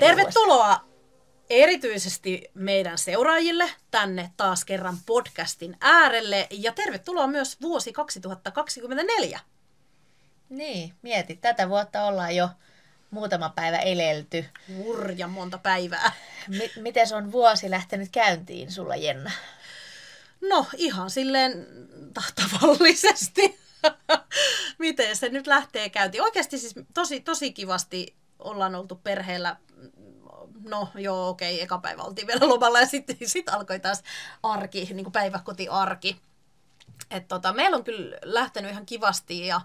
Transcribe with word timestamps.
Tervetuloa 0.00 0.80
erityisesti 1.50 2.50
meidän 2.54 2.98
seuraajille 2.98 3.70
tänne 3.90 4.30
taas 4.36 4.64
kerran 4.64 4.96
podcastin 5.06 5.76
äärelle 5.80 6.46
ja 6.50 6.72
tervetuloa 6.72 7.26
myös 7.26 7.60
vuosi 7.62 7.92
2024. 7.92 9.40
Niin, 10.48 10.94
mieti, 11.02 11.36
tätä 11.36 11.68
vuotta 11.68 12.04
ollaan 12.04 12.36
jo 12.36 12.48
muutama 13.10 13.48
päivä 13.48 13.78
elelty. 13.78 14.44
Hurja 14.76 15.28
monta 15.28 15.58
päivää. 15.58 16.12
M- 16.48 16.82
miten 16.82 17.06
on 17.16 17.32
vuosi 17.32 17.70
lähtenyt 17.70 18.08
käyntiin 18.12 18.72
sulla, 18.72 18.96
Jenna? 18.96 19.30
No 20.48 20.66
ihan 20.76 21.10
silleen 21.10 21.66
tavallisesti. 22.34 23.58
miten 24.78 25.16
se 25.16 25.28
nyt 25.28 25.46
lähtee 25.46 25.88
käyntiin? 25.88 26.22
Oikeasti 26.22 26.58
siis 26.58 26.74
tosi, 26.94 27.20
tosi 27.20 27.52
kivasti 27.52 28.14
ollaan 28.38 28.74
oltu 28.74 28.94
perheellä 28.94 29.56
no 30.64 30.88
joo, 30.94 31.28
okei, 31.28 31.62
eka 31.62 31.78
päivä 31.78 32.02
oltiin 32.02 32.26
vielä 32.26 32.48
lomalla 32.48 32.80
ja 32.80 32.86
sitten 32.86 33.16
sit 33.24 33.48
alkoi 33.48 33.80
taas 33.80 34.02
arki, 34.42 34.88
niin 34.92 35.04
kuin 35.04 35.12
päiväkotiarki. 35.12 36.20
Et 37.14 37.28
tota, 37.28 37.52
meillä 37.52 37.76
on 37.76 37.84
kyllä 37.84 38.16
lähtenyt 38.22 38.70
ihan 38.70 38.86
kivasti 38.86 39.46
ja, 39.46 39.60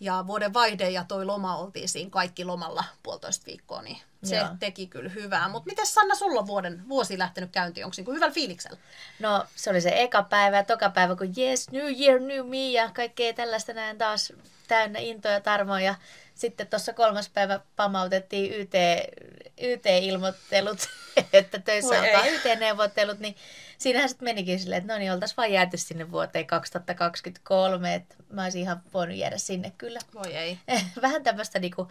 ja 0.00 0.24
vuoden 0.26 0.54
vaihde 0.54 0.90
ja 0.90 1.04
toi 1.04 1.24
loma 1.24 1.56
oltiin 1.56 1.88
siinä 1.88 2.10
kaikki 2.10 2.44
lomalla 2.44 2.84
puolitoista 3.02 3.46
viikkoa, 3.46 3.82
niin 3.82 3.98
se 4.22 4.36
Joo. 4.36 4.48
teki 4.60 4.86
kyllä 4.86 5.10
hyvää. 5.10 5.48
Mutta 5.48 5.70
miten 5.70 5.86
Sanna, 5.86 6.14
sulla 6.14 6.40
on 6.40 6.46
vuoden, 6.46 6.88
vuosi 6.88 7.18
lähtenyt 7.18 7.50
käyntiin? 7.50 7.84
Onko 7.84 7.94
niin 7.96 8.14
hyvällä 8.14 8.34
fiiliksellä? 8.34 8.78
No 9.18 9.44
se 9.56 9.70
oli 9.70 9.80
se 9.80 10.02
eka 10.02 10.22
päivä 10.22 10.56
ja 10.56 10.64
toka 10.64 10.90
päivä, 10.90 11.16
kun 11.16 11.32
yes, 11.38 11.70
new 11.70 12.00
year, 12.00 12.20
new 12.20 12.46
me 12.46 12.70
ja 12.70 12.90
kaikkea 12.90 13.32
tällaista 13.32 13.72
näin 13.72 13.98
taas 13.98 14.32
täynnä 14.68 14.98
intoa 14.98 15.32
ja 15.32 15.40
tarmoa. 15.40 15.80
Ja 15.80 15.94
sitten 16.34 16.66
tuossa 16.66 16.92
kolmas 16.92 17.28
päivä 17.28 17.60
pamautettiin 17.76 18.54
YT, 18.54 18.74
YT-ilmoittelut, 19.62 20.88
että 21.32 21.58
töissä 21.58 22.00
alkaa 22.00 22.26
YT-neuvottelut, 22.26 23.18
niin 23.18 23.36
siinähän 23.78 24.08
sitten 24.08 24.26
menikin 24.26 24.60
silleen, 24.60 24.82
että 24.82 24.92
no 24.92 24.98
niin, 24.98 25.12
oltaisiin 25.12 25.36
vaan 25.36 25.52
jääty 25.52 25.76
sinne 25.76 26.10
vuoteen 26.10 26.46
2023, 26.46 27.94
että 27.94 28.14
mä 28.28 28.42
olisin 28.42 28.60
ihan 28.60 28.82
voinut 28.94 29.16
jäädä 29.16 29.38
sinne 29.38 29.72
kyllä. 29.78 30.00
Voi 30.14 30.34
ei. 30.34 30.58
Vähän 31.02 31.22
tämmöistä 31.22 31.58
niinku 31.58 31.88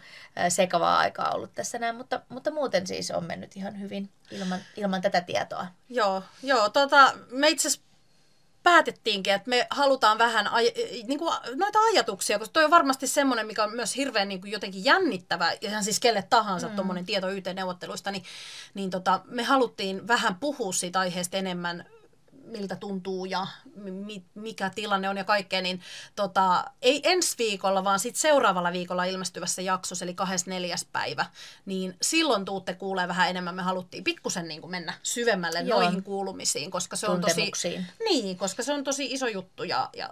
sekavaa 0.48 0.98
aikaa 0.98 1.30
ollut 1.30 1.54
tässä 1.54 1.78
näin, 1.78 1.96
mutta, 1.96 2.20
mutta 2.28 2.50
muuten 2.50 2.86
siis 2.86 3.10
on 3.10 3.24
mennyt 3.24 3.56
ihan 3.56 3.80
hyvin 3.80 4.10
ilman, 4.30 4.60
ilman 4.76 5.02
tätä 5.02 5.20
tietoa. 5.20 5.66
Joo, 5.88 6.22
joo 6.42 6.68
tota, 6.68 7.12
me 7.30 7.48
itse 7.48 7.68
päätettiinkin, 8.64 9.32
että 9.32 9.50
me 9.50 9.66
halutaan 9.70 10.18
vähän 10.18 10.46
aj- 10.46 11.06
niin 11.06 11.18
kuin 11.18 11.34
noita 11.54 11.78
ajatuksia, 11.78 12.38
koska 12.38 12.52
toi 12.52 12.64
on 12.64 12.70
varmasti 12.70 13.06
semmoinen, 13.06 13.46
mikä 13.46 13.64
on 13.64 13.76
myös 13.76 13.96
hirveän 13.96 14.28
niin 14.28 14.40
kuin 14.40 14.50
jotenkin 14.50 14.84
jännittävä, 14.84 15.52
ja 15.52 15.68
ihan 15.68 15.84
siis 15.84 16.00
kelle 16.00 16.24
tahansa 16.30 16.68
mm. 16.68 16.74
tuommoinen 16.74 17.06
tieto 17.06 17.30
YT-neuvotteluista, 17.30 18.10
niin, 18.10 18.24
niin 18.74 18.90
tota, 18.90 19.20
me 19.24 19.42
haluttiin 19.42 20.08
vähän 20.08 20.34
puhua 20.34 20.72
siitä 20.72 21.00
aiheesta 21.00 21.36
enemmän 21.36 21.84
miltä 22.44 22.76
tuntuu 22.76 23.24
ja 23.24 23.46
mi, 23.74 24.24
mikä 24.34 24.70
tilanne 24.70 25.08
on 25.08 25.16
ja 25.16 25.24
kaikkea, 25.24 25.62
niin 25.62 25.80
tota, 26.16 26.64
ei 26.82 27.00
ensi 27.04 27.34
viikolla, 27.38 27.84
vaan 27.84 27.98
sitten 27.98 28.20
seuraavalla 28.20 28.72
viikolla 28.72 29.04
ilmestyvässä 29.04 29.62
jaksossa, 29.62 30.04
eli 30.04 30.14
24. 30.14 30.76
päivä, 30.92 31.26
niin 31.66 31.96
silloin 32.02 32.44
tuutte 32.44 32.74
kuulee 32.74 33.08
vähän 33.08 33.30
enemmän. 33.30 33.54
Me 33.54 33.62
haluttiin 33.62 34.04
pikkusen 34.04 34.48
niin 34.48 34.70
mennä 34.70 34.94
syvemmälle 35.02 35.60
Joo. 35.60 35.80
noihin 35.80 36.02
kuulumisiin, 36.02 36.70
koska 36.70 36.96
se 36.96 37.06
on 37.06 37.20
tosi, 37.20 37.52
niin, 38.04 38.38
koska 38.38 38.62
se 38.62 38.72
on 38.72 38.84
tosi 38.84 39.12
iso 39.12 39.26
juttu 39.26 39.64
ja, 39.64 39.90
ja 39.96 40.10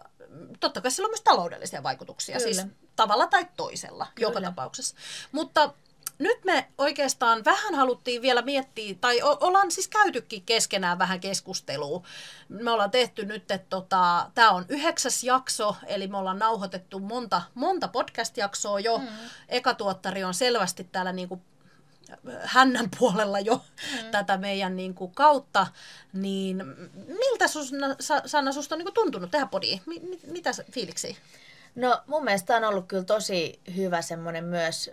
totta 0.61 0.81
kai 0.81 0.91
sillä 0.91 1.07
on 1.07 1.11
myös 1.11 1.23
taloudellisia 1.23 1.83
vaikutuksia, 1.83 2.41
siis 2.41 2.57
Kyllä. 2.57 2.69
siis 2.69 2.91
tavalla 2.97 3.27
tai 3.27 3.47
toisella 3.57 4.07
Kyllä. 4.15 4.29
joka 4.29 4.41
tapauksessa. 4.41 4.97
Mutta 5.33 5.75
nyt 6.23 6.45
me 6.45 6.69
oikeastaan 6.79 7.45
vähän 7.45 7.75
haluttiin 7.75 8.23
vielä 8.23 8.43
miettiä, 8.43 8.95
tai 9.01 9.23
o- 9.23 9.39
ollaan 9.41 9.71
siis 9.71 9.89
käytykin 9.89 10.43
keskenään 10.43 10.99
vähän 10.99 11.21
keskustelua. 11.21 12.03
Me 12.49 12.71
ollaan 12.71 12.91
tehty 12.91 13.25
nyt, 13.25 13.51
että 13.51 13.67
tota, 13.71 14.31
tämä 14.35 14.51
on 14.51 14.65
yhdeksäs 14.69 15.25
jakso, 15.25 15.77
eli 15.87 16.07
me 16.07 16.17
ollaan 16.17 16.39
nauhoitettu 16.39 17.01
monta, 17.01 17.43
monta 17.55 17.89
podcast-jaksoa 17.89 18.81
jo. 18.81 18.99
Mm. 18.99 19.07
Eka 19.49 19.75
tuottari 19.75 20.25
on 20.25 20.35
selvästi 20.35 20.85
täällä 20.85 21.13
niinku 21.13 21.43
hännän 22.43 22.91
puolella 22.99 23.41
jo 23.41 23.55
mm. 23.57 24.11
tätä 24.11 24.37
meidän 24.37 24.77
niin 24.77 24.95
kuin, 24.95 25.15
kautta, 25.15 25.67
niin 26.13 26.65
miltä 27.07 27.49
sus, 27.49 27.73
Sanna 28.27 28.53
susta 28.53 28.75
on 28.75 28.79
niin 28.79 28.87
kuin, 28.87 28.95
tuntunut 28.95 29.31
tehdä 29.31 29.47
podia? 29.47 29.79
M- 29.87 30.31
mitä 30.33 30.51
fiiliksi? 30.73 31.17
No 31.75 32.03
mun 32.07 32.25
mielestä 32.25 32.57
on 32.57 32.65
ollut 32.65 32.87
kyllä 32.89 33.05
tosi 33.05 33.61
hyvä 33.77 34.03
semmoinen 34.03 34.45
myös 34.45 34.91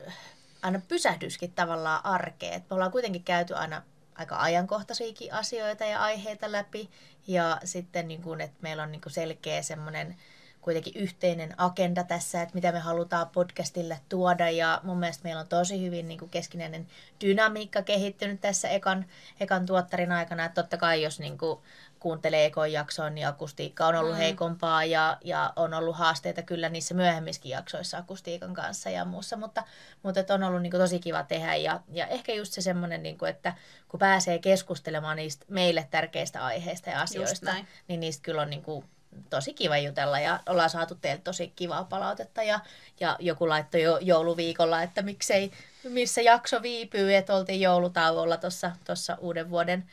aina 0.62 0.82
pysähdyskin 0.88 1.52
tavallaan 1.52 2.06
arkeen. 2.06 2.54
Et 2.54 2.70
me 2.70 2.74
ollaan 2.74 2.92
kuitenkin 2.92 3.24
käyty 3.24 3.56
aina 3.56 3.82
aika 4.16 4.40
ajankohtaisiakin 4.40 5.34
asioita 5.34 5.86
ja 5.86 6.02
aiheita 6.02 6.52
läpi. 6.52 6.90
Ja 7.28 7.58
sitten 7.64 8.08
niin 8.08 8.22
kun, 8.22 8.42
että 8.42 8.58
meillä 8.62 8.84
on 8.84 8.92
niin 8.92 9.02
kun 9.02 9.12
selkeä 9.12 9.62
semmoinen 9.62 10.16
kuitenkin 10.62 10.96
yhteinen 10.96 11.54
agenda 11.58 12.04
tässä, 12.04 12.42
että 12.42 12.56
mitä 12.56 12.72
me 12.72 12.80
halutaan 12.80 13.30
podcastille 13.30 14.00
tuoda. 14.10 14.50
Ja 14.50 14.82
mun 14.84 14.98
mielestä 14.98 15.24
meillä 15.24 15.42
on 15.42 15.48
tosi 15.48 15.82
hyvin 15.86 16.08
niin 16.08 16.30
keskinäinen 16.30 16.88
dynamiikka 17.22 17.82
kehittynyt 17.82 18.42
tässä 18.42 18.70
ekan, 18.70 19.06
ekan 19.40 19.66
tuottarin 19.66 20.12
aikana. 20.12 20.46
Että 20.46 20.62
totta 20.62 20.78
kai 20.78 21.04
jos 21.04 21.20
niin 21.20 21.38
kuin 21.38 21.60
kuuntelee 22.00 22.46
ekon 22.46 22.72
jakson, 22.72 23.16
niin 23.16 23.28
akustiikka 23.28 23.88
on 23.88 23.96
ollut 23.96 24.14
mm. 24.14 24.18
heikompaa 24.18 24.84
ja, 24.84 25.18
ja 25.24 25.54
on 25.56 25.74
ollut 25.74 25.96
haasteita 25.96 26.42
kyllä 26.42 26.70
niissä 26.70 26.94
myöhemmissäkin 26.94 27.52
jaksoissa 27.52 27.98
akustiikan 27.98 28.54
kanssa 28.54 28.90
ja 28.90 29.06
muussa, 29.06 29.38
mutta, 29.38 29.64
mutta 30.04 30.34
on 30.34 30.44
ollut 30.44 30.62
niin 30.62 30.72
kuin, 30.72 30.82
tosi 30.82 31.00
kiva 31.00 31.24
tehdä 31.24 31.56
ja, 31.56 31.80
ja 31.92 32.08
ehkä 32.08 32.34
just 32.34 32.54
se 32.54 32.62
semmoinen, 32.62 33.04
niin 33.04 33.18
kuin, 33.18 33.30
että 33.30 33.54
kun 33.88 34.00
pääsee 34.00 34.40
keskustelemaan 34.40 35.18
niistä 35.18 35.46
meille 35.50 35.88
tärkeistä 35.92 36.46
aiheista 36.46 36.90
ja 36.90 37.02
asioista, 37.02 37.54
niin 37.88 38.00
niistä 38.00 38.24
kyllä 38.24 38.42
on 38.42 38.50
niin 38.50 38.64
kuin, 38.64 38.86
tosi 39.30 39.54
kiva 39.54 39.78
jutella 39.78 40.20
ja 40.20 40.40
ollaan 40.46 40.70
saatu 40.70 40.96
teiltä 40.96 41.24
tosi 41.24 41.54
kivaa 41.56 41.84
palautetta 41.84 42.44
ja, 42.44 42.60
ja 43.00 43.16
joku 43.20 43.50
laittoi 43.50 43.82
jo 43.82 43.98
jouluviikolla, 44.02 44.84
että 44.84 45.02
miksei, 45.02 45.52
missä 45.84 46.22
jakso 46.22 46.62
viipyy, 46.62 47.16
että 47.16 47.36
oltiin 47.36 47.62
joulutauolla 47.62 48.38
tuossa 48.86 49.18
uuden 49.20 49.50
vuoden 49.50 49.86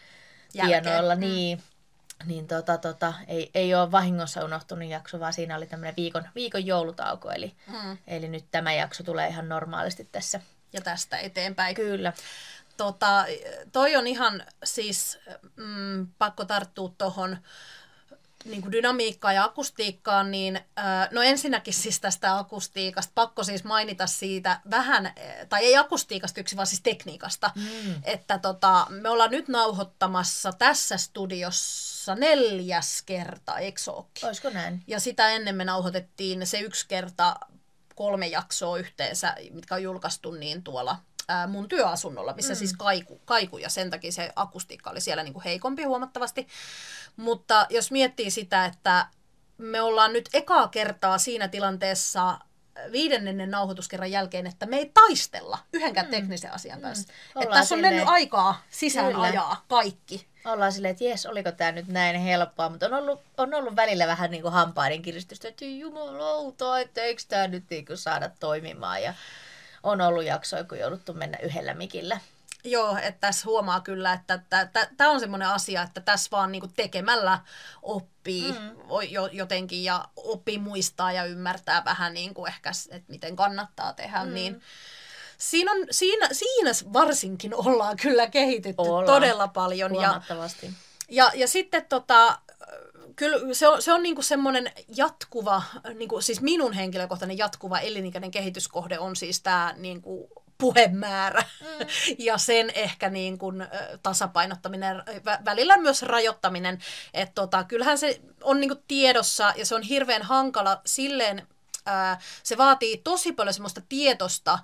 tienoilla, 0.53 1.15
mm. 1.15 1.21
niin 1.21 1.63
niin 2.25 2.47
tota, 2.47 2.79
tota, 2.79 3.15
ei, 3.27 3.51
ei 3.55 3.75
ole 3.75 3.93
vahingossa 3.93 4.45
unohtunut 4.45 4.89
jakso, 4.89 5.21
vaan 5.21 5.33
siinä 5.33 5.57
oli 5.57 5.67
tämmöinen 5.67 5.97
viikon, 5.97 6.29
viikon 6.35 6.67
joulutauko. 6.67 7.31
Eli, 7.31 7.55
mm. 7.67 7.99
eli 8.07 8.29
nyt 8.29 8.45
tämä 8.51 8.73
jakso 8.73 9.05
tulee 9.05 9.29
ihan 9.29 9.49
normaalisti 9.49 10.09
tässä. 10.13 10.41
Ja 10.73 10.81
tästä 10.81 11.19
eteenpäin. 11.19 11.75
Kyllä. 11.75 12.13
Tota, 12.77 13.27
toi 13.73 13.97
on 13.97 14.07
ihan 14.07 14.45
siis 14.65 15.19
mm, 15.57 16.07
pakko 16.19 16.45
tarttua 16.45 16.93
tuohon 16.99 17.39
niin 18.49 18.63
kuin 18.63 18.73
dynamiikkaan 18.73 19.35
ja 19.35 19.45
akustiikkaan, 19.45 20.31
niin 20.31 20.61
no 21.11 21.23
ensinnäkin 21.23 21.75
siis 21.75 22.01
tästä 22.01 22.39
akustiikasta, 22.39 23.13
pakko 23.15 23.45
siis 23.45 23.65
mainita 23.65 24.07
siitä 24.07 24.61
vähän, 24.71 25.15
tai 25.49 25.65
ei 25.65 25.77
akustiikasta 25.77 26.41
yksi, 26.41 26.57
vaan 26.57 26.67
siis 26.67 26.81
tekniikasta, 26.81 27.51
mm. 27.55 27.95
että 28.05 28.39
tota, 28.39 28.87
me 28.91 29.09
ollaan 29.09 29.31
nyt 29.31 29.49
nauhoittamassa 29.49 30.53
tässä 30.53 30.97
studiossa 30.97 32.15
neljäs 32.15 33.03
kerta, 33.03 33.59
eikö 33.59 33.81
Olisiko 34.23 34.51
näin? 34.51 34.83
Ja 34.87 35.01
sitä 35.01 35.29
ennen 35.29 35.57
me 35.57 35.65
nauhoitettiin 35.65 36.47
se 36.47 36.61
yksi 36.61 36.89
kerta 36.89 37.37
kolme 37.95 38.27
jaksoa 38.27 38.79
yhteensä, 38.79 39.35
mitkä 39.51 39.75
on 39.75 39.83
julkaistu 39.83 40.31
niin 40.31 40.63
tuolla 40.63 40.97
ää, 41.29 41.47
mun 41.47 41.69
työasunnolla, 41.69 42.33
missä 42.33 42.53
mm. 42.53 42.57
siis 42.57 42.73
kaiku, 42.73 43.21
kaiku 43.25 43.59
ja 43.59 43.69
sen 43.69 43.91
takia 43.91 44.13
se 44.13 44.33
akustiikka 44.37 44.91
oli 44.91 45.01
siellä 45.01 45.23
niin 45.23 45.33
kuin 45.33 45.45
heikompi 45.45 45.85
huomattavasti. 45.85 46.47
Mutta 47.17 47.67
jos 47.71 47.91
miettii 47.91 48.31
sitä, 48.31 48.65
että 48.65 49.07
me 49.59 49.81
ollaan 49.81 50.13
nyt 50.13 50.29
ekaa 50.33 50.69
kertaa 50.69 51.19
siinä 51.19 51.49
tilanteessa 51.49 52.39
viidennennen 52.93 53.51
nauhoituskerran 53.51 54.11
jälkeen, 54.11 54.47
että 54.47 54.67
me 54.67 54.77
ei 54.77 54.91
taistella 54.95 55.59
yhdenkään 55.73 56.07
mm. 56.07 56.11
teknisen 56.11 56.53
asian 56.53 56.81
kanssa. 56.81 57.13
Mm. 57.35 57.43
Että 57.43 57.55
tässä 57.55 57.75
on 57.75 57.81
mennyt 57.81 58.09
aikaa 58.09 58.63
sisään 58.71 59.13
Kyllä. 59.13 59.27
ajaa 59.27 59.65
kaikki. 59.69 60.27
Ollaan 60.45 60.73
silleen, 60.73 60.93
että 60.93 61.05
jes, 61.05 61.27
oliko 61.27 61.53
tämä 61.53 61.73
nyt 61.73 61.89
näin 61.89 62.21
helppoa, 62.21 62.69
mutta 62.69 62.87
on 62.87 62.95
ollut, 62.95 63.21
on 63.37 63.55
ollut 63.55 63.77
välillä 63.77 64.07
vähän 64.07 64.31
niin 64.31 64.43
kuin 64.43 64.53
hampaiden 64.53 65.03
kiristystä, 65.03 65.49
että 65.49 65.65
jumalauta, 65.65 66.81
että 66.81 67.01
eikö 67.03 67.23
tämä 67.29 67.49
nyt 67.49 67.65
niin 67.71 67.87
kuin 67.87 67.97
saada 67.97 68.31
toimimaan. 68.41 69.03
Ja 69.03 69.15
on 69.83 70.01
ollut 70.01 70.25
jaksoja, 70.25 70.65
kun 70.65 70.79
jouduttu 70.79 71.15
mennä 71.15 71.39
yhdellä 71.43 71.75
mikillä. 71.75 72.21
Joo, 72.65 72.97
että 72.97 73.21
tässä 73.21 73.45
huomaa 73.47 73.81
kyllä, 73.81 74.13
että 74.13 74.41
tämä 74.97 75.11
on 75.11 75.21
semmoinen 75.21 75.49
asia, 75.49 75.83
että 75.83 76.01
tässä 76.01 76.31
vaan 76.31 76.53
niinku 76.53 76.69
tekemällä 76.77 77.39
oppii 77.83 78.53
mm. 78.53 78.77
jo, 79.11 79.27
jotenkin 79.27 79.85
ja 79.85 80.05
oppii 80.17 80.59
muistaa 80.59 81.13
ja 81.13 81.25
ymmärtää 81.25 81.85
vähän 81.85 82.15
niinku 82.15 82.47
ehkä, 82.47 82.71
että 82.91 83.13
miten 83.13 83.37
kannattaa 83.37 83.93
tehdä, 83.93 84.25
mm. 84.25 84.35
niin 84.35 84.63
siinä, 85.39 85.73
on, 85.73 85.79
siinä, 85.91 86.29
siinä 86.33 86.71
varsinkin 86.93 87.55
ollaan 87.55 87.97
kyllä 87.97 88.27
kehitytty 88.27 88.83
ollaan. 88.83 89.07
todella 89.07 89.49
paljon. 89.49 89.95
Ja, 89.95 90.23
ja, 91.11 91.31
ja 91.35 91.49
sitten 91.49 91.87
tota, 91.89 92.39
kyllä 93.17 93.55
se 93.55 93.69
on, 93.69 93.83
se 93.83 93.93
on 93.93 94.03
niinku 94.03 94.23
semmoinen 94.23 94.73
jatkuva, 94.97 95.63
niinku, 95.95 96.21
siis 96.21 96.41
minun 96.41 96.73
henkilökohtainen 96.73 97.39
jatkuva 97.39 97.79
elinikäinen 97.79 98.31
kehityskohde 98.31 98.99
on 98.99 99.17
siis 99.17 99.41
tämä 99.41 99.75
niinku, 99.77 100.29
puhemäärä 100.59 101.45
mm. 101.61 101.87
ja 102.19 102.39
sen 102.39 102.73
ehkä 102.75 103.11
niin 103.11 103.39
kuin, 103.39 103.67
tasapainottaminen, 104.03 105.03
välillä 105.45 105.77
myös 105.77 106.03
rajoittaminen. 106.03 106.79
Että 107.15 107.35
tota, 107.35 107.65
kyllähän 107.65 107.99
se 107.99 108.21
on 108.43 108.61
niin 108.61 108.71
kuin 108.71 108.85
tiedossa 108.89 109.53
ja 109.57 109.67
se 109.67 109.75
on 109.75 109.83
hirveän 109.83 110.23
hankala 110.23 110.81
silleen, 110.87 111.47
ää, 111.87 112.21
se 112.43 112.57
vaatii 112.57 112.97
tosi 112.97 113.33
paljon 113.33 113.55
semmoista 113.55 113.81
tietosta 113.89 114.59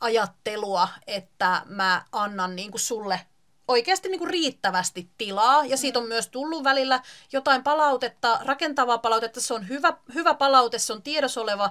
ajattelua, 0.00 0.88
että 1.06 1.62
mä 1.66 2.04
annan 2.12 2.56
niin 2.56 2.70
kuin 2.70 2.80
sulle 2.80 3.20
oikeasti 3.68 4.08
niin 4.08 4.18
kuin 4.18 4.30
riittävästi 4.30 5.10
tilaa, 5.18 5.64
ja 5.66 5.76
siitä 5.76 5.98
on 5.98 6.08
myös 6.08 6.28
tullut 6.28 6.64
välillä 6.64 7.02
jotain 7.32 7.62
palautetta, 7.62 8.38
rakentavaa 8.44 8.98
palautetta, 8.98 9.40
se 9.40 9.54
on 9.54 9.68
hyvä, 9.68 9.96
hyvä 10.14 10.34
palaute, 10.34 10.78
se 10.78 10.92
on 10.92 11.02
tiedossa 11.02 11.40
oleva. 11.40 11.70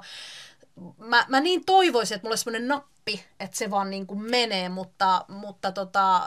Mä, 0.98 1.26
mä 1.30 1.40
niin 1.40 1.66
toivoisin, 1.66 2.16
että 2.16 2.26
mulla 2.26 2.32
olisi 2.32 2.44
semmoinen 2.44 2.68
nappi, 3.04 3.26
että 3.40 3.58
se 3.58 3.72
vaan 3.72 3.90
niin 3.90 4.08
kuin 4.08 4.22
menee, 4.22 4.70
mutta, 4.70 5.26
mutta 5.28 5.72
tota, 5.72 6.22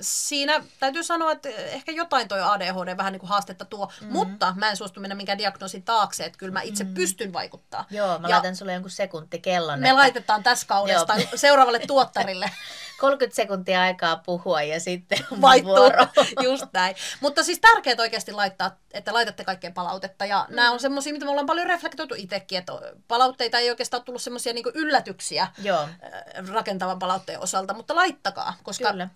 siinä 0.00 0.64
täytyy 0.80 1.02
sanoa, 1.02 1.32
että 1.32 1.48
ehkä 1.48 1.92
jotain 1.92 2.28
toi 2.28 2.42
ADHD 2.42 2.96
vähän 2.96 3.12
niin 3.12 3.20
kuin 3.20 3.30
haastetta 3.30 3.64
tuo, 3.64 3.86
mm-hmm. 3.86 4.12
mutta 4.12 4.54
mä 4.56 4.70
en 4.70 4.76
suostu 4.76 5.00
mennä 5.00 5.14
minkään 5.14 5.38
diagnoosin 5.38 5.82
taakse, 5.82 6.24
että 6.24 6.38
kyllä 6.38 6.52
mä 6.52 6.62
itse 6.62 6.84
mm-hmm. 6.84 6.94
pystyn 6.94 7.32
vaikuttaa. 7.32 7.84
Joo, 7.90 8.18
mä 8.18 8.28
ja 8.28 8.34
laitan 8.34 8.56
sulle 8.56 8.72
jonkun 8.72 8.90
sekuntikellon. 8.90 9.80
Me 9.80 9.88
että... 9.88 9.96
laitetaan 9.96 10.42
tässä 10.42 10.66
kaudesta 10.66 11.14
seuraavalle 11.34 11.78
tuottarille. 11.78 12.50
30 12.98 13.36
sekuntia 13.36 13.82
aikaa 13.82 14.16
puhua 14.16 14.62
ja 14.62 14.80
sitten 14.80 15.18
Vaihtuu. 15.40 15.76
vuoro. 15.76 16.06
Just 16.44 16.66
näin. 16.72 16.96
Mutta 17.20 17.42
siis 17.44 17.60
tärkeää 17.60 17.96
oikeasti 17.98 18.32
laittaa, 18.32 18.76
että 18.92 19.14
laitatte 19.14 19.44
kaikkeen 19.44 19.74
palautetta. 19.74 20.24
Ja 20.24 20.46
mm. 20.48 20.56
nämä 20.56 20.70
on 20.70 20.80
semmoisia, 20.80 21.12
mitä 21.12 21.24
me 21.24 21.30
ollaan 21.30 21.46
paljon 21.46 21.66
reflektoitu 21.66 22.14
itsekin, 22.18 22.58
että 22.58 22.72
palautteita 23.08 23.58
ei 23.58 23.70
oikeastaan 23.70 24.02
tullut 24.02 24.22
semmoisia 24.22 24.52
niin 24.52 24.64
yllätyksiä 24.74 25.48
Joo. 25.62 25.88
Rakentavan 26.48 26.98
palautteen 26.98 27.40
osalta, 27.40 27.74
mutta 27.74 27.94
laittakaa, 27.94 28.54
koska 28.62 28.90
Kyllä. 28.90 29.08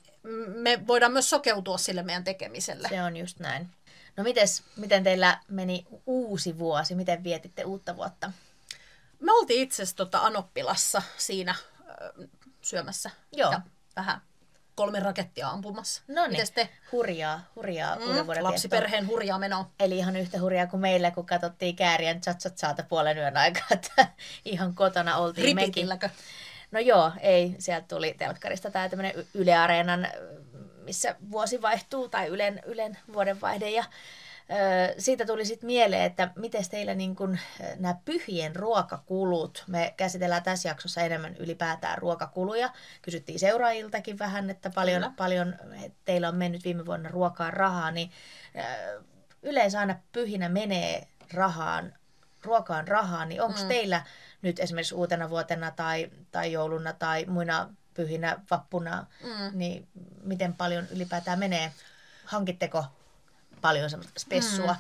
me 0.54 0.87
voidaan 0.87 1.12
myös 1.12 1.31
sokeutua 1.31 1.78
sille 1.78 2.02
meidän 2.02 2.25
tekemiselle. 2.25 2.88
Se 2.88 3.02
on 3.02 3.16
just 3.16 3.38
näin. 3.38 3.69
No 4.16 4.25
mites, 4.25 4.62
miten 4.76 5.04
teillä 5.04 5.38
meni 5.49 5.87
uusi 6.06 6.58
vuosi? 6.58 6.94
Miten 6.94 7.25
vietitte 7.25 7.64
uutta 7.64 7.96
vuotta? 7.96 8.32
Me 9.20 9.32
oltiin 9.32 9.62
itse 9.62 9.82
asiassa 9.82 9.96
tota 9.96 10.19
Anoppilassa 10.19 11.02
siinä 11.16 11.54
syömässä 12.62 13.10
Joo. 13.32 13.52
ja 13.52 13.60
vähän 13.96 14.20
kolme 14.75 15.00
rakettia 15.00 15.49
ampumassa. 15.49 16.02
No 16.08 16.26
niin, 16.26 16.46
te? 16.54 16.69
hurjaa, 16.93 17.40
hurjaa 17.56 17.96
mm, 17.96 18.43
Lapsiperheen 18.43 19.06
hurjaa 19.06 19.38
menoa. 19.38 19.70
Eli 19.81 19.99
ihan 19.99 20.16
yhtä 20.16 20.40
hurjaa 20.40 20.66
kuin 20.66 20.81
meillä, 20.81 21.10
kun 21.10 21.26
katsottiin 21.26 21.76
Käärien 21.76 22.20
saata 22.54 22.82
puolen 22.82 23.19
yön 23.19 23.37
aikaa, 23.37 23.66
että 23.70 24.08
ihan 24.44 24.75
kotona 24.75 25.16
oltiin 25.16 25.44
Ripitilläkö? 25.44 26.06
mekin. 26.06 26.20
No 26.73 26.81
joo, 26.81 27.13
ei. 27.21 27.57
Sieltä 27.59 27.87
tuli 27.89 28.15
telkkarista 28.19 28.71
tämä 28.71 28.89
tämmöinen 28.89 29.27
Yle 29.35 29.57
Areenan, 29.57 30.09
missä 30.85 31.17
vuosi 31.31 31.63
vaihtuu, 31.63 32.09
tai 32.09 32.27
Ylen, 32.27 32.61
Ylen 32.67 32.99
vuodenvaihde, 33.13 33.71
ja 33.71 33.85
siitä 34.99 35.27
tuli 35.27 35.45
sitten 35.45 35.67
mieleen, 35.67 36.03
että 36.03 36.31
miten 36.37 36.71
teillä 36.71 36.95
niin 36.95 37.17
kun, 37.17 37.39
nämä 37.79 37.97
pyhien 38.05 38.57
ruokakulut, 38.57 39.65
me 39.67 39.95
käsitellään 39.97 40.43
tässä 40.43 40.69
jaksossa 40.69 41.01
enemmän 41.01 41.37
ylipäätään 41.37 41.99
ruokakuluja. 41.99 42.71
Kysyttiin 43.03 43.39
seuraajiltakin 43.39 44.19
vähän, 44.19 44.51
että 44.51 44.71
paljon, 44.71 45.03
Kyllä. 45.03 45.15
paljon 45.17 45.55
teillä 46.05 46.29
on 46.29 46.37
mennyt 46.37 46.65
viime 46.65 46.87
vuonna 46.87 47.09
ruokaa 47.09 47.51
rahaa, 47.51 47.91
niin 47.91 48.11
yleensä 49.43 49.81
aina 49.81 49.97
pyhinä 50.13 50.49
menee 50.49 51.07
rahaan, 51.35 51.95
ruokaan 52.43 52.89
rahaa, 52.89 53.25
niin 53.25 53.43
onko 53.43 53.61
mm. 53.63 53.69
teillä 53.69 54.05
nyt 54.43 54.61
esimerkiksi 54.61 54.94
uutena 54.94 55.31
vuotena 55.31 55.71
tai, 55.71 56.11
tai 56.31 56.53
jouluna 56.53 56.93
tai 56.93 57.25
muina 57.25 57.69
pyhinä 57.94 58.41
vappuna, 58.50 59.06
mm. 59.25 59.59
niin 59.59 59.89
miten 60.23 60.55
paljon 60.55 60.87
ylipäätään 60.91 61.39
menee? 61.39 61.73
Hankitteko 62.25 62.85
paljon 63.61 63.91
semmoista 63.91 64.21
spessua. 64.21 64.73
Mm. 64.73 64.79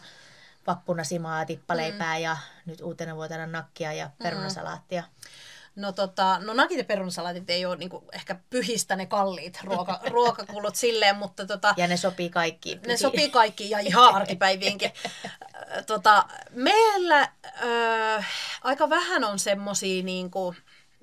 Vappuna 0.66 1.04
simaa, 1.04 1.46
tippaleipää 1.46 2.16
mm. 2.16 2.22
ja 2.22 2.36
nyt 2.66 2.80
uutena 2.80 3.16
vuotena 3.16 3.46
nakkia 3.46 3.92
ja 3.92 4.06
mm. 4.06 4.12
perunasalaattia. 4.22 5.04
No, 5.76 5.92
tota, 5.92 6.38
no 6.42 6.54
nakit 6.54 6.78
ja 6.78 6.84
perunasalaatit 6.84 7.50
ei 7.50 7.66
ole 7.66 7.76
niinku, 7.76 8.04
ehkä 8.12 8.36
pyhistä 8.50 8.96
ne 8.96 9.06
kalliit 9.06 9.58
ruoka, 9.64 10.00
ruokakulut 10.10 10.76
silleen, 10.76 11.16
mutta... 11.16 11.46
Tota, 11.46 11.74
ja 11.76 11.86
ne 11.86 11.96
sopii 11.96 12.30
kaikkiin. 12.30 12.80
Ne 12.86 12.96
sopii 12.96 13.30
kaikkiin 13.30 13.70
ja 13.70 13.78
ihan 13.78 14.14
arkipäiviinkin. 14.14 14.92
tota, 15.86 16.24
meillä 16.50 17.28
aika 18.64 18.90
vähän 18.90 19.24
on 19.24 19.38
semmosia 19.38 20.02
niinku, 20.02 20.54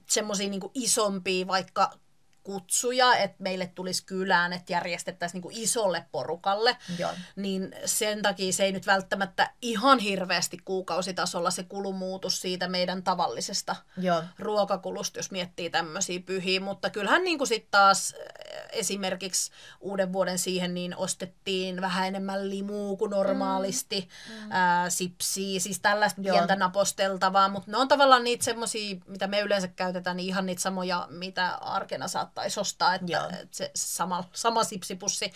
semmosia 0.06 0.50
niinku 0.50 0.72
isompia 0.74 1.48
vaikka 1.48 2.00
kutsuja, 2.50 3.16
että 3.16 3.44
meille 3.44 3.72
tulisi 3.76 4.06
kylään, 4.06 4.54
että 4.54 4.74
järjestettäisiin 4.74 5.42
niin 5.42 5.64
isolle 5.64 6.06
porukalle, 6.12 6.78
Joo. 7.00 7.12
niin 7.36 7.76
sen 7.86 8.22
takia 8.22 8.54
se 8.54 8.64
ei 8.64 8.72
nyt 8.72 8.88
välttämättä 8.88 9.52
ihan 9.62 10.00
hirveästi 10.00 10.58
kuukausitasolla 10.66 11.52
se 11.52 11.64
kulumuutus 11.64 12.42
siitä 12.42 12.68
meidän 12.68 13.04
tavallisesta 13.04 13.76
Joo. 13.98 14.24
ruokakulusta, 14.40 15.20
jos 15.20 15.32
miettii 15.32 15.70
tämmöisiä 15.70 16.20
pyhiä, 16.20 16.60
mutta 16.60 16.90
kyllähän 16.90 17.24
niin 17.24 17.48
sitten 17.48 17.72
taas 17.72 18.14
eh, 18.14 18.30
esimerkiksi 18.72 19.52
uuden 19.80 20.14
vuoden 20.14 20.40
siihen 20.40 20.74
niin 20.74 20.96
ostettiin 20.96 21.82
vähän 21.82 22.08
enemmän 22.08 22.50
limuu 22.50 22.98
kuin 22.98 23.12
normaalisti, 23.12 24.10
mm. 24.30 24.44
Mm. 24.44 24.52
Ää, 24.52 24.90
sipsiä, 24.90 25.60
siis 25.60 25.80
tällaista 25.80 26.22
Joo. 26.22 26.36
pientä 26.36 26.56
naposteltavaa, 26.56 27.50
mutta 27.50 27.72
ne 27.72 27.78
on 27.78 27.88
tavallaan 27.88 28.24
niitä 28.24 28.46
semmoisia, 28.46 28.96
mitä 29.08 29.28
me 29.28 29.40
yleensä 29.40 29.68
käytetään, 29.68 30.18
niin 30.18 30.30
ihan 30.30 30.46
niitä 30.46 30.62
samoja, 30.62 31.08
mitä 31.10 31.50
arkena 31.50 32.08
saattaa 32.08 32.39
saattaisi 32.40 32.60
ostaa, 32.60 32.96
että, 32.96 33.40
että 33.42 33.58
se 33.58 33.72
sama, 33.76 34.24
sama 34.34 34.64
sipsipussi. 34.64 35.34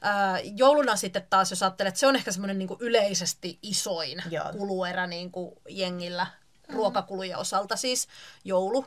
Ää, 0.00 0.40
jouluna 0.40 0.96
sitten 0.96 1.26
taas, 1.30 1.50
jos 1.50 1.62
ajattelet, 1.62 1.88
että 1.88 2.00
se 2.00 2.06
on 2.06 2.16
ehkä 2.16 2.32
semmoinen 2.32 2.58
niin 2.58 2.68
yleisesti 2.80 3.58
isoin 3.62 4.22
Joo. 4.30 4.52
kuluerä 4.52 5.06
niin 5.06 5.30
kuin 5.30 5.54
jengillä 5.68 6.26
mm. 6.68 6.74
ruokakulujen 6.74 7.38
osalta, 7.38 7.76
siis 7.76 8.08
joulu 8.44 8.86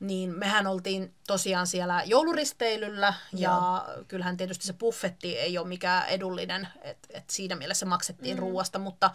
niin 0.00 0.38
mehän 0.38 0.66
oltiin 0.66 1.14
tosiaan 1.26 1.66
siellä 1.66 2.02
jouluristeilyllä 2.04 3.14
ja 3.32 3.84
Joo. 3.88 4.04
kyllähän 4.08 4.36
tietysti 4.36 4.66
se 4.66 4.72
buffetti 4.72 5.38
ei 5.38 5.58
ole 5.58 5.68
mikään 5.68 6.08
edullinen, 6.08 6.68
että 6.82 7.08
et 7.14 7.30
siinä 7.30 7.56
mielessä 7.56 7.86
maksettiin 7.86 8.36
mm. 8.36 8.40
ruoasta, 8.40 8.78
mutta 8.78 9.10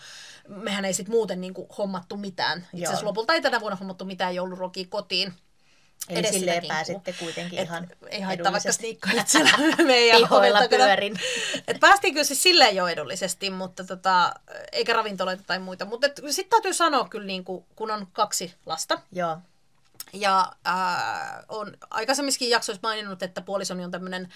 mehän 0.48 0.86
ei 0.86 0.94
sitten 0.94 1.16
muuten 1.16 1.42
niinku 1.42 1.68
hommattu 1.78 2.18
mitään. 2.18 2.68
Itse 2.74 2.86
asiassa 2.86 3.06
lopulta 3.06 3.34
ei 3.34 3.42
tänä 3.42 3.60
vuonna 3.60 3.76
hommattu 3.76 4.06
mitään 4.06 4.36
jouluruokia 4.36 4.86
kotiin. 4.90 5.34
Eli 6.10 6.20
Edes 6.20 6.32
silleen 6.32 6.64
pääsitte 6.68 7.14
kuitenkin 7.14 7.60
et, 7.60 7.66
ihan 7.66 7.88
Ei 8.10 8.22
haittaa 8.22 8.52
vaikka 8.52 8.72
sniikkarit 8.72 9.28
siellä 9.28 9.52
meidän 9.86 10.22
pihoilla 10.22 10.60
pyörin. 10.70 11.20
Et 11.68 11.80
päästiin 11.80 12.14
kyllä 12.14 12.24
siis 12.24 12.44
silleen 12.44 12.76
jo 12.76 12.88
edullisesti, 12.88 13.50
mutta 13.50 13.84
tota, 13.84 14.34
eikä 14.72 14.94
ravintoloita 14.94 15.44
tai 15.48 15.60
muita. 15.60 15.86
Mutta 15.86 16.08
sitten 16.08 16.50
täytyy 16.50 16.74
sanoa 16.74 17.08
kyllä, 17.10 17.28
niin 17.28 17.44
kuin, 17.44 17.66
kun 17.76 17.92
on 17.92 18.08
kaksi 18.14 18.56
lasta. 18.66 19.02
Joo. 19.12 19.38
Ja 20.14 20.52
äh, 20.68 21.44
on 21.48 21.78
aikaisemminkin 21.90 22.50
jaksoissa 22.50 22.80
maininnut, 22.84 23.24
että 23.24 23.42
puolisoni 23.42 23.84
on 23.84 23.92
tämmöinen 23.92 24.30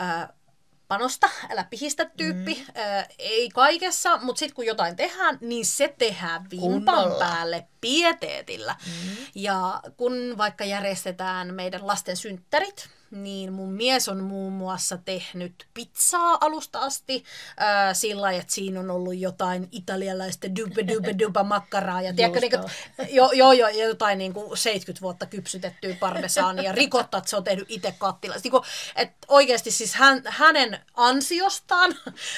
äh, 0.00 0.28
panosta, 0.88 1.30
älä 1.50 1.64
pihistä 1.70 2.04
tyyppi. 2.16 2.54
Mm. 2.54 2.80
Äh, 2.82 3.08
ei 3.18 3.48
kaikessa, 3.48 4.16
mutta 4.16 4.38
sitten 4.38 4.54
kun 4.54 4.66
jotain 4.66 4.96
tehdään, 4.96 5.38
niin 5.40 5.66
se 5.66 5.94
tehdään 5.98 6.50
vimpan 6.50 6.94
Kunnolla. 6.94 7.18
päälle 7.18 7.66
pieteetillä. 7.80 8.76
Mm. 8.86 9.16
Ja 9.34 9.80
kun 9.96 10.12
vaikka 10.38 10.64
järjestetään 10.64 11.54
meidän 11.54 11.86
lasten 11.86 12.16
synttärit, 12.16 12.88
niin 13.14 13.52
mun 13.52 13.72
mies 13.72 14.08
on 14.08 14.22
muun 14.22 14.52
muassa 14.52 14.98
tehnyt 14.98 15.66
pizzaa 15.74 16.38
alusta 16.40 16.78
asti 16.78 17.24
äh, 17.62 17.94
sillä 17.94 18.22
lailla, 18.22 18.40
että 18.40 18.54
siinä 18.54 18.80
on 18.80 18.90
ollut 18.90 19.16
jotain 19.16 19.68
italialaista 19.72 20.48
dubbe 20.56 20.88
dubbe 20.94 21.14
dubba 21.18 21.44
makkaraa 21.44 22.02
ja 22.02 22.14
tiedätkö, 22.14 22.40
niin 22.40 22.50
kuin, 22.50 22.64
jo, 23.10 23.30
jo, 23.32 23.52
jo, 23.52 23.68
jotain 23.68 24.18
niin 24.18 24.34
kuin 24.34 24.58
70 24.58 25.02
vuotta 25.02 25.26
kypsytettyä 25.26 25.96
parmesaania 26.00 26.64
ja 26.68 26.72
rikotta, 26.72 27.18
että 27.18 27.30
se 27.30 27.36
on 27.36 27.44
tehnyt 27.44 27.70
itse 27.70 27.94
kattilassa. 27.98 28.48
Niin 28.48 28.62
että 28.96 29.26
oikeasti 29.28 29.70
siis 29.70 29.94
hän, 29.94 30.22
hänen 30.26 30.80
ansiostaan 30.94 31.94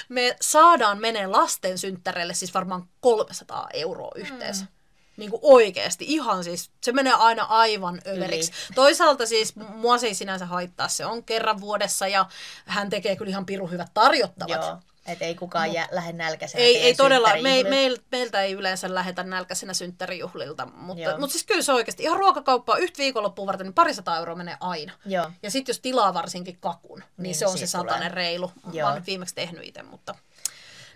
me 0.09 0.37
saadaan 0.41 1.01
menee 1.01 1.27
lasten 1.27 1.79
synttäreille 1.79 2.35
siis 2.35 2.55
varmaan 2.55 2.89
300 3.01 3.69
euroa 3.73 4.13
yhteensä. 4.17 4.65
Mm. 4.65 4.76
Niin 5.17 5.31
kuin 5.31 5.41
oikeasti, 5.43 6.05
ihan 6.09 6.45
siis, 6.45 6.71
se 6.83 6.93
menee 6.93 7.13
aina 7.13 7.43
aivan 7.43 8.01
överiksi. 8.07 8.53
Yli. 8.53 8.75
Toisaalta 8.75 9.27
siis 9.27 9.57
mua 9.57 9.99
se 9.99 10.07
ei 10.07 10.15
sinänsä 10.15 10.47
haittaa, 10.47 10.89
se 10.89 11.07
on 11.07 11.25
kerran 11.25 11.61
vuodessa 11.61 12.09
ja 12.09 12.27
hän 12.67 12.91
tekee 12.91 13.17
kyllä 13.17 13.31
ihan 13.31 13.47
pirun 13.47 13.71
hyvät 13.71 13.91
tarjottavat. 13.95 14.63
Joo. 14.63 14.77
Että 15.07 15.25
ei 15.25 15.35
kukaan 15.35 15.73
jää, 15.73 15.89
lähde 15.91 16.13
nälkäisenä 16.13 16.65
Ei, 16.65 16.79
ei 16.79 16.95
todella, 16.95 17.29
me, 17.43 17.63
meil, 17.63 17.99
meiltä 18.11 18.43
ei 18.43 18.53
yleensä 18.53 18.95
lähetä 18.95 19.23
nälkäisenä 19.23 19.75
synttärijuhlilta, 19.75 20.67
mutta, 20.67 21.19
mutta 21.19 21.33
siis 21.33 21.45
kyllä 21.45 21.63
se 21.63 21.73
oikeasti 21.73 22.03
ihan 22.03 22.19
ruokakauppaa 22.19 22.77
yhtä 22.77 22.99
viikonloppuun 22.99 23.47
varten, 23.47 23.67
niin 23.67 23.75
parisataa 23.75 24.17
euroa 24.19 24.35
menee 24.35 24.57
aina. 24.61 24.93
Joo. 25.05 25.31
Ja 25.43 25.51
sitten 25.51 25.73
jos 25.73 25.81
tilaa 25.81 26.15
varsinkin 26.15 26.59
kakun, 26.61 26.99
niin, 26.99 27.07
niin 27.19 27.35
se 27.35 27.47
on 27.47 27.59
se 27.59 27.67
satainen 27.67 28.11
reilu. 28.11 28.53
Joo. 28.73 28.89
Mä 28.89 28.95
oon 28.95 29.07
viimeksi 29.07 29.35
tehnyt 29.35 29.65
itse, 29.65 29.83
mutta 29.83 30.15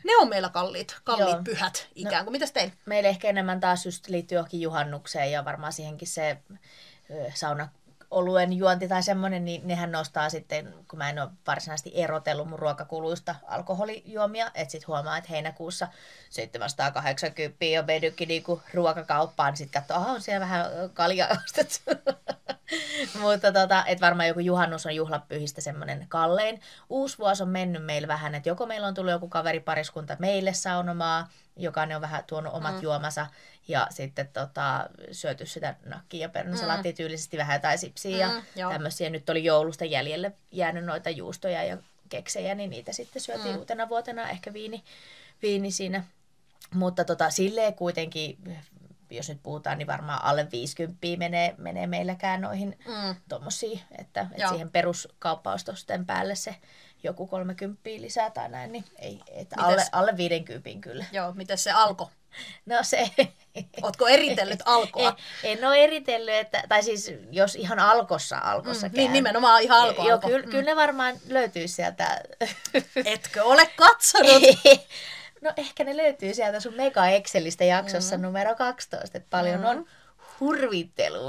Ne 0.04 0.16
on 0.16 0.28
meillä 0.28 0.48
kalliit, 0.48 0.96
kalliit 1.04 1.30
Joo. 1.30 1.42
pyhät 1.44 1.88
ikään 1.94 2.24
kuin. 2.24 2.32
Mitäs 2.32 2.52
teillä? 2.52 2.72
Meillä 2.86 3.08
ehkä 3.08 3.28
enemmän 3.28 3.60
taas 3.60 3.86
just 3.86 4.08
liittyy 4.08 4.36
johonkin 4.36 4.60
juhannukseen 4.60 5.32
ja 5.32 5.44
varmaan 5.44 5.72
siihenkin 5.72 6.08
se 6.08 6.38
sauna 7.34 7.68
oluen 8.10 8.52
juonti 8.52 8.88
tai 8.88 9.02
semmoinen, 9.02 9.44
niin 9.44 9.60
nehän 9.64 9.92
nostaa 9.92 10.30
sitten, 10.30 10.74
kun 10.88 10.98
mä 10.98 11.10
en 11.10 11.18
ole 11.18 11.30
varsinaisesti 11.46 11.92
erotellut 11.94 12.48
mun 12.48 12.58
ruokakuluista 12.58 13.34
alkoholijuomia, 13.46 14.50
että 14.54 14.72
sitten 14.72 14.88
huomaa, 14.88 15.18
että 15.18 15.30
heinäkuussa 15.30 15.88
780 16.30 17.56
on 17.78 17.86
mennytkin 17.86 18.28
niinku 18.28 18.62
ruokakauppaan, 18.74 19.50
niin 19.50 19.56
sitten 19.56 19.82
katsoo, 19.82 20.12
on 20.14 20.20
siellä 20.20 20.40
vähän 20.40 20.66
kaljaa. 20.94 21.28
Mutta 23.20 23.52
tota, 23.52 23.84
et 23.86 24.00
varmaan 24.00 24.28
joku 24.28 24.40
juhannus 24.40 24.86
on 24.86 24.94
juhlapyhistä 24.94 25.60
semmoinen 25.60 26.06
kallein. 26.08 26.60
Uusi 26.88 27.18
vuosi 27.18 27.42
on 27.42 27.48
mennyt 27.48 27.84
meillä 27.84 28.08
vähän, 28.08 28.34
että 28.34 28.48
joko 28.48 28.66
meillä 28.66 28.86
on 28.86 28.94
tullut 28.94 29.12
joku 29.12 29.28
kaveripariskunta 29.28 30.16
meille 30.18 30.52
saunomaa, 30.52 31.28
jokainen 31.62 31.96
on 31.96 32.00
vähän 32.00 32.24
tuonut 32.26 32.54
omat 32.54 32.74
mm. 32.74 32.82
juomansa 32.82 33.26
ja 33.68 33.86
sitten 33.90 34.28
tota, 34.28 34.88
syöty 35.12 35.46
sitä 35.46 35.74
nakkia 35.84 36.20
ja 36.20 36.28
perunasalaattia 36.28 36.92
tyylisesti 36.92 37.36
vähän 37.36 37.56
jotain 37.56 37.78
sipsiä 37.78 38.28
Mm, 38.28 38.42
ja 38.56 38.68
tämmöisiä. 38.68 39.10
Nyt 39.10 39.30
oli 39.30 39.44
joulusta 39.44 39.84
jäljelle 39.84 40.32
jäänyt 40.50 40.84
noita 40.84 41.10
juustoja 41.10 41.62
ja 41.64 41.76
keksejä, 42.08 42.54
niin 42.54 42.70
niitä 42.70 42.92
sitten 42.92 43.22
syötiin 43.22 43.54
mm. 43.54 43.58
uutena 43.58 43.88
vuotena, 43.88 44.30
ehkä 44.30 44.52
viini, 44.52 44.84
viini 45.42 45.70
siinä. 45.70 46.04
Mutta 46.74 47.04
tota, 47.04 47.30
silleen 47.30 47.74
kuitenkin, 47.74 48.38
jos 49.10 49.28
nyt 49.28 49.42
puhutaan, 49.42 49.78
niin 49.78 49.86
varmaan 49.86 50.24
alle 50.24 50.48
50 50.52 50.98
menee, 51.16 51.54
menee 51.58 51.86
meilläkään 51.86 52.40
noihin 52.40 52.78
Mm. 52.86 53.14
tommosiin, 53.28 53.80
että, 53.98 54.26
että 54.32 54.48
siihen 54.48 54.70
peruskauppaostosten 54.70 56.06
päälle 56.06 56.34
se 56.34 56.56
joku 57.02 57.26
30 57.26 57.80
lisää 57.84 58.30
tai 58.30 58.48
näin, 58.48 58.72
niin 58.72 58.84
ei, 58.98 59.20
että 59.28 59.56
Mites- 59.56 59.64
alle, 59.64 59.84
alle 59.92 60.16
50 60.16 60.70
kyllä. 60.80 61.04
Joo, 61.12 61.32
miten 61.32 61.58
se 61.58 61.70
alkoi? 61.70 62.06
No 62.66 62.82
se... 62.82 63.10
Ootko 63.82 64.08
eritellyt 64.08 64.60
alkoa? 64.76 65.16
En, 65.42 65.58
en 65.58 65.68
ole 65.68 65.84
eritellyt, 65.84 66.34
että, 66.34 66.62
tai 66.68 66.82
siis 66.82 67.12
jos 67.30 67.54
ihan 67.54 67.78
alkossa 67.78 68.38
alkossa 68.38 68.88
Mm, 68.88 68.92
niin, 68.96 69.12
nimenomaan 69.12 69.62
ihan 69.62 69.80
alko, 69.80 70.02
Joo, 70.02 70.12
alko. 70.12 70.28
kyllä, 70.28 70.46
kyllä 70.46 70.64
ne 70.64 70.76
varmaan 70.76 71.16
löytyy 71.28 71.68
sieltä. 71.68 72.20
Etkö 73.04 73.44
ole 73.44 73.66
katsonut? 73.76 74.42
no 75.40 75.52
ehkä 75.56 75.84
ne 75.84 75.96
löytyy 75.96 76.34
sieltä 76.34 76.60
sun 76.60 76.74
Mega 76.74 77.06
Excelistä 77.06 77.64
jaksossa 77.64 78.16
mm. 78.16 78.22
numero 78.22 78.54
12, 78.54 79.18
että 79.18 79.30
paljon 79.30 79.60
mm. 79.60 79.66
on 79.66 79.86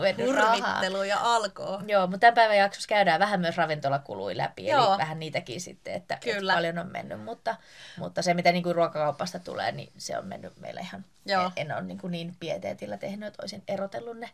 mennyt 0.01 0.35
rahaa. 0.35 0.55
Hurvittelu 0.55 1.03
ja 1.03 1.17
alkoa. 1.21 1.81
Joo, 1.87 2.07
mutta 2.07 2.19
tämän 2.19 2.33
päivän 2.33 2.57
jaksossa 2.57 2.87
käydään 2.87 3.19
vähän 3.19 3.41
myös 3.41 3.57
ravintolakului 3.57 4.37
läpi, 4.37 4.65
Joo. 4.65 4.89
eli 4.89 4.97
vähän 4.97 5.19
niitäkin 5.19 5.61
sitten, 5.61 5.93
että, 5.93 6.13
että 6.13 6.33
Kyllä. 6.33 6.53
paljon 6.53 6.77
on 6.77 6.91
mennyt, 6.91 7.23
mutta, 7.23 7.55
mutta 7.97 8.21
se 8.21 8.33
mitä 8.33 8.51
niin 8.51 8.63
kuin 8.63 8.75
ruokakaupasta 8.75 9.39
tulee, 9.39 9.71
niin 9.71 9.91
se 9.97 10.17
on 10.17 10.25
mennyt 10.25 10.59
meillä 10.59 10.81
ihan, 10.81 11.05
Joo. 11.25 11.51
en, 11.55 11.71
en 11.71 11.77
ole 11.77 11.81
niin, 11.81 11.97
kuin 11.97 12.11
niin 12.11 12.35
pieteetillä 12.39 12.97
tehnyt, 12.97 13.27
että 13.27 13.43
olisin 13.43 13.63
erotellut 13.67 14.17
ne 14.17 14.29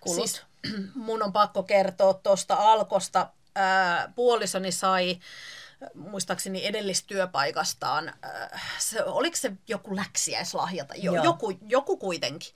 kulut. 0.00 0.16
Siis 0.16 0.42
mun 0.94 1.22
on 1.22 1.32
pakko 1.32 1.62
kertoa 1.62 2.14
tuosta 2.14 2.54
alkosta. 2.54 3.30
Ää, 3.54 4.12
puolisoni 4.14 4.72
sai 4.72 5.18
muistaakseni 5.94 6.66
edellistyöpaikastaan, 6.66 8.12
ää, 8.22 8.60
se, 8.78 9.04
oliko 9.04 9.36
se 9.36 9.52
joku 9.68 9.96
läksiäislahja 9.96 10.84
tai 10.84 11.02
jo, 11.02 11.24
joku, 11.24 11.58
joku 11.68 11.96
kuitenkin. 11.96 12.54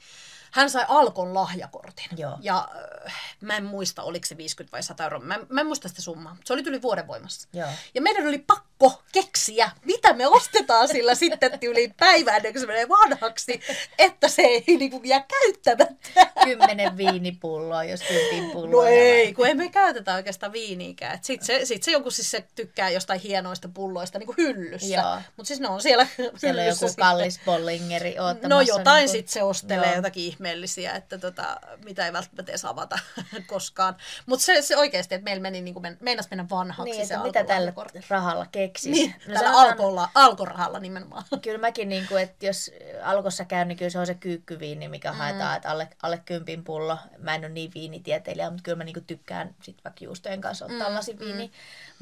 Hän 0.54 0.70
sai 0.70 0.84
Alkon 0.88 1.34
lahjakortin. 1.34 2.08
Joo. 2.16 2.38
Ja 2.40 2.68
äh, 3.06 3.14
mä 3.40 3.56
en 3.56 3.64
muista, 3.64 4.02
oliko 4.02 4.26
se 4.26 4.37
50 4.37 4.73
vai 4.76 4.82
100 4.82 5.04
euroa. 5.04 5.20
Mä, 5.20 5.38
mä 5.49 5.61
en 5.61 5.66
muista 5.66 5.88
sitä 5.88 6.02
summaa. 6.02 6.37
Se 6.44 6.52
oli 6.52 6.62
yli 6.66 6.82
vuoden 6.82 7.06
voimassa. 7.06 7.49
Joo. 7.52 7.68
Ja 7.94 8.02
meidän 8.02 8.26
oli 8.26 8.38
pakko 8.38 9.02
keksiä, 9.12 9.70
mitä 9.84 10.12
me 10.12 10.26
ostetaan 10.26 10.88
sillä 10.88 11.14
sitten 11.14 11.58
yli 11.62 11.94
päivään, 11.96 12.42
kuin 12.42 12.61
se 12.61 12.66
menee 12.66 12.88
vanhaksi, 12.88 13.61
että 13.99 14.28
se 14.28 14.42
ei 14.42 14.64
niinku 14.66 15.00
jää 15.04 15.25
käyttämättä. 15.28 16.32
Kymmenen 16.44 16.96
viinipulloa, 16.96 17.84
jos 17.84 18.02
kympin 18.02 18.50
pulloa. 18.50 18.82
No 18.82 18.88
ei, 18.88 19.34
kun 19.34 19.46
ei 19.46 19.54
me 19.54 19.68
käytetä 19.68 20.14
oikeastaan 20.14 20.52
viiniikään. 20.52 21.18
Sitten 21.22 21.46
se, 21.46 21.64
sit 21.64 21.82
se 21.82 21.90
joku 21.90 22.10
siis 22.10 22.30
se 22.30 22.44
tykkää 22.54 22.90
jostain 22.90 23.20
hienoista 23.20 23.68
pulloista 23.74 24.18
niin 24.18 24.26
kuin 24.26 24.36
hyllyssä. 24.38 25.22
Mutta 25.36 25.48
siis 25.48 25.60
ne 25.60 25.68
on 25.68 25.82
siellä 25.82 26.06
Siellä 26.36 26.62
on 26.62 26.68
joku 26.68 26.94
kallis 26.98 27.40
bollingeri 27.44 28.16
No 28.48 28.60
jotain 28.60 28.96
niin 28.96 29.04
kuin- 29.04 29.08
sitten 29.08 29.32
se 29.32 29.42
ostelee, 29.42 29.86
Joo. 29.86 29.96
jotakin 29.96 30.24
ihmeellisiä, 30.24 30.92
että 30.92 31.18
tota, 31.18 31.60
mitä 31.84 32.06
ei 32.06 32.12
välttämättä 32.12 32.52
edes 32.52 32.64
avata 32.64 32.98
koskaan. 33.46 33.96
Mutta 34.26 34.44
se, 34.44 34.62
se 34.62 34.76
oikeasti, 34.76 35.14
että 35.14 35.24
meillä 35.24 35.42
meni, 35.42 35.60
niin 35.60 35.74
kuin, 35.74 35.96
meinas 36.00 36.30
mennä 36.30 36.46
vanhaksi 36.50 36.92
Niin, 36.92 37.06
se 37.06 37.18
mitä 37.18 37.44
tällä 37.44 37.72
rahalla 38.08 38.46
keksis. 38.52 38.92
Niin, 38.92 39.14
No 39.26 39.34
tällä 39.34 39.50
alkolla, 39.50 40.08
alkorahalla 40.14 40.80
nimenomaan. 40.80 41.24
Kyllä 41.42 41.58
mäkin, 41.58 41.88
niin 41.88 42.06
kuin, 42.08 42.22
että 42.22 42.46
jos 42.46 42.70
alkossa 43.02 43.44
käyn, 43.44 43.68
niin 43.68 43.78
kyllä 43.78 43.90
se 43.90 43.98
on 43.98 44.06
se 44.06 44.14
kyykkyviini, 44.14 44.88
mikä 44.88 45.12
mm. 45.12 45.18
haetaan, 45.18 45.56
että 45.56 45.70
alle, 45.70 45.88
alle 46.02 46.18
kympin 46.34 46.64
pullo. 46.64 46.98
Mä 47.18 47.34
en 47.34 47.40
ole 47.40 47.48
niin 47.48 47.70
viinitieteilijä, 47.74 48.50
mutta 48.50 48.62
kyllä 48.62 48.76
mä 48.76 48.84
niin 48.84 48.94
kuin 48.94 49.04
tykkään 49.04 49.54
sit 49.62 49.76
vaikka 49.84 50.04
juustojen 50.04 50.40
kanssa 50.40 50.64
ottaa 50.64 50.88
mm, 50.88 50.94
lasiviini. 50.94 51.46
Mm. 51.46 51.52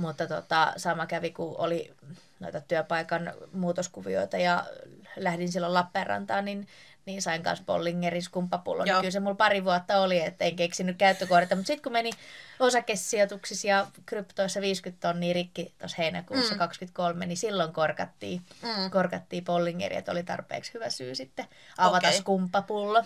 Mutta 0.03 0.27
tota, 0.27 0.73
sama 0.77 1.07
kävi, 1.07 1.31
kun 1.31 1.55
oli 1.59 1.95
noita 2.41 2.61
työpaikan 2.61 3.33
muutoskuvioita 3.53 4.37
ja 4.37 4.65
lähdin 5.17 5.53
silloin 5.53 5.75
Lappeenrantaan, 5.75 6.45
niin 6.45 6.69
niin 7.07 7.23
sain 7.23 7.43
kanssa 7.43 7.65
Bollingerin 7.65 8.23
skumppapullon. 8.23 8.85
Niin 8.85 8.97
kyllä 8.97 9.11
se 9.11 9.21
mulla 9.21 9.35
pari 9.35 9.65
vuotta 9.65 10.01
oli, 10.01 10.21
että 10.21 10.45
en 10.45 10.57
keksinyt 10.57 10.97
käyttökohdetta. 10.97 11.57
Mutta 11.57 11.67
sitten 11.67 11.83
kun 11.83 11.93
meni 11.93 12.11
osakesijoituksissa 12.61 13.69
ja 13.69 13.87
kryptoissa 14.07 14.61
50 14.61 15.09
tonnia 15.09 15.35
rikki 15.35 15.75
tuossa 15.79 15.97
heinäkuussa 15.99 16.55
mm. 16.55 16.59
23, 16.59 17.27
niin 17.27 17.37
silloin 17.37 17.73
korkattiin, 17.73 18.43
mm. 18.63 18.91
korkattiin 18.91 19.45
Bollingeri, 19.45 19.97
että 19.97 20.13
oli 20.13 20.23
tarpeeksi 20.23 20.75
hyvä 20.75 20.91
syy 20.91 21.15
sitten 21.15 21.47
avata 21.79 22.09
okay. 22.09 22.21
skumppapullo. 22.21 23.05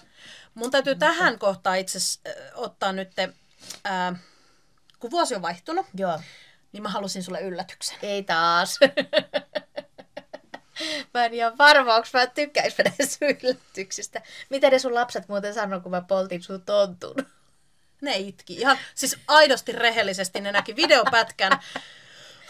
Mun 0.54 0.70
täytyy 0.70 0.94
tähän 0.94 1.38
kohtaan 1.38 1.78
itse 1.78 1.98
asiassa, 1.98 2.20
ottaa 2.54 2.92
nyt, 2.92 3.18
äh, 3.18 4.20
kun 4.98 5.10
vuosi 5.10 5.34
on 5.34 5.42
vaihtunut, 5.42 5.86
Joo, 5.94 6.20
niin 6.72 6.82
mä 6.82 6.88
halusin 6.88 7.22
sulle 7.22 7.40
yllätyksen. 7.40 7.98
ei 8.02 8.22
taas. 8.22 8.78
Mä 11.14 11.24
en 11.24 11.34
ihan 11.34 11.58
varma, 11.58 11.94
onko 11.94 12.08
mä 12.12 12.26
tykkäis 12.26 12.74
mennä 12.78 12.92
sun 13.06 13.28
yllätyksistä. 13.42 14.22
Mitä 14.50 14.70
ne 14.70 14.78
sun 14.78 14.94
lapset 14.94 15.28
muuten 15.28 15.54
sanoi, 15.54 15.80
kun 15.80 15.90
mä 15.90 16.00
poltin 16.00 16.42
sun 16.42 16.62
tontun? 16.62 17.14
Ne 18.00 18.16
itki. 18.16 18.54
Ihan 18.54 18.78
siis 18.94 19.16
aidosti 19.28 19.72
rehellisesti 19.72 20.40
ne 20.40 20.52
näki 20.52 20.76
videopätkän. 20.76 21.52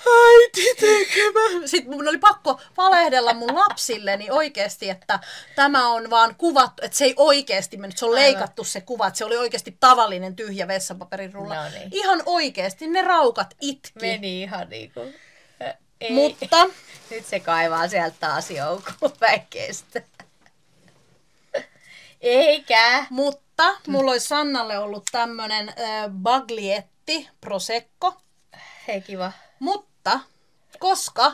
Äiti 0.06 0.74
tekemä. 0.74 1.66
Sitten 1.66 1.92
mun 1.94 2.08
oli 2.08 2.18
pakko 2.18 2.60
valehdella 2.76 3.34
mun 3.34 3.54
lapsilleni 3.54 4.30
oikeasti, 4.30 4.90
että 4.90 5.18
tämä 5.56 5.88
on 5.88 6.10
vaan 6.10 6.34
kuvattu, 6.34 6.82
että 6.84 6.98
se 6.98 7.04
ei 7.04 7.14
oikeasti 7.16 7.76
mennyt, 7.76 7.98
se 7.98 8.04
on 8.04 8.10
Aivan. 8.10 8.22
leikattu 8.22 8.64
se 8.64 8.80
kuva, 8.80 9.06
että 9.06 9.18
se 9.18 9.24
oli 9.24 9.36
oikeasti 9.36 9.76
tavallinen 9.80 10.36
tyhjä 10.36 10.68
vessapaperin 10.68 11.32
rulla. 11.32 11.54
No 11.54 11.70
niin. 11.70 11.88
Ihan 11.92 12.22
oikeasti, 12.26 12.86
ne 12.86 13.02
raukat 13.02 13.54
itki. 13.60 13.92
Meni 14.00 14.42
ihan 14.42 14.68
niinku... 14.68 15.00
Ä, 15.00 15.25
Ei. 16.00 16.10
Mutta 16.12 16.66
Nyt 17.10 17.26
se 17.26 17.40
kaivaa 17.40 17.88
sieltä 17.88 18.16
taas 18.20 18.50
joukkuun 18.50 19.12
väkestä. 19.20 20.02
Eikä. 22.20 23.06
Mutta 23.10 23.76
mulla 23.86 24.10
olisi 24.10 24.26
Sannalle 24.26 24.78
ollut 24.78 25.04
tämmönen 25.12 25.68
äh, 25.68 25.74
baglietti 26.10 27.28
prosecco, 27.40 28.14
Hei 28.88 29.00
kiva. 29.00 29.32
mutta 29.58 30.20
koska 30.78 31.32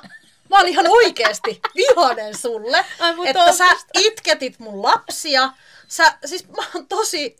mä 0.50 0.58
olin 0.60 0.72
ihan 0.72 0.86
oikeesti 0.88 1.60
vihanen 1.76 2.38
sulle, 2.38 2.84
Ai 3.00 3.14
että 3.28 3.52
sä 3.52 3.64
tontusta. 3.66 3.90
itketit 3.98 4.58
mun 4.58 4.82
lapsia, 4.82 5.50
sä, 5.88 6.18
siis 6.24 6.48
mä 6.48 6.62
oon 6.74 6.86
tosi 6.86 7.36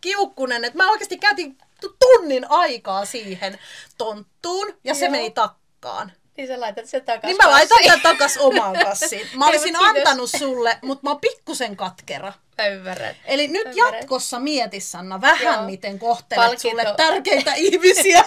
kiukkunen, 0.00 0.64
että 0.64 0.76
mä 0.76 0.90
oikeasti 0.90 1.18
käytin 1.18 1.58
tu- 1.80 1.96
tunnin 1.98 2.50
aikaa 2.50 3.04
siihen 3.04 3.58
tonttuun 3.98 4.78
ja 4.84 4.94
se 4.94 5.04
Joo. 5.04 5.10
meni 5.12 5.30
takkaan. 5.30 6.12
Niin 6.36 6.48
sä 6.48 6.60
laitat 6.60 6.86
sen 6.86 7.04
takaisin. 7.04 7.28
Niin 7.28 7.36
mä 7.36 7.50
laitan 7.50 7.78
tämän 7.84 8.00
takas 8.00 8.36
omaan 8.36 8.76
kassiin. 8.84 9.26
Mä 9.34 9.44
Ei, 9.44 9.48
olisin 9.50 9.62
siinä- 9.76 9.88
antanut 9.88 10.30
sulle, 10.30 10.78
mutta 10.82 11.00
mä 11.04 11.10
oon 11.10 11.20
pikkusen 11.20 11.76
katkera. 11.76 12.32
Mä 12.58 12.66
ymmärrän. 12.66 13.14
Eli 13.24 13.48
nyt 13.48 13.66
Ymmärrän. 13.66 13.98
jatkossa 13.98 14.40
mieti 14.40 14.80
Sanna 14.80 15.20
vähän, 15.20 15.54
Joo. 15.54 15.66
miten 15.66 15.98
kohtelet 15.98 16.44
Palkinto. 16.46 16.82
sulle 16.82 16.94
tärkeitä 16.96 17.52
ihmisiä. 17.66 18.24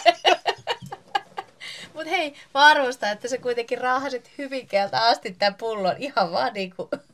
Mut 1.94 2.06
hei, 2.06 2.34
mä 2.54 2.66
arvostan, 2.66 3.12
että 3.12 3.28
sä 3.28 3.38
kuitenkin 3.38 3.78
raahasit 3.78 4.32
Hyvinkäältä 4.38 5.02
asti 5.02 5.32
tämän 5.40 5.56
pullon 5.56 5.96
ihan 6.00 6.32
vaan 6.32 6.54
niinku... 6.54 6.90
vittu- 6.96 7.07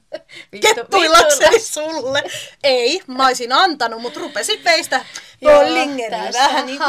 Kettuillakseni 0.62 1.60
sulle. 1.60 2.24
Ei, 2.64 3.02
mä 3.08 3.28
olisin 3.28 3.52
antanut, 3.52 4.02
mutta 4.02 4.20
rupesit 4.20 4.64
veistä 4.66 5.06
tässä 6.10 6.44
vähän 6.44 6.66
niin, 6.66 6.80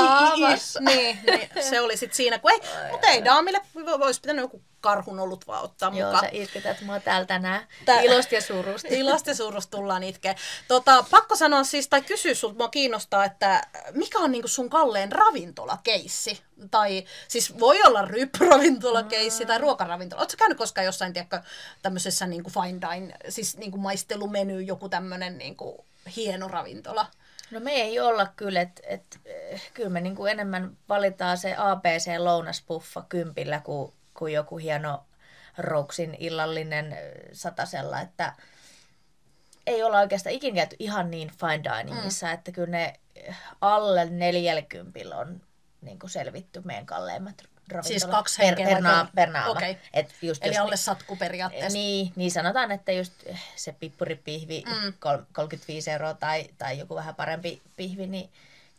niin, 0.80 1.18
niin, 1.26 1.64
se 1.70 1.80
oli 1.80 1.96
sit 1.96 2.14
siinä, 2.14 2.38
kun 2.38 2.50
ei, 2.50 2.60
mutta 2.90 3.06
ei 3.06 3.24
daamille, 3.24 3.60
olisi 4.00 4.20
pitänyt 4.20 4.42
joku 4.42 4.62
karhun 4.84 5.20
ollut 5.20 5.46
vaan 5.46 5.64
ottaa 5.64 5.92
Joo, 5.94 6.08
mukaan. 6.10 6.24
sä 6.24 6.30
itketät 6.32 6.80
mua 6.80 7.00
täällä 7.00 7.26
tänään. 7.26 7.66
Tää- 7.84 8.00
Ilosta 8.00 8.34
ja 8.34 8.40
surusta. 8.40 8.88
Ilosta 9.00 9.30
ja 9.30 9.34
surusta 9.34 9.76
tullaan 9.76 10.02
itkeä. 10.02 10.34
Tota, 10.68 11.04
pakko 11.10 11.36
sanoa 11.36 11.64
siis, 11.64 11.88
tai 11.88 12.02
kysyä 12.02 12.34
sulta, 12.34 12.56
mua 12.58 12.68
kiinnostaa, 12.68 13.24
että 13.24 13.62
mikä 13.92 14.18
on 14.18 14.32
niinku 14.32 14.48
sun 14.48 14.70
kalleen 14.70 15.12
ravintolakeissi? 15.12 16.42
Tai 16.70 17.04
siis 17.28 17.58
voi 17.60 17.82
olla 17.82 18.02
ryppyravintolakeissi 18.02 19.46
tai 19.46 19.58
ruokaravintola. 19.58 20.20
Oletko 20.20 20.36
käynyt 20.38 20.58
koskaan 20.58 20.84
jossain, 20.84 21.12
tiedätkö, 21.12 21.40
tämmöisessä 21.82 22.26
niinku 22.26 22.50
fine 22.50 22.80
dine, 22.80 23.14
siis 23.28 23.56
niinku 23.56 23.78
maistelumeny, 23.78 24.60
joku 24.60 24.88
tämmöinen 24.88 25.38
niinku 25.38 25.86
hieno 26.16 26.48
ravintola? 26.48 27.06
No 27.50 27.60
me 27.60 27.72
ei 27.72 28.00
olla 28.00 28.26
kyllä, 28.36 28.60
että 28.60 28.82
et, 28.86 29.20
eh, 29.24 29.70
kyllä 29.74 29.88
me 29.90 30.00
niinku 30.00 30.26
enemmän 30.26 30.76
valitaan 30.88 31.38
se 31.38 31.54
ABC 31.58 32.06
lounaspuffa 32.18 33.04
kympillä 33.08 33.60
kuin, 33.64 33.92
kuin 34.14 34.34
joku 34.34 34.56
hieno 34.56 35.04
Rouksin 35.58 36.16
illallinen 36.18 36.96
satasella, 37.32 38.00
että 38.00 38.32
ei 39.66 39.82
olla 39.82 39.98
oikeastaan 39.98 40.34
ikinä 40.34 40.56
käyty 40.56 40.76
ihan 40.78 41.10
niin 41.10 41.30
fine 41.40 41.62
diningissa, 41.64 42.26
mm. 42.26 42.32
että 42.32 42.52
kyllä 42.52 42.70
ne 42.70 43.00
alle 43.60 44.04
40 44.04 45.00
on 45.14 45.40
niin 45.80 45.98
kuin 45.98 46.10
selvitty 46.10 46.60
meidän 46.64 46.86
kalleimmat 46.86 47.42
ravintolat. 47.68 47.86
Siis 47.86 48.04
kaksi 48.04 48.42
per, 48.42 48.56
per, 48.56 48.82
per- 49.14 49.30
naama. 49.30 49.50
okei. 49.50 49.78
Et 49.92 50.14
just 50.22 50.44
Eli 50.44 50.54
jos 50.54 50.60
alle 50.64 50.76
satku 50.76 51.16
periaatteessa. 51.16 51.78
niin, 51.78 52.12
niin 52.16 52.30
sanotaan, 52.30 52.72
että 52.72 52.92
just 52.92 53.12
se 53.56 53.72
pippuripihvi, 53.72 54.64
mm. 54.66 54.92
35 55.32 55.90
euroa 55.90 56.14
tai, 56.14 56.48
tai 56.58 56.78
joku 56.78 56.94
vähän 56.94 57.14
parempi 57.14 57.62
pihvi, 57.76 58.06
niin 58.06 58.30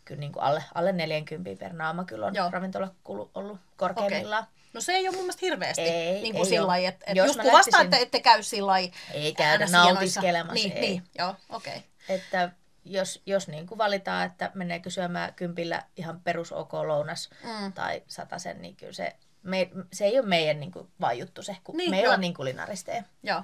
kyllä 0.05 0.19
niin 0.19 0.31
kuin 0.31 0.43
alle, 0.43 0.63
alle 0.73 0.91
40 0.91 1.59
per 1.59 1.73
naama 1.73 2.03
kyllä 2.03 2.25
on 2.25 2.35
Joo. 2.35 2.51
ravintolakulu 2.51 3.31
ollut 3.33 3.59
korkeimmillaan. 3.77 4.47
No 4.75 4.81
se 4.81 4.91
ei 4.93 5.07
ole 5.07 5.15
mun 5.15 5.23
mielestä 5.25 5.39
hirveästi. 5.45 5.81
Ei, 5.81 6.21
niin 6.21 6.33
kuin 6.33 6.43
ei 6.45 6.49
sillä 6.49 6.67
lailla, 6.67 6.89
että 6.89 7.05
et 7.07 7.15
Jos 7.17 7.27
just 7.27 7.39
lähtisin- 7.39 7.81
että 7.85 7.97
ette 7.97 8.19
käy 8.19 8.43
sillä 8.43 8.67
lailla 8.67 8.93
Ei 9.13 9.33
käydä 9.33 9.65
nautiskelemassa, 9.65 10.53
Niin, 10.53 10.71
ei. 10.71 10.81
niin 10.81 11.03
joo, 11.19 11.35
okei. 11.49 11.73
Okay. 11.77 12.15
Että 12.15 12.49
jos, 12.85 13.21
jos 13.25 13.47
niin 13.47 13.67
kuin 13.67 13.77
valitaan, 13.77 14.25
että 14.25 14.51
meneekö 14.53 14.89
syömään 14.89 15.33
kympillä 15.33 15.83
ihan 15.97 16.19
perus 16.19 16.51
OK 16.51 16.73
lounas 16.73 17.29
Mm. 17.43 17.73
tai 17.73 18.01
sen, 18.37 18.61
niin 18.61 18.75
kyllä 18.75 18.93
se, 18.93 19.15
me, 19.43 19.69
se 19.93 20.05
ei 20.05 20.19
ole 20.19 20.27
meidän 20.27 20.59
niin 20.59 20.71
kuin, 20.71 20.87
vaan 21.01 21.17
juttu 21.17 21.41
se, 21.41 21.57
kun 21.63 21.77
Niin, 21.77 21.89
me 21.91 21.99
ei 21.99 22.05
olla 22.07 22.17
niin 22.17 22.33
kulinaristeja. 22.33 23.03
Joo. 23.23 23.43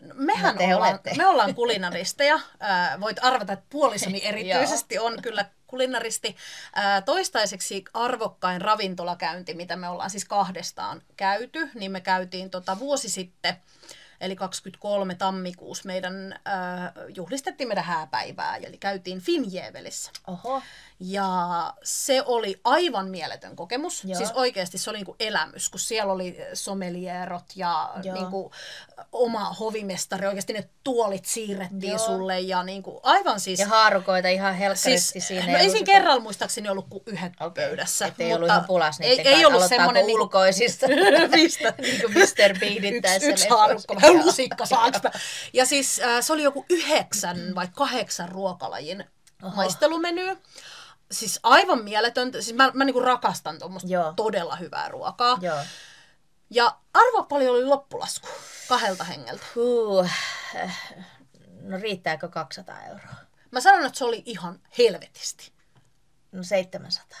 No, 0.00 0.14
mehän 0.14 0.54
No, 0.54 0.58
te 0.58 0.74
ollaan, 0.74 0.90
olette. 0.90 1.14
me 1.16 1.26
ollaan 1.26 1.54
kulinaristeja. 1.54 2.40
Ää, 2.60 3.00
voit 3.00 3.16
arvata, 3.24 3.52
että 3.52 3.66
puolisoni 3.70 4.26
erityisesti 4.28 4.98
on 4.98 5.22
kyllä 5.22 5.44
kulinaristi. 5.70 6.36
Ää, 6.74 7.02
toistaiseksi 7.02 7.84
arvokkain 7.94 8.60
ravintolakäynti, 8.60 9.54
mitä 9.54 9.76
me 9.76 9.88
ollaan 9.88 10.10
siis 10.10 10.24
kahdestaan 10.24 11.02
käyty, 11.16 11.70
niin 11.74 11.92
me 11.92 12.00
käytiin 12.00 12.50
tota 12.50 12.78
vuosi 12.78 13.08
sitten, 13.08 13.56
eli 14.20 14.36
23 14.36 15.14
tammikuussa 15.14 15.86
meidän, 15.86 16.40
juhlistettiin 17.14 17.68
meidän 17.68 17.84
hääpäivää, 17.84 18.56
eli 18.56 18.78
käytiin 18.78 19.20
Finjevelissä. 19.20 20.10
Oho. 20.26 20.62
Ja 21.00 21.74
se 21.82 22.22
oli 22.26 22.60
aivan 22.64 23.08
mieletön 23.08 23.56
kokemus. 23.56 24.04
Joo. 24.04 24.18
Siis 24.18 24.30
oikeasti 24.34 24.78
se 24.78 24.90
oli 24.90 24.98
niinku 24.98 25.16
elämys, 25.20 25.68
kun 25.68 25.80
siellä 25.80 26.12
oli 26.12 26.36
somelierot 26.54 27.44
ja 27.56 27.90
Joo. 28.02 28.14
niinku 28.14 28.52
oma 29.12 29.52
hovimestari. 29.52 30.26
Oikeasti 30.26 30.52
ne 30.52 30.68
tuolit 30.84 31.24
siirrettiin 31.24 31.90
Joo. 31.90 31.98
sulle 31.98 32.40
ja 32.40 32.62
niinku 32.62 33.00
aivan 33.02 33.40
siis... 33.40 33.60
Ja 33.60 33.66
haarukoita 33.66 34.28
ihan 34.28 34.54
helkkaristi 34.54 35.20
Siis, 35.20 35.28
siinä. 35.28 35.46
no 35.46 35.52
ei 35.52 35.58
siinä 35.58 35.66
lusikot. 35.66 35.86
kerralla 35.86 36.20
muistaakseni 36.20 36.68
ollut 36.68 36.86
kuin 36.90 37.02
yhdet 37.06 37.32
Okei, 37.40 37.66
pöydässä. 37.68 38.06
Et 38.06 38.20
ei 38.20 38.34
ollut 38.34 38.48
ihan 38.48 38.64
pulas 38.64 39.00
ei, 39.00 39.20
ei 39.20 39.44
ollut 39.44 39.68
semmoinen 39.68 40.06
niinku, 40.06 40.22
ulkoisista. 40.22 40.86
mistä? 41.36 41.74
niin 41.78 42.00
kuin 42.00 42.12
Mr. 42.12 42.58
Beanit 42.60 42.84
yksi, 42.84 43.00
tässä 43.00 43.28
yksi 43.28 43.44
leffassa. 43.44 43.56
haarukka, 43.56 43.94
vähän 43.94 44.26
lusikka 44.26 44.66
saaks. 44.66 44.98
Ja 45.52 45.66
siis 45.66 46.00
äh, 46.00 46.20
se 46.20 46.32
oli 46.32 46.42
joku 46.42 46.66
yhdeksän 46.70 47.54
vai 47.54 47.68
kahdeksan 47.74 48.28
ruokalajin 48.28 49.04
Oho. 49.42 49.56
maistelumeny. 49.56 50.36
Siis 51.10 51.40
aivan 51.42 51.84
mieletöntä. 51.84 52.42
Siis 52.42 52.56
mä, 52.56 52.70
mä 52.74 52.84
niinku 52.84 53.00
rakastan 53.00 53.58
tuommoista 53.58 54.12
todella 54.16 54.56
hyvää 54.56 54.88
ruokaa. 54.88 55.38
Joo. 55.40 55.58
Ja 56.50 56.78
arvoa 56.94 57.22
paljon 57.22 57.54
oli 57.54 57.64
loppulasku 57.64 58.28
kahdelta 58.68 59.04
hengeltä. 59.04 59.44
Huh. 59.54 60.08
No 61.62 61.78
riittääkö 61.78 62.28
200 62.28 62.82
euroa? 62.84 63.14
Mä 63.50 63.60
sanon, 63.60 63.86
että 63.86 63.98
se 63.98 64.04
oli 64.04 64.22
ihan 64.26 64.60
helvetisti. 64.78 65.52
No 66.32 66.42
700. 66.42 67.18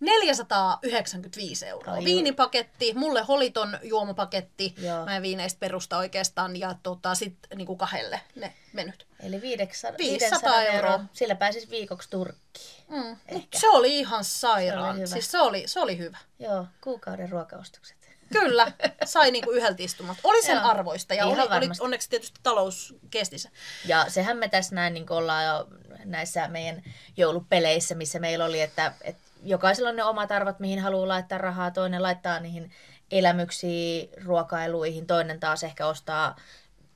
495 0.00 1.66
euroa. 1.66 1.94
Ai 1.94 2.04
Viinipaketti, 2.04 2.94
mulle 2.94 3.22
holiton 3.22 3.78
juomapaketti. 3.82 4.74
Joo. 4.78 5.04
Mä 5.04 5.16
en 5.16 5.22
viineistä 5.22 5.60
perusta 5.60 5.98
oikeastaan. 5.98 6.56
Ja 6.56 6.74
tota, 6.82 7.14
sitten 7.14 7.58
niinku 7.58 7.76
kahdelle 7.76 8.20
ne 8.34 8.54
menyt. 8.72 9.06
Eli 9.20 9.40
500, 9.40 9.98
500 9.98 10.30
500 10.30 10.62
euroa. 10.62 10.92
euroa. 10.92 11.04
Sillä 11.12 11.34
pääsis 11.34 11.70
viikoksi 11.70 12.10
Turkkiin. 12.10 12.84
Mm. 12.88 13.16
Ehkä. 13.28 13.58
se 13.58 13.68
oli 13.68 13.98
ihan 13.98 14.24
sairaan. 14.24 14.84
Se 14.84 14.90
oli 14.90 14.98
hyvä. 14.98 15.06
siis 15.06 15.30
se 15.30 15.38
oli, 15.38 15.62
se 15.66 15.80
oli 15.80 15.98
hyvä. 15.98 16.18
Joo, 16.38 16.66
kuukauden 16.80 17.30
ruokaostokset. 17.30 17.96
Kyllä, 18.32 18.72
sai 19.04 19.30
niinku 19.30 19.50
yhdeltä 19.50 19.82
istumalta. 19.82 20.20
Oli 20.24 20.42
sen 20.42 20.56
Joo. 20.56 20.70
arvoista 20.70 21.14
ja 21.14 21.24
Ihan 21.24 21.48
oli, 21.48 21.56
oli, 21.56 21.68
onneksi 21.80 22.10
tietysti 22.10 22.40
talous 22.42 22.94
kesti 23.10 23.38
sen. 23.38 23.52
Ja 23.84 24.04
sehän 24.08 24.36
me 24.36 24.48
tässä 24.48 24.74
näin 24.74 24.94
niin 24.94 25.12
ollaan 25.12 25.44
jo 25.44 25.66
näissä 26.04 26.48
meidän 26.48 26.82
joulupeleissä, 27.16 27.94
missä 27.94 28.18
meillä 28.18 28.44
oli, 28.44 28.60
että, 28.60 28.92
että 29.00 29.22
jokaisella 29.46 29.88
on 29.88 29.96
ne 29.96 30.04
omat 30.04 30.32
arvot, 30.32 30.60
mihin 30.60 30.80
haluaa 30.80 31.08
laittaa 31.08 31.38
rahaa. 31.38 31.70
Toinen 31.70 32.02
laittaa 32.02 32.40
niihin 32.40 32.70
elämyksiin, 33.10 34.08
ruokailuihin, 34.24 35.06
toinen 35.06 35.40
taas 35.40 35.64
ehkä 35.64 35.86
ostaa 35.86 36.36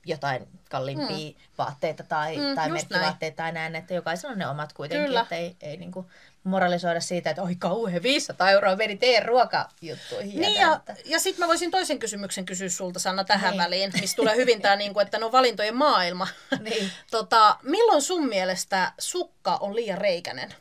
jotain 0.05 0.47
kalliimpia 0.69 1.29
mm. 1.29 1.35
vaatteita 1.57 2.03
tai, 2.03 2.37
Mm, 2.37 2.55
tai 2.55 2.69
merkkivaatteita 2.69 3.35
tai 3.35 3.51
näin, 3.51 3.75
että 3.75 3.93
jokaisella 3.93 4.31
on 4.33 4.39
ne 4.39 4.47
omat 4.47 4.73
kuitenkin, 4.73 5.07
Kyllä. 5.07 5.21
että 5.21 5.35
ei, 5.35 5.55
ei 5.61 5.77
niin 5.77 5.91
kuin 5.91 6.05
moralisoida 6.43 6.99
siitä, 6.99 7.29
että 7.29 7.41
oi 7.41 7.55
kauhean 7.55 8.03
500 8.03 8.49
euroa 8.49 8.75
meni 8.75 8.97
teidän 8.97 9.25
ruokajuttuihin. 9.25 10.41
Niin 10.41 10.61
ja, 10.61 10.81
ja 11.05 11.19
sitten 11.19 11.43
mä 11.43 11.47
voisin 11.47 11.71
toisen 11.71 11.99
kysymyksen 11.99 12.45
kysyä 12.45 12.69
sulta 12.69 12.99
Sanna 12.99 13.23
tähän 13.23 13.51
Niin. 13.51 13.63
väliin, 13.63 13.91
missä 14.01 14.15
tulee 14.15 14.35
hyvin 14.35 14.61
tämä, 14.61 14.75
niinku, 14.75 14.99
että 14.99 15.19
no 15.19 15.31
valintojen 15.31 15.75
maailma. 15.75 16.27
Niin. 16.59 16.91
tota, 17.11 17.57
milloin 17.63 18.01
sun 18.01 18.27
mielestä 18.27 18.91
sukka 18.99 19.57
on 19.61 19.75
liian 19.75 19.97
reikänen? 19.97 20.53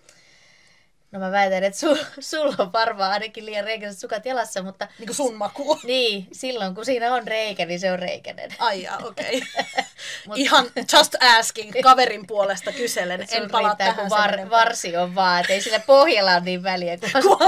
No 1.13 1.21
mä 1.21 1.31
väitän, 1.31 1.65
että 1.65 1.79
sul, 1.79 1.97
sulla 2.21 2.55
on 2.59 2.73
varmaan 2.73 3.13
ainakin 3.13 3.47
liian 3.47 3.65
reikäiset 3.65 4.01
sukat 4.01 4.27
jalassa, 4.27 4.63
mutta 4.63 4.89
Niin 4.99 5.07
kuin 5.07 5.17
sun 5.17 5.35
maku. 5.35 5.79
Niin, 5.85 6.29
silloin 6.33 6.75
kun 6.75 6.85
siinä 6.85 7.15
on 7.15 7.29
reikä, 7.29 7.67
niin 7.67 7.81
se 7.81 7.93
on 7.93 7.99
reikäinen. 7.99 8.51
Ai 8.59 8.83
jaa, 8.83 8.99
okei. 9.05 9.43
Mut- 10.27 10.39
Ihan 10.39 10.67
just 10.93 11.15
asking, 11.39 11.73
kaverin 11.83 12.27
puolesta 12.27 12.73
kyselen. 12.73 13.29
Sun 13.29 13.43
En 13.43 13.51
palaa 13.51 13.69
riittää, 13.71 13.87
tähän 13.87 14.09
kun 14.09 14.19
var, 14.19 14.51
varsi 14.51 14.97
on 14.97 15.15
vaan, 15.15 15.41
että 15.41 15.53
ei 15.53 15.61
sillä 15.61 15.81
pohjalla 15.81 16.33
ole 16.33 16.41
niin 16.41 16.63
väliä, 16.63 16.97
kun 16.97 17.39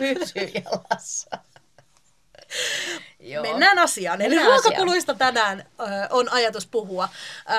pysyy 0.00 0.50
jalassa. 0.64 1.38
Joo. 3.20 3.42
Mennään 3.42 3.78
asiaan. 3.78 4.20
Eli 4.20 4.34
Mennään 4.34 4.50
ruokakuluista 4.62 5.14
tänään 5.14 5.60
ö, 5.80 5.84
on 6.10 6.32
ajatus 6.32 6.66
puhua. 6.66 7.08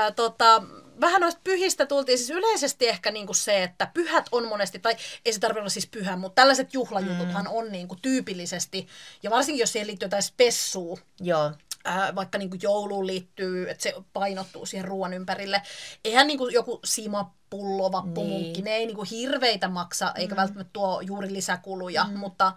Ö, 0.07 0.11
tota, 0.11 0.63
vähän 1.01 1.21
noista 1.21 1.41
pyhistä 1.43 1.85
tultiin 1.85 2.17
siis 2.17 2.29
yleisesti 2.29 2.87
ehkä 2.87 3.11
niinku 3.11 3.33
se, 3.33 3.63
että 3.63 3.91
pyhät 3.93 4.25
on 4.31 4.47
monesti, 4.47 4.79
tai 4.79 4.95
ei 5.25 5.33
se 5.33 5.39
tarvitse 5.39 5.59
olla 5.59 5.69
siis 5.69 5.87
pyhä, 5.87 6.15
mutta 6.15 6.35
tällaiset 6.35 6.73
juhlajututhan 6.73 7.45
mm. 7.45 7.51
on 7.51 7.71
niinku 7.71 7.95
tyypillisesti, 8.01 8.87
ja 9.23 9.29
varsinkin 9.29 9.59
jos 9.59 9.71
siihen 9.71 9.87
liittyy 9.87 10.05
jotain 10.05 10.23
spessua, 10.23 10.97
Joo. 11.19 11.51
Ää, 11.85 12.15
vaikka 12.15 12.37
niin 12.37 12.49
jouluun 12.61 13.07
liittyy, 13.07 13.69
että 13.69 13.83
se 13.83 13.93
painottuu 14.13 14.65
siihen 14.65 14.87
ruoan 14.87 15.13
ympärille. 15.13 15.61
Eihän 16.05 16.27
niin 16.27 16.39
joku 16.51 16.79
simapullo, 16.83 17.91
vappumunkki, 17.91 18.51
Niin. 18.51 18.63
ne 18.63 18.71
ei 18.71 18.85
niin 18.85 19.05
hirveitä 19.11 19.67
maksa, 19.67 20.11
eikä 20.15 20.35
mm. 20.35 20.41
välttämättä 20.41 20.69
tuo 20.73 21.01
juuri 21.01 21.33
lisäkuluja, 21.33 22.03
mm. 22.03 22.17
mutta, 22.19 22.53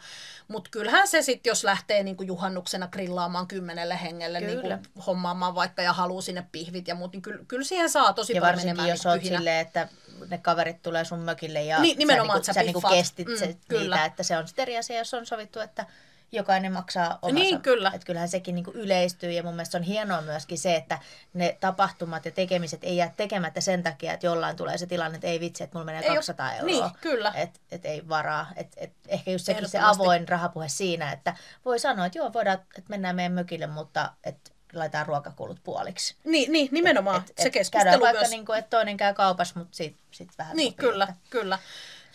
mutta 0.48 0.70
kyllähän 0.70 1.08
se 1.08 1.22
sitten, 1.22 1.50
jos 1.50 1.64
lähtee 1.64 2.02
niin 2.02 2.16
juhannuksena 2.20 2.88
grillaamaan 2.88 3.46
kymmenelle 3.46 3.98
hengelle, 4.02 4.40
niin 4.40 4.60
Kyllä. 4.60 4.78
hommaamaan 5.06 5.54
vaikka 5.54 5.82
ja 5.82 5.92
haluaa 5.92 6.22
sinne 6.22 6.46
pihvit 6.52 6.88
ja 6.88 6.94
muut, 6.94 7.12
niin 7.12 7.22
kyllä, 7.22 7.44
kyllä 7.48 7.64
siihen 7.64 7.90
saa 7.90 8.12
tosi 8.12 8.32
Ja 8.32 8.40
paljon 8.40 8.52
varsinkin, 8.52 8.76
menemään 8.76 8.88
jos 8.88 9.04
niin 9.04 9.20
pyhinä. 9.20 9.36
silleen, 9.38 9.66
että 9.66 9.88
ne 10.28 10.38
kaverit 10.38 10.82
tulee 10.82 11.04
sun 11.04 11.18
mökille 11.20 11.62
ja 11.62 11.80
Niin, 11.80 11.98
nimenomaan, 11.98 12.36
sä, 12.44 12.52
että 12.52 12.52
sä 12.52 12.60
niinku, 12.62 12.80
sä 12.80 12.88
niinku 12.88 12.98
kestit 13.02 13.28
Mm, 13.28 13.36
se, 13.36 13.56
kyllä. 13.68 13.96
niitä, 13.96 14.04
että 14.04 14.22
se 14.22 14.36
on 14.36 14.46
sitten 14.48 14.62
eri 14.62 14.78
asia, 14.78 14.98
jos 14.98 15.14
on 15.14 15.26
sovittu, 15.26 15.60
että 15.60 15.86
jokainen 16.32 16.72
maksaa 16.72 17.18
omansa. 17.22 17.34
Niin, 17.42 17.60
kyllä. 17.62 17.90
Että 17.94 18.06
kyllähän 18.06 18.28
sekin 18.28 18.54
niinku 18.54 18.70
yleistyy 18.74 19.30
ja 19.32 19.42
mun 19.42 19.54
mielestä 19.54 19.72
se 19.72 19.76
on 19.78 19.82
hienoa 19.82 20.20
myöskin 20.20 20.58
se, 20.58 20.74
että 20.76 20.98
ne 21.34 21.56
tapahtumat 21.60 22.24
ja 22.24 22.30
tekemiset 22.30 22.84
ei 22.84 22.96
jää 22.96 23.14
tekemättä 23.16 23.60
sen 23.60 23.82
takia, 23.82 24.12
että 24.12 24.26
jollain 24.26 24.56
tulee 24.56 24.78
se 24.78 24.86
tilanne, 24.86 25.14
että 25.16 25.26
ei 25.26 25.40
vitsi, 25.40 25.64
että 25.64 25.74
mulla 25.78 25.84
menee 25.84 26.02
Ei 26.02 26.08
oo- 26.08 26.14
200 26.14 26.52
euroa. 26.52 26.66
niin, 26.66 26.84
kyllä. 27.00 27.32
Et, 27.36 27.60
et 27.70 27.84
ei 27.84 28.08
varaa. 28.08 28.46
Et, 28.56 28.72
et 28.76 28.92
ehkä 29.08 29.30
just 29.30 29.44
sekin 29.44 29.68
se 29.68 29.78
avoin 29.78 30.28
rahapuhe 30.28 30.68
siinä, 30.68 31.12
että 31.12 31.36
voi 31.64 31.78
sanoa, 31.78 32.06
että 32.06 32.18
joo, 32.18 32.32
voidaan, 32.32 32.58
että 32.78 32.82
mennään 32.88 33.16
meidän 33.16 33.32
mökille, 33.32 33.66
mutta 33.66 34.12
että 34.24 34.50
laitetaan 34.72 35.06
ruokakulut 35.06 35.60
puoliksi. 35.64 36.16
Niin, 36.24 36.52
niin 36.52 36.68
nimenomaan. 36.70 37.20
Et- 37.30 37.38
se 37.38 37.46
et 37.46 37.52
keskustelu 37.52 37.82
käydään 37.84 38.00
vaikka 38.00 38.20
myös. 38.20 38.30
niin 38.30 38.46
kuin, 38.46 38.58
että 38.58 38.70
toinen 38.76 38.96
käy 38.96 39.14
kaupassa, 39.14 39.54
mutta 39.58 39.76
sitten 39.76 40.02
sit 40.10 40.28
vähän 40.38 40.56
Niin, 40.56 40.74
kyllä, 40.74 41.04
että- 41.04 41.16
kyllä. 41.30 41.58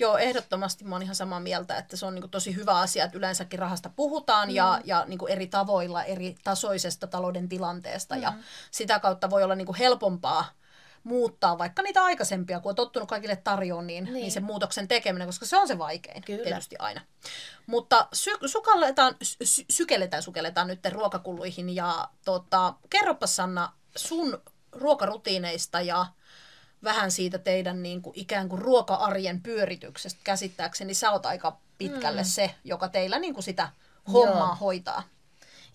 Joo, 0.01 0.17
ehdottomasti 0.17 0.83
mä 0.83 0.95
oon 0.95 1.03
ihan 1.03 1.15
samaa 1.15 1.39
mieltä, 1.39 1.77
että 1.77 1.97
se 1.97 2.05
on 2.05 2.15
niin 2.15 2.21
kuin 2.21 2.31
tosi 2.31 2.55
hyvä 2.55 2.79
asia, 2.79 3.05
että 3.05 3.17
yleensäkin 3.17 3.59
rahasta 3.59 3.89
puhutaan 3.89 4.49
mm. 4.49 4.55
ja, 4.55 4.81
ja 4.83 5.05
niin 5.07 5.19
kuin 5.19 5.31
eri 5.31 5.47
tavoilla, 5.47 6.03
eri 6.03 6.35
tasoisesta 6.43 7.07
talouden 7.07 7.49
tilanteesta 7.49 8.15
mm. 8.15 8.21
ja 8.21 8.33
sitä 8.71 8.99
kautta 8.99 9.29
voi 9.29 9.43
olla 9.43 9.55
niin 9.55 9.65
kuin 9.65 9.77
helpompaa 9.77 10.45
muuttaa 11.03 11.57
vaikka 11.57 11.81
niitä 11.81 12.03
aikaisempia, 12.03 12.59
kun 12.59 12.69
on 12.69 12.75
tottunut 12.75 13.09
kaikille 13.09 13.35
tarjoon, 13.35 13.87
niin, 13.87 14.03
niin. 14.03 14.13
niin 14.13 14.31
sen 14.31 14.43
muutoksen 14.43 14.87
tekeminen, 14.87 15.27
koska 15.27 15.45
se 15.45 15.57
on 15.57 15.67
se 15.67 15.77
vaikein 15.77 16.23
Kyllä. 16.23 16.43
tietysti 16.43 16.75
aina. 16.79 17.01
Mutta 17.65 18.07
sy- 18.13 18.47
sukalletaan, 18.47 19.15
sy- 19.21 19.65
sykelletään, 19.69 20.23
sukelletaan 20.23 20.67
nyt 20.67 20.79
ruokakuluihin 20.91 21.75
ja 21.75 22.07
tota, 22.25 22.73
kerropa 22.89 23.27
Sanna 23.27 23.73
sun 23.95 24.41
ruokarutiineista 24.71 25.81
ja 25.81 26.05
vähän 26.83 27.11
siitä 27.11 27.37
teidän 27.37 27.83
niin 27.83 28.01
kuin, 28.01 28.19
ikään 28.19 28.49
kuin 28.49 28.61
ruoka-arjen 28.61 29.41
pyörityksestä 29.41 30.19
käsittääkseni. 30.23 30.93
Sä 30.93 31.11
oot 31.11 31.25
aika 31.25 31.57
pitkälle 31.77 32.21
mm. 32.21 32.27
se, 32.27 32.55
joka 32.63 32.87
teillä 32.89 33.19
niin 33.19 33.33
kuin 33.33 33.43
sitä 33.43 33.69
hommaa 34.13 34.47
Joo. 34.47 34.55
hoitaa. 34.55 35.03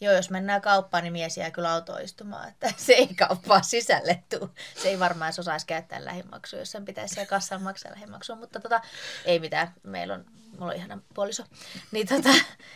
Joo, 0.01 0.15
jos 0.15 0.31
mennään 0.31 0.63
kauppaan, 0.63 1.05
niin 1.05 1.13
mies 1.13 1.37
jää 1.37 1.51
kyllä 1.51 1.73
autoistumaan, 1.73 2.49
että 2.49 2.73
se 2.87 2.93
ei 2.93 3.15
kauppaa 3.15 3.63
sisälle 3.63 4.23
tuu. 4.29 4.51
Se 4.83 4.89
ei 4.89 4.99
varmaan 4.99 5.29
edes 5.29 5.39
osaisi 5.39 5.67
käyttää 5.67 6.05
lähimaksua, 6.05 6.59
jos 6.59 6.71
sen 6.71 6.85
pitäisi 6.85 7.15
siellä 7.15 7.29
kassan 7.29 7.63
maksaa 7.63 7.93
lähimaksua, 7.93 8.37
mutta 8.37 8.61
tota, 8.61 8.81
ei 9.25 9.39
mitään, 9.39 9.75
meillä 9.83 10.15
on, 10.15 10.25
mulla 10.59 10.73
on 10.73 10.77
ihana 10.77 10.99
puoliso. 11.15 11.45
Niin 11.93 12.09
tota, 12.09 12.29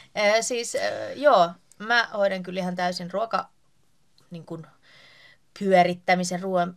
siis 0.41 0.77
joo, 1.15 1.51
mä 1.79 2.09
hoidan 2.15 2.43
kyllä 2.43 2.61
ihan 2.61 2.77
täysin 2.77 3.11
ruoka, 3.11 3.49
niin 4.31 4.47
kuin, 4.47 4.67
pyörittämisen 5.59 6.41
ruoan 6.41 6.77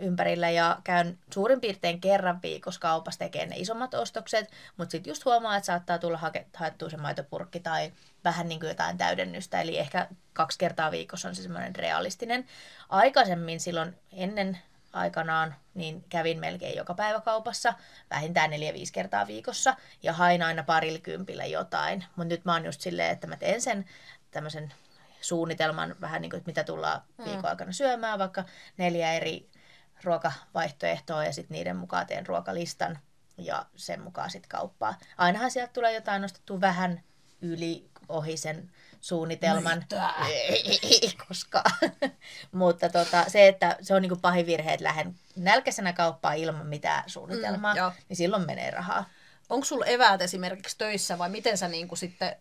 ympärillä 0.00 0.50
ja 0.50 0.78
käyn 0.84 1.18
suurin 1.30 1.60
piirtein 1.60 2.00
kerran 2.00 2.42
viikossa 2.42 2.80
kaupassa 2.80 3.18
tekemään 3.18 3.48
ne 3.48 3.56
isommat 3.56 3.94
ostokset, 3.94 4.50
mutta 4.76 4.90
sitten 4.90 5.10
just 5.10 5.24
huomaa, 5.24 5.56
että 5.56 5.66
saattaa 5.66 5.98
tulla 5.98 6.18
hake, 6.18 6.46
haettua 6.56 6.90
se 6.90 6.96
maitopurkki 6.96 7.60
tai 7.60 7.92
vähän 8.24 8.48
niin 8.48 8.60
kuin 8.60 8.68
jotain 8.68 8.98
täydennystä, 8.98 9.60
eli 9.60 9.78
ehkä 9.78 10.08
kaksi 10.32 10.58
kertaa 10.58 10.90
viikossa 10.90 11.28
on 11.28 11.34
se 11.34 11.42
semmoinen 11.42 11.76
realistinen. 11.76 12.46
Aikaisemmin 12.88 13.60
silloin 13.60 13.98
ennen 14.12 14.58
aikanaan, 14.92 15.54
niin 15.74 16.04
kävin 16.08 16.38
melkein 16.38 16.76
joka 16.76 16.94
päivä 16.94 17.20
kaupassa, 17.20 17.74
vähintään 18.10 18.50
neljä 18.50 18.74
viisi 18.74 18.92
kertaa 18.92 19.26
viikossa, 19.26 19.76
ja 20.02 20.12
hain 20.12 20.42
aina 20.42 20.62
parilla 20.62 20.98
kympillä 20.98 21.46
jotain. 21.46 22.04
Mutta 22.16 22.34
nyt 22.34 22.44
mä 22.44 22.52
oon 22.52 22.64
just 22.64 22.80
silleen, 22.80 23.10
että 23.10 23.26
mä 23.26 23.36
teen 23.36 23.60
sen 23.60 23.84
tämmöisen 24.30 24.72
suunnitelman 25.20 25.96
vähän 26.00 26.22
niin 26.22 26.30
kuin, 26.30 26.38
että 26.38 26.50
mitä 26.50 26.64
tullaan 26.64 27.02
mm. 27.18 27.24
viikon 27.24 27.50
aikana 27.50 27.72
syömään, 27.72 28.18
vaikka 28.18 28.44
neljä 28.76 29.12
eri 29.12 29.48
ruokavaihtoehtoa 30.04 31.24
ja 31.24 31.32
sitten 31.32 31.54
niiden 31.54 31.76
mukaan 31.76 32.06
teen 32.06 32.26
ruokalistan 32.26 32.98
ja 33.38 33.66
sen 33.76 34.00
mukaan 34.00 34.30
sitten 34.30 34.48
kauppaa. 34.48 34.94
Ainahan 35.18 35.50
sieltä 35.50 35.72
tulee 35.72 35.94
jotain 35.94 36.22
nostettua 36.22 36.60
vähän 36.60 37.00
yli 37.42 37.90
ohi 38.08 38.36
sen 38.36 38.70
suunnitelman. 39.00 39.84
Ei, 40.28 41.12
koskaan. 41.28 41.70
Mutta 42.52 42.88
tota, 42.88 43.24
se, 43.28 43.48
että 43.48 43.76
se 43.80 43.94
on 43.94 44.02
niinku 44.02 44.16
pahin 44.16 44.46
virhe, 44.46 44.72
että 44.72 44.84
lähden 44.84 45.14
nälkäisenä 45.36 45.92
kauppaan 45.92 46.36
ilman 46.36 46.66
mitään 46.66 47.04
suunnitelmaa, 47.06 47.74
mm, 47.74 47.80
niin 48.08 48.16
silloin 48.16 48.46
menee 48.46 48.70
rahaa. 48.70 49.04
Onko 49.50 49.64
sulla 49.64 49.86
eväät 49.86 50.22
esimerkiksi 50.22 50.78
töissä 50.78 51.18
vai 51.18 51.28
miten 51.28 51.58
sä 51.58 51.68
niinku 51.68 51.96
sitten 51.96 52.36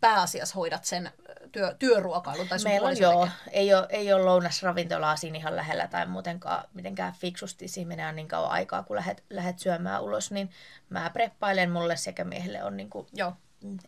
pääasiassa 0.00 0.54
hoidat 0.54 0.84
sen 0.84 1.10
työ, 1.52 1.74
työruokailun? 1.78 2.48
Tai 2.48 2.58
Meillä 2.64 2.88
on 2.88 2.98
joo. 2.98 3.28
Ei 3.50 3.74
ole, 3.74 3.86
ei 3.90 4.12
ole 4.12 4.24
lounasravintolaa 4.24 5.16
siinä 5.16 5.38
ihan 5.38 5.56
lähellä 5.56 5.88
tai 5.88 6.06
muutenkaan 6.06 6.64
mitenkään 6.74 7.12
fiksusti. 7.12 7.68
Siinä 7.68 7.88
menee 7.88 8.12
niin 8.12 8.28
kauan 8.28 8.50
aikaa, 8.50 8.82
kun 8.82 8.96
lähdet, 8.96 9.24
lähdet 9.30 9.58
syömään 9.58 10.02
ulos, 10.02 10.30
niin 10.30 10.50
mä 10.90 11.10
preppailen 11.10 11.70
mulle 11.70 11.96
sekä 11.96 12.24
miehelle 12.24 12.64
on 12.64 12.76
niin 12.76 12.90
kuin, 12.90 13.06
joo. 13.12 13.32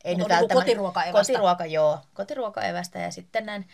Ei 0.05 0.15
nyt 0.15 0.29
niin 0.29 0.49
kotiruokaevästä. 0.55 1.33
Kotiruoka, 1.33 1.67
joo. 1.67 1.99
Kotiruokaevästä 2.15 2.99
ja 2.99 3.11
sitten 3.11 3.47
näin 3.47 3.69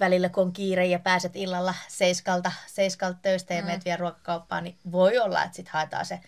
välillä 0.00 0.28
kun 0.28 0.42
on 0.42 0.52
kiire 0.52 0.86
ja 0.86 0.98
pääset 0.98 1.36
illalla 1.36 1.74
seiskalta, 1.88 2.52
seiskalta 2.66 3.18
töistä 3.22 3.54
ja 3.54 3.60
mm. 3.60 3.66
menet 3.66 3.84
vielä 3.84 3.96
ruokakauppaan, 3.96 4.64
niin 4.64 4.76
voi 4.92 5.18
olla, 5.18 5.44
että 5.44 5.56
sitten 5.56 5.72
haetaan 5.72 6.06
se 6.06 6.20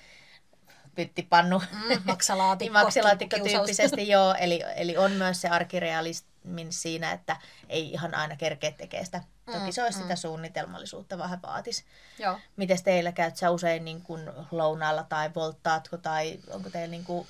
pyttipannu. 0.97 1.63
Mm, 1.73 2.01
maksalaatikko. 2.05 2.73
maksalaatikko 2.83 3.37
tyyppisesti, 3.39 4.09
joo. 4.09 4.35
Eli, 4.35 4.63
eli 4.77 4.97
on 4.97 5.13
myös 5.13 5.41
se 5.41 5.49
arkirealismin 5.49 6.73
siinä, 6.73 7.13
että 7.13 7.37
ei 7.69 7.93
ihan 7.93 8.15
aina 8.15 8.37
kerkeä 8.37 8.71
tekee 8.71 9.05
sitä. 9.05 9.23
Toki 9.47 9.59
mm, 9.59 9.73
se 9.73 9.83
olisi 9.83 9.99
mm. 9.99 10.03
sitä 10.03 10.17
suunnitelmallisuutta 10.17 11.19
vähän 11.19 11.43
vaatis. 11.43 11.85
Joo. 12.19 12.39
Miten 12.57 12.83
teillä 12.85 13.13
käyt 13.13 13.37
sä 13.37 13.51
usein 13.51 13.85
niin 13.85 14.03
kuin 14.03 14.31
lounaalla 14.51 15.03
tai 15.03 15.31
volttaatko 15.35 15.97
tai 15.97 16.39
onko 16.51 16.71
teillä 16.71 16.91
niin 16.91 17.05
kuin 17.05 17.29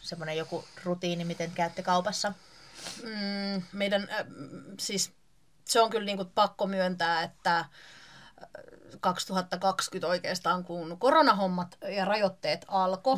semmoinen 0.00 0.36
joku 0.36 0.64
rutiini, 0.84 1.24
miten 1.24 1.50
käytte 1.50 1.82
kaupassa? 1.82 2.32
Mm, 3.02 3.62
meidän, 3.72 4.08
äh, 4.10 4.26
siis 4.78 5.12
se 5.64 5.80
on 5.80 5.90
kyllä 5.90 6.04
niin 6.04 6.16
kuin 6.16 6.30
pakko 6.34 6.66
myöntää, 6.66 7.22
että 7.22 7.64
2020 9.00 10.08
oikeastaan, 10.08 10.64
kun 10.64 10.98
koronahommat 10.98 11.78
ja 11.88 12.04
rajoitteet 12.04 12.64
alkoi, 12.68 13.16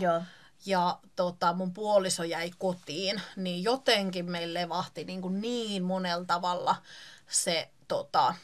ja 0.66 0.98
tota, 1.16 1.52
mun 1.52 1.74
puoliso 1.74 2.24
jäi 2.24 2.50
kotiin, 2.58 3.22
niin 3.36 3.64
jotenkin 3.64 4.30
meille 4.30 4.60
levahti 4.60 5.04
niin, 5.04 5.22
kuin 5.22 5.40
niin 5.40 5.82
monella 5.82 6.24
tavalla 6.24 6.76
se 7.28 7.70
tota, 7.88 8.34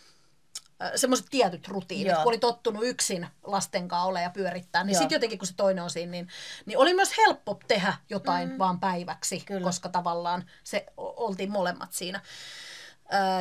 semmoiset 0.96 1.26
tietyt 1.30 1.68
rutiinit, 1.68 2.12
Joo. 2.12 2.22
kun 2.22 2.32
oli 2.32 2.38
tottunut 2.38 2.84
yksin 2.84 3.28
lasten 3.42 3.88
kanssa 3.88 4.04
ole 4.04 4.22
ja 4.22 4.30
pyörittää, 4.30 4.84
niin 4.84 4.98
sitten 4.98 5.16
jotenkin 5.16 5.38
kun 5.38 5.48
se 5.48 5.54
toinen 5.56 5.84
on 5.84 5.90
siinä, 5.90 6.10
niin, 6.10 6.28
niin 6.66 6.78
oli 6.78 6.94
myös 6.94 7.16
helppo 7.18 7.60
tehdä 7.68 7.94
jotain 8.10 8.48
mm. 8.48 8.58
vaan 8.58 8.80
päiväksi, 8.80 9.40
Kyllä. 9.40 9.64
koska 9.64 9.88
tavallaan 9.88 10.44
se 10.64 10.86
oltiin 10.96 11.50
molemmat 11.50 11.92
siinä. 11.92 12.20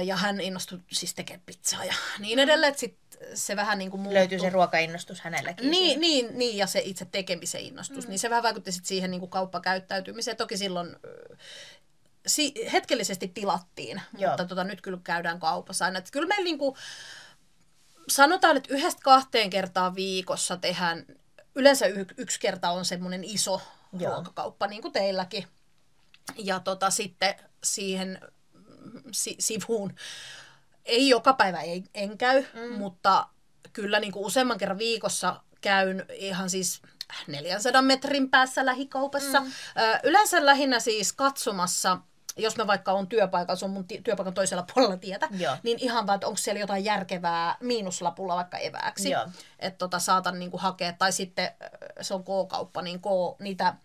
Ja 0.05 0.15
hän 0.15 0.41
innostui 0.41 0.79
siis 0.91 1.13
tekemään 1.13 1.43
pizzaa 1.45 1.85
ja 1.85 1.93
niin 2.19 2.39
edelleen, 2.39 2.69
että 2.69 2.79
sit 2.79 2.97
se 3.33 3.55
vähän 3.55 3.77
niin 3.77 3.91
kuin 3.91 4.01
muuttui. 4.01 4.19
Löytyy 4.19 4.39
se 4.39 4.49
ruokainnostus 4.49 5.21
hänelläkin. 5.21 5.71
Niin, 5.71 5.99
niin, 6.01 6.37
niin, 6.37 6.57
ja 6.57 6.67
se 6.67 6.81
itse 6.85 7.05
tekemisen 7.05 7.61
innostus. 7.61 8.05
Mm. 8.05 8.09
Niin 8.09 8.19
se 8.19 8.29
vähän 8.29 8.43
vaikutti 8.43 8.71
sit 8.71 8.85
siihen 8.85 9.11
niin 9.11 9.19
kuin 9.19 9.29
kauppakäyttäytymiseen. 9.29 10.37
Toki 10.37 10.57
silloin 10.57 10.95
si- 12.27 12.53
hetkellisesti 12.73 13.27
tilattiin, 13.27 14.01
Joo. 14.17 14.31
mutta 14.31 14.45
tota, 14.45 14.63
nyt 14.63 14.81
kyllä 14.81 14.99
käydään 15.03 15.39
kaupassa 15.39 15.85
aina. 15.85 15.99
Että 15.99 16.11
kyllä 16.11 16.27
meillä 16.27 16.43
niin 16.43 16.57
kuin, 16.57 16.75
sanotaan, 18.09 18.57
että 18.57 18.73
yhdestä 18.73 19.01
kahteen 19.03 19.49
kertaa 19.49 19.95
viikossa 19.95 20.57
tehdään, 20.57 21.05
yleensä 21.55 21.85
y- 21.85 22.05
yksi 22.17 22.39
kerta 22.39 22.69
on 22.69 22.85
semmoinen 22.85 23.23
iso 23.23 23.61
Joo. 23.99 24.11
ruokakauppa, 24.11 24.67
niin 24.67 24.81
kuin 24.81 24.91
teilläkin. 24.91 25.47
Ja 26.37 26.59
tota, 26.59 26.89
sitten 26.89 27.35
siihen 27.63 28.19
si- 29.11 29.35
sivuun 29.39 29.95
ei 30.85 31.09
joka 31.09 31.33
päivä 31.33 31.61
ei, 31.61 31.83
en 31.93 32.17
käy, 32.17 32.43
mm. 32.53 32.77
mutta 32.77 33.27
kyllä 33.73 33.99
niin 33.99 34.11
kuin 34.11 34.25
useamman 34.25 34.57
kerran 34.57 34.77
viikossa 34.77 35.41
käyn 35.61 36.05
ihan 36.13 36.49
siis 36.49 36.81
400 37.27 37.81
metrin 37.81 38.29
päässä 38.29 38.65
lähikaupassa. 38.65 39.39
Mm. 39.39 39.51
Ö, 39.77 39.99
yleensä 40.03 40.45
lähinnä 40.45 40.79
siis 40.79 41.13
katsomassa 41.13 41.97
jos 42.37 42.57
mä 42.57 42.67
vaikka 42.67 42.91
on 42.91 43.07
työpaikalla, 43.07 43.59
se 43.59 43.65
on 43.65 43.71
mun 43.71 43.85
työpaikan 44.03 44.33
toisella 44.33 44.65
puolella 44.73 44.97
tietä, 44.97 45.27
Joo. 45.39 45.57
niin 45.63 45.77
ihan 45.81 46.07
vaan, 46.07 46.15
että 46.15 46.27
onko 46.27 46.37
siellä 46.37 46.59
jotain 46.59 46.85
järkevää 46.85 47.57
miinuslapulla 47.59 48.35
vaikka 48.35 48.57
evääksi. 48.57 49.09
Että 49.59 49.77
tota, 49.77 49.99
saatan 49.99 50.39
niinku 50.39 50.57
hakea, 50.57 50.93
tai 50.93 51.11
sitten 51.11 51.51
se 52.01 52.13
on 52.13 52.23
K-kauppa, 52.23 52.81
niin 52.81 53.01
K, 53.01 53.05
niitä, 53.39 53.75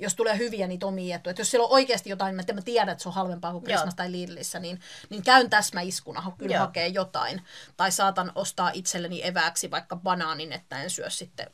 jos 0.00 0.14
tulee 0.14 0.38
hyviä, 0.38 0.66
niitä 0.66 0.86
on 0.86 0.94
miettu. 0.94 1.30
Että 1.30 1.40
jos 1.40 1.50
siellä 1.50 1.66
on 1.66 1.72
oikeasti 1.72 2.10
jotain, 2.10 2.40
että 2.40 2.52
mä 2.52 2.62
tiedän, 2.62 2.88
että 2.88 3.02
se 3.02 3.08
on 3.08 3.14
halvempaa 3.14 3.52
kuin 3.52 3.64
Christmas 3.64 3.94
tai 3.94 4.12
Lidlissä, 4.12 4.58
niin, 4.58 4.80
niin 5.10 5.22
käyn 5.22 5.50
täsmäiskuna, 5.50 6.32
kyllä 6.38 6.54
Joo. 6.54 6.60
hakee 6.60 6.86
jotain. 6.86 7.42
Tai 7.76 7.92
saatan 7.92 8.32
ostaa 8.34 8.70
itselleni 8.74 9.26
evääksi 9.26 9.70
vaikka 9.70 9.96
banaanin, 9.96 10.52
että 10.52 10.82
en 10.82 10.90
syö 10.90 11.10
sitten 11.10 11.50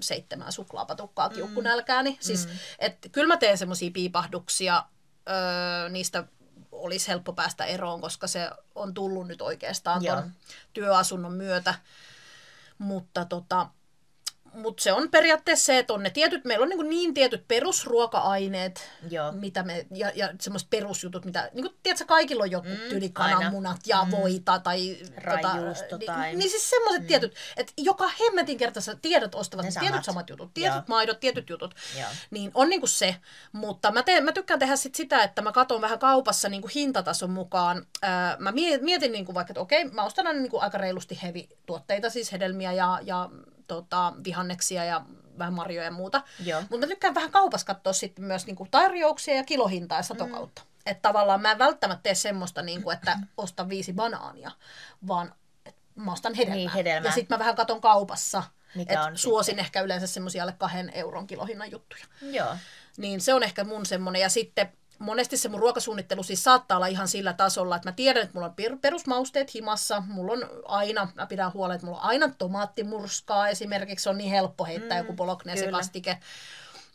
seitsemän 0.00 0.52
suklaapatukkaa 0.52 1.28
kiukkunälkääni. 1.28 2.10
Mm. 2.10 2.16
Siis, 2.20 2.46
mm. 2.46 2.52
että 2.78 3.08
kyllä 3.08 3.28
mä 3.28 3.36
teen 3.36 3.58
semmoisia 3.58 3.90
piipahduksia, 3.90 4.84
öö, 5.28 5.88
niistä 5.88 6.24
olisi 6.72 7.08
helppo 7.08 7.32
päästä 7.32 7.64
eroon, 7.64 8.00
koska 8.00 8.26
se 8.26 8.50
on 8.74 8.94
tullut 8.94 9.26
nyt 9.26 9.42
oikeastaan 9.42 10.04
tuon 10.04 10.32
työasunnon 10.72 11.32
myötä. 11.32 11.74
Mutta 12.78 13.24
tota, 13.24 13.68
mutta 14.56 14.82
se 14.82 14.92
on 14.92 15.10
periaatteessa 15.10 15.64
se, 15.64 15.78
että 15.78 15.92
on 15.92 16.02
ne 16.02 16.10
tietyt, 16.10 16.44
meillä 16.44 16.62
on 16.62 16.68
niin, 16.68 16.88
niin 16.88 17.14
tietyt 17.14 17.48
perusruoka-aineet, 17.48 18.90
Joo. 19.10 19.32
mitä 19.32 19.62
me, 19.62 19.86
ja, 19.90 20.12
ja 20.14 20.28
semmoiset 20.40 20.70
perusjutut, 20.70 21.24
mitä, 21.24 21.50
niin 21.54 21.64
kuin, 21.64 21.76
tiedätkö, 21.82 22.04
kaikilla 22.04 22.42
on 22.42 22.50
joku 22.50 22.68
mm, 22.68 22.88
tyyli 22.88 23.08
kananmunat 23.08 23.80
ja 23.86 24.04
mm. 24.04 24.10
voita 24.10 24.58
tai 24.58 24.98
Rajuusto 25.16 25.84
tota, 25.88 26.06
tai... 26.06 26.26
Niin, 26.26 26.38
niin 26.38 26.50
siis 26.50 26.70
semmoiset 26.70 27.02
mm. 27.02 27.06
tietyt, 27.06 27.34
että 27.56 27.72
joka 27.76 28.10
hemmetin 28.20 28.58
kertaissa 28.58 28.96
tiedot 29.02 29.34
ostavat 29.34 29.64
ne 29.64 29.70
samat. 29.70 29.88
tietyt 29.88 30.04
samat 30.04 30.30
jutut, 30.30 30.54
tietyt 30.54 30.74
Joo. 30.74 30.84
maidot, 30.86 31.20
tietyt 31.20 31.50
jutut, 31.50 31.74
Joo. 31.98 32.08
niin 32.30 32.50
on 32.54 32.68
niin 32.68 32.80
kuin 32.80 32.90
se, 32.90 33.16
mutta 33.52 33.92
mä, 33.92 34.02
teen, 34.02 34.24
mä 34.24 34.32
tykkään 34.32 34.60
tehdä 34.60 34.76
sit 34.76 34.94
sitä, 34.94 35.22
että 35.22 35.42
mä 35.42 35.52
katson 35.52 35.80
vähän 35.80 35.98
kaupassa 35.98 36.48
niin 36.48 36.62
kuin 36.62 36.72
hintatason 36.74 37.30
mukaan, 37.30 37.86
ää, 38.02 38.36
mä 38.38 38.52
mietin 38.80 39.12
niin 39.12 39.24
kuin 39.24 39.34
vaikka, 39.34 39.50
että 39.52 39.60
okei, 39.60 39.84
mä 39.84 40.04
ostan 40.04 40.26
aina 40.26 40.40
niin 40.40 40.50
kuin 40.50 40.62
aika 40.62 40.78
reilusti 40.78 41.18
heavy 41.22 41.42
tuotteita, 41.66 42.10
siis 42.10 42.32
hedelmiä 42.32 42.72
ja, 42.72 42.98
ja 43.02 43.30
tota, 43.66 44.12
vihanneksia 44.24 44.84
ja 44.84 45.02
vähän 45.38 45.54
marjoja 45.54 45.84
ja 45.84 45.90
muuta. 45.90 46.22
Mutta 46.60 46.86
mä 46.86 46.86
tykkään 46.86 47.14
vähän 47.14 47.30
kaupassa 47.30 47.66
katsoa 47.66 47.92
sitten 47.92 48.24
myös 48.24 48.46
niin 48.46 48.56
kuin 48.56 48.70
tarjouksia 48.70 49.34
ja 49.34 49.44
kilohintaa 49.44 49.98
ja 49.98 50.02
satokautta. 50.02 50.62
Mm. 50.62 50.68
Että 50.86 51.02
tavallaan 51.02 51.42
mä 51.42 51.52
en 51.52 51.58
välttämättä 51.58 52.02
tee 52.02 52.14
semmoista, 52.14 52.62
niin 52.62 52.82
kuin, 52.82 52.94
että 52.96 53.18
ostan 53.36 53.68
viisi 53.68 53.92
banaania, 53.92 54.50
vaan 55.06 55.34
mä 55.94 56.12
ostan 56.12 56.34
hedelmää. 56.34 56.56
Niin, 56.56 56.70
hedelmää. 56.70 57.08
Ja 57.08 57.14
sitten 57.14 57.34
mä 57.34 57.38
vähän 57.38 57.56
katon 57.56 57.80
kaupassa, 57.80 58.42
Mikä 58.74 58.92
että 58.92 59.04
on 59.06 59.18
suosin 59.18 59.52
sitten? 59.52 59.64
ehkä 59.64 59.80
yleensä 59.80 60.06
semmoisia 60.06 60.42
alle 60.42 60.54
kahden 60.58 60.90
euron 60.94 61.26
kilohinnan 61.26 61.70
juttuja. 61.70 62.04
Joo. 62.22 62.56
Niin 62.96 63.20
se 63.20 63.34
on 63.34 63.42
ehkä 63.42 63.64
mun 63.64 63.86
semmoinen. 63.86 64.22
Ja 64.22 64.28
sitten 64.28 64.72
monesti 64.98 65.36
se 65.36 65.48
mun 65.48 65.60
ruokasuunnittelu 65.60 66.22
siis 66.22 66.44
saattaa 66.44 66.76
olla 66.76 66.86
ihan 66.86 67.08
sillä 67.08 67.32
tasolla, 67.32 67.76
että 67.76 67.88
mä 67.88 67.92
tiedän, 67.92 68.22
että 68.22 68.34
mulla 68.34 68.46
on 68.46 68.78
perusmausteet 68.80 69.54
himassa, 69.54 70.02
mulla 70.06 70.32
on 70.32 70.50
aina, 70.64 71.08
mä 71.14 71.26
pidän 71.26 71.52
huolen, 71.52 71.74
että 71.74 71.86
mulla 71.86 71.98
on 71.98 72.04
aina 72.04 72.28
tomaattimurskaa 72.38 73.48
esimerkiksi, 73.48 74.02
se 74.02 74.10
on 74.10 74.18
niin 74.18 74.30
helppo 74.30 74.64
heittää 74.64 74.98
mm, 74.98 75.04
joku 75.04 75.16
bolognese 75.16 75.70
kastike. 75.70 76.18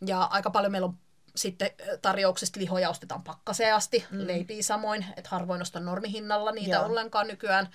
Ja 0.05 0.23
aika 0.23 0.49
paljon 0.49 0.71
meillä 0.71 0.87
on 0.87 0.97
sitten 1.35 1.71
tarjouksesta 2.01 2.59
lihoja 2.59 2.89
ostetaan 2.89 3.23
pakkaseen 3.23 3.75
asti, 3.75 4.05
mm. 4.11 4.27
leipiä 4.27 4.63
samoin, 4.63 5.05
että 5.17 5.29
harvoin 5.29 5.61
ostan 5.61 5.85
normihinnalla 5.85 6.51
niitä 6.51 6.75
Joo. 6.75 6.85
ollenkaan 6.85 7.27
nykyään. 7.27 7.69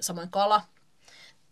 Samoin 0.00 0.30
kala, 0.30 0.62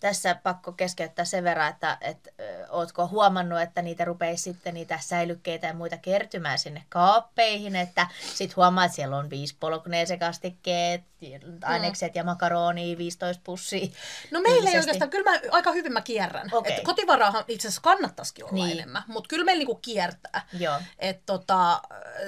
tässä 0.01 0.35
pakko 0.35 0.73
keskeyttää 0.73 1.25
sen 1.25 1.45
verran, 1.45 1.69
että, 1.69 1.99
että 2.01 2.31
ootko 2.69 3.09
huomannut, 3.09 3.61
että 3.61 3.83
niitä 3.83 4.05
rupeisi 4.05 4.43
sitten 4.43 4.75
niitä 4.75 4.99
säilykkeitä 5.03 5.67
ja 5.67 5.75
muita 5.75 5.97
kertymään 5.97 6.59
sinne 6.59 6.85
kaappeihin, 6.89 7.77
että 7.77 8.07
sit 8.35 8.57
huomaat, 8.57 8.87
että 8.87 8.97
siellä 8.97 9.17
on 9.17 9.31
viisi 9.31 9.57
polokneesekastikkeet, 9.61 11.05
ainekset 11.65 12.15
mm. 12.15 12.19
ja 12.19 12.25
makaroni, 12.25 12.99
15 12.99 13.41
pussia. 13.45 13.87
No 14.31 14.41
meillä 14.41 14.71
ei 14.71 14.79
oikeastaan, 14.79 15.11
kyllä 15.11 15.31
mä, 15.31 15.41
aika 15.51 15.73
hyvin 15.73 15.93
mä 15.93 16.01
kierrän. 16.01 16.49
Okay. 16.53 16.73
Et 16.73 16.85
kotivaraahan 16.85 17.45
itse 17.49 17.69
asiassa 17.69 17.83
kannattaisikin 17.83 18.45
olla 18.45 18.55
niin. 18.55 18.79
enemmän, 18.79 19.03
mutta 19.07 19.29
kyllä 19.29 19.45
meillä 19.45 19.59
niinku 19.59 19.75
kiertää. 19.75 20.47
Joo. 20.53 20.81
Et 20.99 21.21
tota, 21.27 21.83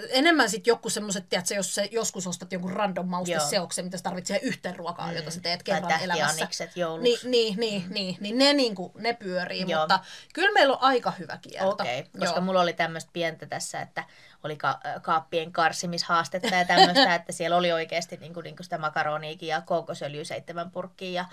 enemmän 0.08 0.50
sitten 0.50 0.70
joku 0.70 0.90
semmoiset, 0.90 1.32
että 1.32 1.54
jos 1.54 1.74
sä 1.74 1.84
joskus 1.84 2.26
ostat 2.26 2.52
jonkun 2.52 2.72
random 2.72 3.08
mausteseoksen, 3.08 3.84
mitä 3.84 3.96
sä 3.96 4.02
tarvitsee 4.02 4.38
yhteen 4.42 4.76
ruokaa, 4.76 5.10
mm. 5.10 5.16
jota 5.16 5.30
sä 5.30 5.40
teet 5.40 5.62
kerran 5.62 6.00
elämässä. 6.00 6.48
Niin, 7.00 7.18
niin, 7.24 7.54
niin, 7.56 7.56
niin, 7.70 8.16
niin 8.20 8.38
ne, 8.38 8.52
niinku, 8.52 8.92
ne 8.98 9.12
pyörii, 9.12 9.64
Joo. 9.68 9.80
mutta 9.80 10.00
kyllä 10.34 10.52
meillä 10.52 10.74
on 10.74 10.82
aika 10.82 11.10
hyvä 11.10 11.38
kierto. 11.42 11.70
Okei, 11.70 12.00
okay, 12.00 12.20
koska 12.20 12.36
Joo. 12.36 12.44
mulla 12.44 12.60
oli 12.60 12.72
tämmöistä 12.72 13.10
pientä 13.12 13.46
tässä, 13.46 13.80
että 13.80 14.04
oli 14.44 14.56
ka- 14.56 14.80
kaappien 15.02 15.52
karsimishaastetta 15.52 16.54
ja 16.54 16.64
tämmöistä, 16.64 17.14
että 17.18 17.32
siellä 17.32 17.56
oli 17.56 17.72
oikeasti 17.72 18.16
niin 18.16 18.34
kuin, 18.34 18.44
niin 18.44 18.56
kuin 18.56 18.64
sitä 18.64 18.78
makaroniikin 18.78 19.48
ja 19.48 19.60
kookosöljy 19.60 20.24
seitsemän 20.24 20.70
purkkiin 20.70 21.14
ja 21.14 21.24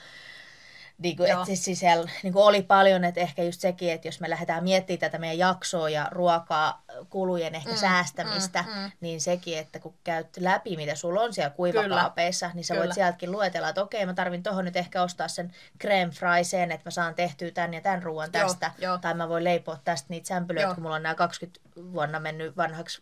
niin 0.97 1.17
kuin, 1.17 1.31
että 1.31 1.55
siis 1.55 1.79
siellä 1.79 2.09
niin 2.23 2.33
kuin 2.33 2.43
oli 2.43 2.61
paljon, 2.61 3.03
että 3.03 3.21
ehkä 3.21 3.43
just 3.43 3.61
sekin, 3.61 3.91
että 3.91 4.07
jos 4.07 4.19
me 4.19 4.29
lähdetään 4.29 4.63
miettimään 4.63 4.99
tätä 4.99 5.17
meidän 5.17 5.37
jaksoa 5.37 5.89
ja 5.89 6.07
ruokaa 6.11 6.83
kulujen 7.09 7.55
ehkä 7.55 7.71
mm, 7.71 7.77
säästämistä, 7.77 8.65
mm, 8.67 8.81
mm. 8.81 8.91
niin 9.01 9.21
sekin, 9.21 9.57
että 9.57 9.79
kun 9.79 9.93
käyt 10.03 10.37
läpi, 10.39 10.75
mitä 10.75 10.95
sulla 10.95 11.21
on 11.21 11.33
siellä 11.33 11.49
kuivakaapeissa, 11.49 12.51
niin 12.53 12.65
sä 12.65 12.73
Kyllä. 12.73 12.85
voit 12.85 12.95
sieltäkin 12.95 13.31
luetella, 13.31 13.69
että 13.69 13.81
okei, 13.81 14.05
mä 14.05 14.13
tarvin 14.13 14.43
tuohon 14.43 14.65
nyt 14.65 14.75
ehkä 14.75 15.03
ostaa 15.03 15.27
sen 15.27 15.53
creme 15.81 16.11
fraiseen, 16.11 16.71
että 16.71 16.87
mä 16.87 16.91
saan 16.91 17.15
tehtyä 17.15 17.51
tämän 17.51 17.73
ja 17.73 17.81
tämän 17.81 18.03
ruoan 18.03 18.31
tästä, 18.31 18.71
joo, 18.77 18.93
jo. 18.93 18.97
tai 18.97 19.13
mä 19.13 19.29
voin 19.29 19.43
leipoa 19.43 19.77
tästä 19.83 20.07
niitä 20.09 20.27
sämpylöitä, 20.27 20.73
kun 20.73 20.83
mulla 20.83 20.95
on 20.95 21.03
nämä 21.03 21.15
20 21.15 21.59
vuonna 21.93 22.19
mennyt 22.19 22.57
vanhaksi 22.57 23.01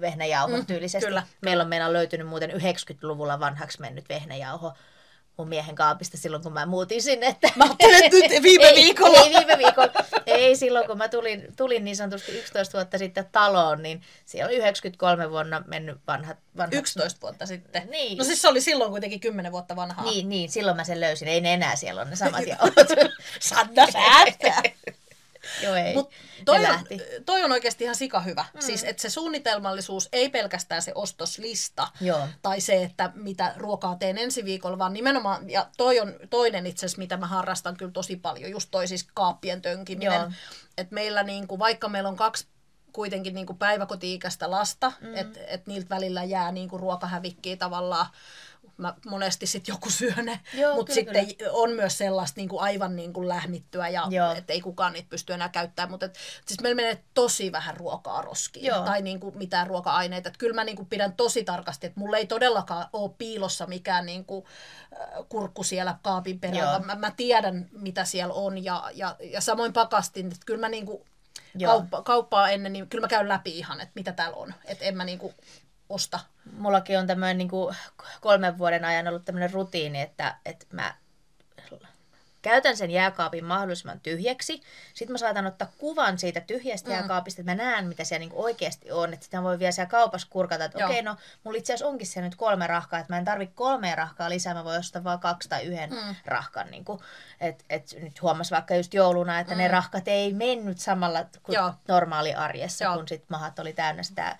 vehnäjauho 0.00 0.56
mm, 0.56 0.66
tyylisesti. 0.66 1.06
Kyllä. 1.06 1.22
Meillä 1.40 1.62
on 1.62 1.68
meillä 1.68 1.92
löytynyt 1.92 2.28
muuten 2.28 2.50
90-luvulla 2.50 3.40
vanhaksi 3.40 3.80
mennyt 3.80 4.08
vehnäjauho 4.08 4.74
mun 5.40 5.48
miehen 5.48 5.74
kaapista 5.74 6.16
silloin, 6.16 6.42
kun 6.42 6.52
mä 6.52 6.66
muutin 6.66 7.02
sinne. 7.02 7.26
Että... 7.26 7.48
Mä 7.56 7.64
ajattelin, 7.64 8.24
että 8.24 8.42
viime 8.48 8.72
viikolla. 8.74 9.18
Ei, 9.18 9.24
ei 9.24 9.34
viime 9.34 9.58
viikolla. 9.58 9.92
Ei 10.26 10.56
silloin, 10.56 10.86
kun 10.86 10.98
mä 10.98 11.08
tulin, 11.08 11.46
tulin 11.56 11.84
niin 11.84 11.96
sanotusti 11.96 12.38
11 12.38 12.78
vuotta 12.78 12.98
sitten 12.98 13.28
taloon, 13.32 13.82
niin 13.82 14.02
siellä 14.26 14.48
oli 14.48 14.56
93 14.56 15.30
vuonna 15.30 15.62
mennyt 15.66 15.98
vanhat, 16.06 16.38
vanhat... 16.56 16.74
11 16.74 17.20
vuotta 17.20 17.46
sitten? 17.46 17.90
Niin. 17.90 18.18
No 18.18 18.24
siis 18.24 18.42
se 18.42 18.48
oli 18.48 18.60
silloin 18.60 18.90
kuitenkin 18.90 19.20
10 19.20 19.52
vuotta 19.52 19.76
vanhaa. 19.76 20.04
Niin, 20.04 20.28
niin 20.28 20.50
silloin 20.50 20.76
mä 20.76 20.84
sen 20.84 21.00
löysin. 21.00 21.28
Ei 21.28 21.40
ne 21.40 21.54
enää 21.54 21.76
siellä 21.76 22.00
on 22.00 22.10
ne 22.10 22.16
samat 22.16 22.46
jauhot. 22.58 23.14
Sanna 23.40 23.86
säästää. 23.92 24.62
Joo, 25.62 25.74
ei. 25.74 25.94
Mut 25.94 26.10
toi, 26.44 26.66
on, 26.66 26.86
toi 27.26 27.42
on 27.42 27.52
oikeasti 27.52 27.84
ihan 27.84 27.96
sika 27.96 28.20
hyvä. 28.20 28.44
Mm. 28.54 28.60
Siis, 28.60 28.84
että 28.84 29.02
se 29.02 29.10
suunnitelmallisuus 29.10 30.08
ei 30.12 30.28
pelkästään 30.28 30.82
se 30.82 30.92
ostoslista 30.94 31.88
Joo. 32.00 32.28
tai 32.42 32.60
se, 32.60 32.82
että 32.82 33.12
mitä 33.14 33.54
ruokaa 33.56 33.96
teen 33.96 34.18
ensi 34.18 34.44
viikolla, 34.44 34.78
vaan 34.78 34.92
nimenomaan, 34.92 35.50
ja 35.50 35.66
toi 35.76 36.00
on 36.00 36.14
toinen 36.30 36.66
itse 36.66 36.86
asiassa, 36.86 36.98
mitä 36.98 37.16
mä 37.16 37.26
harrastan 37.26 37.76
kyllä 37.76 37.92
tosi 37.92 38.16
paljon, 38.16 38.50
just 38.50 38.68
toi 38.70 38.88
siis 38.88 39.06
kaappien 39.14 39.62
tönkiminen. 39.62 40.36
Että 40.78 40.94
meillä 40.94 41.22
niin 41.22 41.46
kuin, 41.48 41.58
vaikka 41.58 41.88
meillä 41.88 42.08
on 42.08 42.16
kaksi 42.16 42.46
kuitenkin 42.92 43.34
niin 43.34 43.46
kuin 43.46 43.58
päiväkoti-ikäistä 43.58 44.50
lasta, 44.50 44.92
mm. 45.00 45.14
että 45.14 45.40
et 45.46 45.66
niiltä 45.66 45.88
välillä 45.88 46.24
jää 46.24 46.52
niin 46.52 46.68
kuin 46.68 46.80
ruokahävikkiä 46.80 47.56
tavallaan 47.56 48.06
mä 48.80 48.94
monesti 49.06 49.46
sitten 49.46 49.72
joku 49.72 49.90
syö 49.90 50.14
ne, 50.22 50.40
mutta 50.74 50.94
sitten 50.94 51.36
kyllä. 51.36 51.52
on 51.52 51.70
myös 51.70 51.98
sellaista 51.98 52.40
niin 52.40 52.48
kuin 52.48 52.62
aivan 52.62 52.96
niin 52.96 53.12
kuin 53.12 53.28
lähmittyä 53.28 53.88
ja 53.88 54.08
että 54.36 54.52
ei 54.52 54.60
kukaan 54.60 54.92
niitä 54.92 55.08
pysty 55.10 55.32
enää 55.32 55.48
käyttämään, 55.48 55.90
mutta 55.90 56.06
et, 56.06 56.18
siis 56.46 56.60
meillä 56.60 56.76
menee 56.76 57.02
tosi 57.14 57.52
vähän 57.52 57.76
ruokaa 57.76 58.22
roskiin 58.22 58.66
Joo. 58.66 58.84
tai 58.84 59.02
niin 59.02 59.20
kuin 59.20 59.38
mitään 59.38 59.66
ruoka-aineita. 59.66 60.28
Et 60.28 60.36
kyllä 60.36 60.54
mä 60.54 60.64
niin 60.64 60.76
kuin 60.76 60.88
pidän 60.88 61.12
tosi 61.12 61.44
tarkasti, 61.44 61.86
että 61.86 62.00
mulla 62.00 62.16
ei 62.16 62.26
todellakaan 62.26 62.86
ole 62.92 63.10
piilossa 63.18 63.66
mikään 63.66 64.06
niin 64.06 64.24
kuin, 64.24 64.44
äh, 64.92 65.08
kurkku 65.28 65.62
siellä 65.62 65.98
kaapin 66.02 66.40
perällä. 66.40 66.78
Mä, 66.78 66.94
mä 66.94 67.10
tiedän, 67.10 67.68
mitä 67.72 68.04
siellä 68.04 68.34
on 68.34 68.64
ja, 68.64 68.90
ja, 68.94 69.16
ja 69.20 69.40
samoin 69.40 69.72
pakastin, 69.72 70.26
että 70.26 70.46
kyllä 70.46 70.60
mä 70.60 70.68
niin 70.68 70.86
kuin 70.86 71.02
kauppa, 71.64 72.02
kauppaa 72.02 72.50
ennen, 72.50 72.72
niin 72.72 72.88
kyllä 72.88 73.04
mä 73.04 73.08
käyn 73.08 73.28
läpi 73.28 73.58
ihan, 73.58 73.80
että 73.80 73.92
mitä 73.94 74.12
täällä 74.12 74.36
on. 74.36 74.54
Että 74.64 74.84
en 74.84 74.96
mä 74.96 75.04
niin 75.04 75.18
kuin 75.18 75.34
osta. 75.88 76.20
Mullakin 76.58 76.98
on 76.98 77.06
tämmöinen 77.06 77.38
niin 77.38 77.50
kolmen 78.20 78.58
vuoden 78.58 78.84
ajan 78.84 79.08
ollut 79.08 79.24
tämmöinen 79.24 79.52
rutiini, 79.52 80.00
että, 80.00 80.36
että 80.44 80.66
mä 80.72 80.94
käytän 82.42 82.76
sen 82.76 82.90
jääkaapin 82.90 83.44
mahdollisimman 83.44 84.00
tyhjäksi. 84.00 84.62
Sitten 84.94 85.12
mä 85.12 85.18
saatan 85.18 85.46
ottaa 85.46 85.72
kuvan 85.78 86.18
siitä 86.18 86.40
tyhjästä 86.40 86.88
mm. 86.88 86.94
jääkaapista, 86.94 87.42
että 87.42 87.52
mä 87.52 87.62
näen, 87.62 87.86
mitä 87.86 88.04
siellä 88.04 88.20
niinku 88.20 88.42
oikeasti 88.42 88.92
on. 88.92 89.12
Että 89.12 89.24
sitä 89.24 89.42
voi 89.42 89.58
vielä 89.58 89.72
siellä 89.72 89.90
kaupassa 89.90 90.28
kurkata, 90.30 90.64
että 90.64 90.78
okei, 90.78 91.00
okay, 91.00 91.02
no 91.02 91.16
mulla 91.44 91.58
itse 91.58 91.72
asiassa 91.72 91.88
onkin 91.88 92.06
siellä 92.06 92.28
nyt 92.28 92.36
kolme 92.36 92.66
rahkaa, 92.66 93.00
että 93.00 93.12
mä 93.12 93.18
en 93.18 93.24
tarvi 93.24 93.46
kolmea 93.46 93.94
rahkaa 93.94 94.30
lisää, 94.30 94.54
mä 94.54 94.64
voin 94.64 94.78
ostaa 94.78 95.04
vaan 95.04 95.20
kaksi 95.20 95.48
tai 95.48 95.62
yhden 95.62 95.90
mm. 95.90 96.14
rahkan. 96.24 96.70
Niinku. 96.70 97.02
Et, 97.40 97.64
et 97.70 97.96
nyt 98.02 98.22
huomas 98.22 98.50
vaikka 98.50 98.74
just 98.74 98.94
jouluna, 98.94 99.40
että 99.40 99.54
mm. 99.54 99.58
ne 99.58 99.68
rahkat 99.68 100.08
ei 100.08 100.32
mennyt 100.32 100.78
samalla 100.78 101.24
kuin 101.42 101.54
Joo. 101.54 101.74
normaali 101.88 102.34
arjessa, 102.34 102.84
Joo. 102.84 102.96
kun 102.96 103.08
sit 103.08 103.24
mahat 103.28 103.58
oli 103.58 103.72
täynnä 103.72 104.02
sitä 104.02 104.28
äh, 104.28 104.36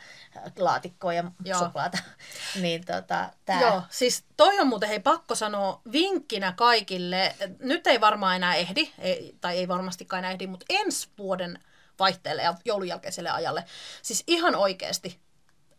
laatikkoa 0.59 1.13
ja 1.13 1.25
Joo. 1.45 1.59
soklaata. 1.59 1.99
niin 2.63 2.85
tota, 2.85 3.31
tää... 3.45 3.61
Joo, 3.61 3.83
siis 3.91 4.25
toi 4.41 4.59
on 4.59 4.67
muuten 4.67 4.89
hei 4.89 5.01
pakko 5.01 5.35
sanoa 5.35 5.81
vinkkinä 5.93 6.53
kaikille. 6.53 7.37
Nyt 7.59 7.87
ei 7.87 8.01
varmaan 8.01 8.37
enää 8.37 8.55
ehdi, 8.55 8.93
ei, 8.99 9.37
tai 9.41 9.59
ei 9.59 9.69
varmastikaan 9.69 10.19
enää 10.19 10.31
ehdi, 10.31 10.47
mutta 10.47 10.67
ensi 10.69 11.09
vuoden 11.19 11.59
vaihteelle 11.99 12.43
ja 12.43 12.55
joulun 12.65 12.89
jälkeiselle 12.89 13.31
ajalle. 13.31 13.65
Siis 14.03 14.25
ihan 14.27 14.55
oikeasti. 14.55 15.21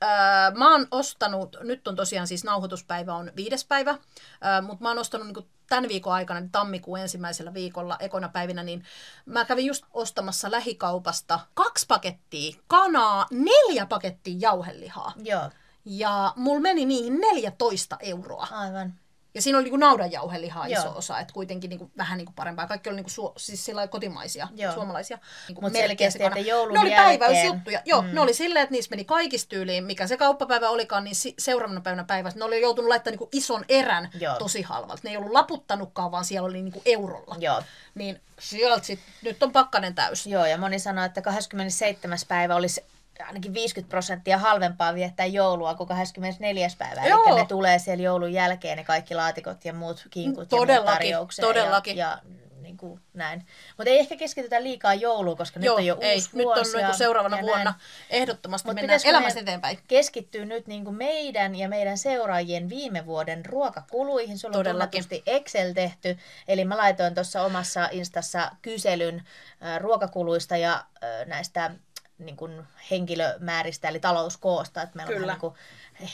Öö, 0.03 0.09
mä 0.57 0.71
oon 0.71 0.87
ostanut, 0.91 1.57
nyt 1.61 1.87
on 1.87 1.95
tosiaan 1.95 2.27
siis 2.27 2.43
nauhoituspäivä 2.43 3.15
on 3.15 3.31
viides 3.35 3.65
päivä, 3.65 3.91
öö, 3.91 4.61
mutta 4.61 4.83
mä 4.83 4.89
oon 4.89 4.99
ostanut 4.99 5.27
niin 5.27 5.49
tämän 5.69 5.87
viikon 5.87 6.13
aikana, 6.13 6.39
niin 6.39 6.51
tammikuun 6.51 6.99
ensimmäisellä 6.99 7.53
viikolla, 7.53 7.97
ekona 7.99 8.29
päivinä, 8.29 8.63
niin 8.63 8.85
mä 9.25 9.45
kävin 9.45 9.65
just 9.65 9.85
ostamassa 9.93 10.51
lähikaupasta 10.51 11.39
kaksi 11.53 11.85
pakettia 11.87 12.55
kanaa, 12.67 13.27
neljä 13.31 13.85
pakettia 13.85 14.35
jauhelihaa. 14.39 15.13
Joo. 15.23 15.49
Ja 15.85 16.33
mulla 16.35 16.61
meni 16.61 16.85
niihin 16.85 17.21
14 17.21 17.97
euroa. 17.99 18.47
Aivan. 18.51 18.93
Ja 19.33 19.41
siinä 19.41 19.57
oli 19.57 19.69
niin 19.69 19.79
naudanjauhelihaa 19.79 20.65
iso 20.65 20.85
Joo. 20.85 20.97
osa, 20.97 21.19
että 21.19 21.33
kuitenkin 21.33 21.69
niin 21.69 21.79
kuin, 21.79 21.91
vähän 21.97 22.17
niin 22.17 22.25
kuin 22.25 22.35
parempaa. 22.35 22.67
Kaikki 22.67 22.89
oli 22.89 22.95
niin 22.95 23.05
kuin, 23.15 23.25
su- 23.29 23.33
siis 23.37 23.67
kotimaisia, 23.89 24.47
Joo. 24.55 24.73
suomalaisia. 24.73 25.17
Niin 25.47 25.57
Mutta 25.61 25.79
selkeästi, 25.79 26.23
että 26.23 26.39
joulun 26.39 26.73
Ne 26.73 26.79
oli 26.79 26.91
jälkeen... 26.91 27.19
päiväysjuttuja. 27.19 27.81
Joo, 27.85 28.01
mm. 28.01 28.09
ne 28.13 28.21
oli 28.21 28.33
silleen, 28.33 28.63
että 28.63 28.71
niissä 28.71 28.89
meni 28.89 29.05
kaikista 29.05 29.49
tyyliin, 29.49 29.83
mikä 29.83 30.07
se 30.07 30.17
kauppapäivä 30.17 30.69
olikaan, 30.69 31.03
niin 31.03 31.15
seuraavana 31.39 31.81
päivänä 31.81 32.03
päivässä 32.03 32.39
ne 32.39 32.45
oli 32.45 32.61
joutunut 32.61 32.89
laittamaan 32.89 33.19
niin 33.19 33.29
ison 33.31 33.65
erän 33.69 34.09
Joo. 34.19 34.35
tosi 34.35 34.61
halvalta. 34.61 35.01
Ne 35.03 35.09
ei 35.09 35.17
ollut 35.17 35.31
laputtanutkaan, 35.31 36.11
vaan 36.11 36.25
siellä 36.25 36.45
oli 36.45 36.61
niin 36.61 36.73
kuin 36.73 36.83
eurolla. 36.85 37.35
Joo. 37.39 37.63
Niin 37.95 38.21
sieltä 38.39 38.85
sit, 38.85 38.99
nyt 39.21 39.43
on 39.43 39.51
pakkanen 39.51 39.95
täys. 39.95 40.27
Joo, 40.27 40.45
ja 40.45 40.57
moni 40.57 40.79
sanoi, 40.79 41.05
että 41.05 41.21
27. 41.21 42.17
päivä 42.27 42.55
olisi 42.55 42.83
ainakin 43.27 43.53
50 43.53 43.89
prosenttia 43.89 44.37
halvempaa 44.37 44.93
viettää 44.95 45.25
joulua 45.25 45.75
kuin 45.75 45.87
24. 45.87 46.67
päivä. 46.77 47.05
Joo. 47.05 47.23
Eli 47.27 47.35
ne 47.39 47.45
tulee 47.45 47.79
siellä 47.79 48.03
joulun 48.03 48.33
jälkeen 48.33 48.77
ne 48.77 48.83
kaikki 48.83 49.15
laatikot 49.15 49.65
ja 49.65 49.73
muut 49.73 50.07
kinkut 50.09 50.49
todellakin, 50.49 51.09
ja 51.09 51.17
muut 51.19 51.33
Todellakin. 51.41 51.97
Ja, 51.97 52.07
ja 52.07 52.17
niin 52.61 52.77
kuin 52.77 53.01
näin. 53.13 53.45
Mutta 53.77 53.89
ei 53.89 53.99
ehkä 53.99 54.15
keskitytä 54.15 54.63
liikaa 54.63 54.93
jouluun, 54.93 55.37
koska 55.37 55.59
Joo, 55.59 55.75
nyt 55.75 55.79
on 55.79 55.85
jo 55.85 55.97
ei. 56.01 56.15
uusi 56.15 56.29
Nyt 56.33 56.45
vuosi 56.45 56.59
on 56.59 56.65
niin 56.73 56.79
ja- 56.81 56.87
kuin 56.87 56.97
seuraavana 56.97 57.37
ja 57.37 57.43
vuonna 57.43 57.63
näin. 57.63 57.75
ehdottomasti 58.09 58.67
Mut 58.67 58.75
mennään 58.75 58.99
elämässä 59.03 59.35
meidän 59.35 59.43
eteenpäin. 59.47 59.79
Keskittyy 59.87 60.45
nyt 60.45 60.67
niin 60.67 60.83
kuin 60.83 60.95
meidän 60.95 61.55
ja 61.55 61.69
meidän 61.69 61.97
seuraajien 61.97 62.69
viime 62.69 63.05
vuoden 63.05 63.45
ruokakuluihin. 63.45 64.37
Sulla 64.37 64.57
on 64.57 64.59
Todellakin. 64.65 65.03
tunnetusti 65.03 65.31
Excel 65.31 65.73
tehty. 65.73 66.17
Eli 66.47 66.65
mä 66.65 66.77
laitoin 66.77 67.15
tuossa 67.15 67.41
omassa 67.43 67.89
Instassa 67.91 68.51
kyselyn 68.61 69.23
äh, 69.63 69.79
ruokakuluista 69.79 70.57
ja 70.57 70.73
äh, 70.73 71.25
näistä 71.27 71.71
niin 72.25 72.37
kuin 72.37 72.63
henkilömääristä, 72.91 73.87
eli 73.87 73.99
talouskoosta. 73.99 74.81
Että 74.81 74.95
meillä 74.95 75.13
Kyllä. 75.13 75.25
on 75.25 75.27
niin 75.31 75.39
kuin 75.39 75.53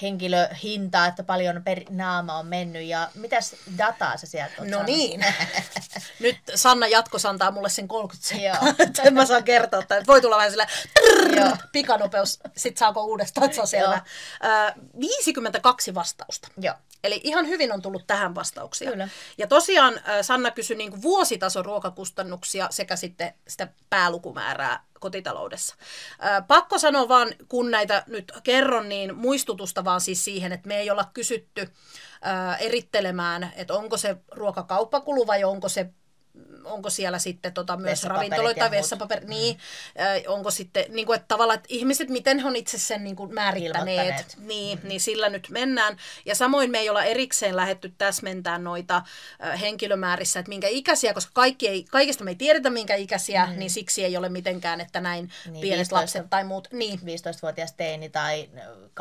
henkilöhintaa, 0.01 1.07
että 1.07 1.23
paljon 1.23 1.63
per 1.63 1.81
naama 1.89 2.37
on 2.37 2.47
mennyt. 2.47 2.83
Ja 2.83 3.09
mitäs 3.15 3.55
dataa 3.77 4.17
sä 4.17 4.27
sieltä 4.27 4.53
oot 4.59 4.67
No 4.67 4.77
saanut? 4.77 4.85
niin. 4.85 5.25
Nyt 6.19 6.37
Sanna 6.55 6.87
jatkos 6.87 7.25
antaa 7.25 7.51
mulle 7.51 7.69
sen 7.69 7.87
30 7.87 8.35
Joo. 8.35 8.55
sekkaa, 8.55 8.85
että 8.87 9.11
mä 9.11 9.25
saan 9.25 9.43
kertoa. 9.43 9.79
Että 9.79 10.03
voi 10.07 10.21
tulla 10.21 10.35
vähän 10.37 10.51
sillä 10.51 10.67
Joo. 11.35 11.57
pikanopeus, 11.71 12.39
sit 12.57 12.77
saako 12.77 13.03
uudestaan, 13.03 13.45
että 13.45 13.55
se 13.55 13.61
on 13.61 13.67
selvä. 13.67 14.01
Ö, 14.43 14.73
52 14.99 15.95
vastausta. 15.95 16.47
Joo. 16.61 16.75
Eli 17.03 17.21
ihan 17.23 17.47
hyvin 17.47 17.71
on 17.71 17.81
tullut 17.81 18.07
tähän 18.07 18.35
vastauksia. 18.35 18.91
Kyllä. 18.91 19.09
Ja 19.37 19.47
tosiaan 19.47 19.99
Sanna 20.21 20.51
kysyi 20.51 20.77
niin 20.77 21.01
vuositason 21.01 21.65
ruokakustannuksia 21.65 22.67
sekä 22.71 22.95
sitten 22.95 23.33
sitä 23.47 23.67
päälukumäärää 23.89 24.83
kotitaloudessa. 24.99 25.75
Ö, 26.25 26.41
Pakko 26.47 26.79
sanoa 26.79 27.07
vaan, 27.07 27.29
kun 27.47 27.71
näitä 27.71 28.03
nyt 28.07 28.31
kerron, 28.43 28.89
niin 28.89 29.15
muistutusta 29.17 29.85
vaan 29.85 30.01
siis 30.01 30.25
siihen, 30.25 30.51
että 30.51 30.67
me 30.67 30.79
ei 30.79 30.91
olla 30.91 31.09
kysytty 31.13 31.61
ö, 31.61 32.55
erittelemään, 32.59 33.53
että 33.55 33.73
onko 33.73 33.97
se 33.97 34.17
ruokakauppakulu 34.31 35.27
vai 35.27 35.43
onko 35.43 35.69
se 35.69 35.89
onko 36.67 36.89
siellä 36.89 37.19
sitten 37.19 37.53
tota 37.53 37.77
myös 37.77 38.03
ravintoloita, 38.03 38.71
vessapaperi, 38.71 39.25
niin, 39.25 39.57
äh, 39.99 40.21
onko 40.27 40.51
sitten, 40.51 40.85
niin 40.89 41.05
kuin, 41.05 41.15
että 41.15 41.27
tavallaan, 41.27 41.57
että 41.57 41.67
ihmiset, 41.69 42.09
miten 42.09 42.39
he 42.39 42.47
on 42.47 42.55
itse 42.55 42.77
sen 42.77 43.03
niin 43.03 43.15
kuin 43.15 43.33
määrittäneet, 43.33 44.37
niin, 44.37 44.79
niin 44.83 44.99
sillä 44.99 45.29
nyt 45.29 45.49
mennään. 45.49 45.97
Ja 46.25 46.35
samoin 46.35 46.71
me 46.71 46.79
ei 46.79 46.89
olla 46.89 47.03
erikseen 47.03 47.55
lähetty 47.55 47.93
täsmentää 47.97 48.57
noita 48.57 49.01
äh, 49.43 49.61
henkilömäärissä, 49.61 50.39
että 50.39 50.49
minkä 50.49 50.67
ikäisiä, 50.67 51.13
koska 51.13 51.31
kaikki 51.33 51.67
ei, 51.67 51.83
kaikista 51.83 52.23
me 52.23 52.31
ei 52.31 52.35
tiedetä 52.35 52.69
minkä 52.69 52.95
ikäisiä, 52.95 53.45
mm. 53.45 53.59
niin 53.59 53.71
siksi 53.71 54.05
ei 54.05 54.17
ole 54.17 54.29
mitenkään, 54.29 54.81
että 54.81 55.01
näin 55.01 55.31
Niin, 55.45 55.53
niin, 55.53 55.61
pienet 55.61 55.77
15. 55.77 55.95
lapset 55.95 56.29
tai 56.29 56.43
muut. 56.43 56.67
Niin, 56.71 56.99
15-vuotias 56.99 57.73
teini 57.73 58.09
tai 58.09 58.49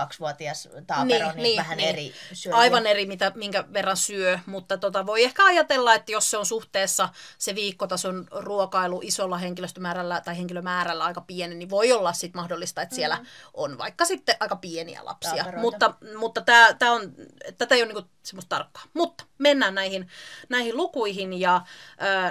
2-vuotias 0.00 0.68
taapero, 0.86 1.32
niin, 1.32 1.42
niin, 1.42 1.56
vähän 1.56 1.80
eri 1.80 2.14
syöjiä. 2.32 2.58
Aivan 2.58 2.86
eri, 2.86 3.06
mitä, 3.06 3.32
minkä 3.34 3.64
verran 3.72 3.96
syö, 3.96 4.38
mutta 4.46 4.78
tota, 4.78 5.06
voi 5.06 5.24
ehkä 5.24 5.44
ajatella, 5.44 5.94
että 5.94 6.12
jos 6.12 6.30
se 6.30 6.36
on 6.36 6.46
suhteessa 6.46 7.08
se 7.38 7.54
viikkotason 7.56 8.26
ruokailu 8.30 9.00
isolla 9.04 9.38
henkilöstömäärällä 9.38 10.20
tai 10.20 10.36
henkilömäärällä 10.36 11.04
aika 11.04 11.20
pieni, 11.20 11.54
niin 11.54 11.70
voi 11.70 11.92
olla 11.92 12.12
sit 12.12 12.34
mahdollista, 12.34 12.82
että 12.82 12.94
siellä 12.94 13.16
mm. 13.16 13.26
on 13.54 13.78
vaikka 13.78 14.04
sitten 14.04 14.36
aika 14.40 14.56
pieniä 14.56 15.00
lapsia. 15.04 15.34
Taaperoita. 15.34 15.60
Mutta, 15.60 15.94
mutta 16.18 16.40
tää, 16.40 16.74
tää 16.74 16.92
on, 16.92 17.12
tätä 17.58 17.74
ei 17.74 17.82
ole 17.82 17.92
niinku 17.92 18.10
semmoista 18.22 18.56
tarkkaa. 18.56 18.82
Mutta 18.94 19.24
mennään 19.38 19.74
näihin, 19.74 20.08
näihin 20.48 20.76
lukuihin 20.76 21.40
ja 21.40 21.60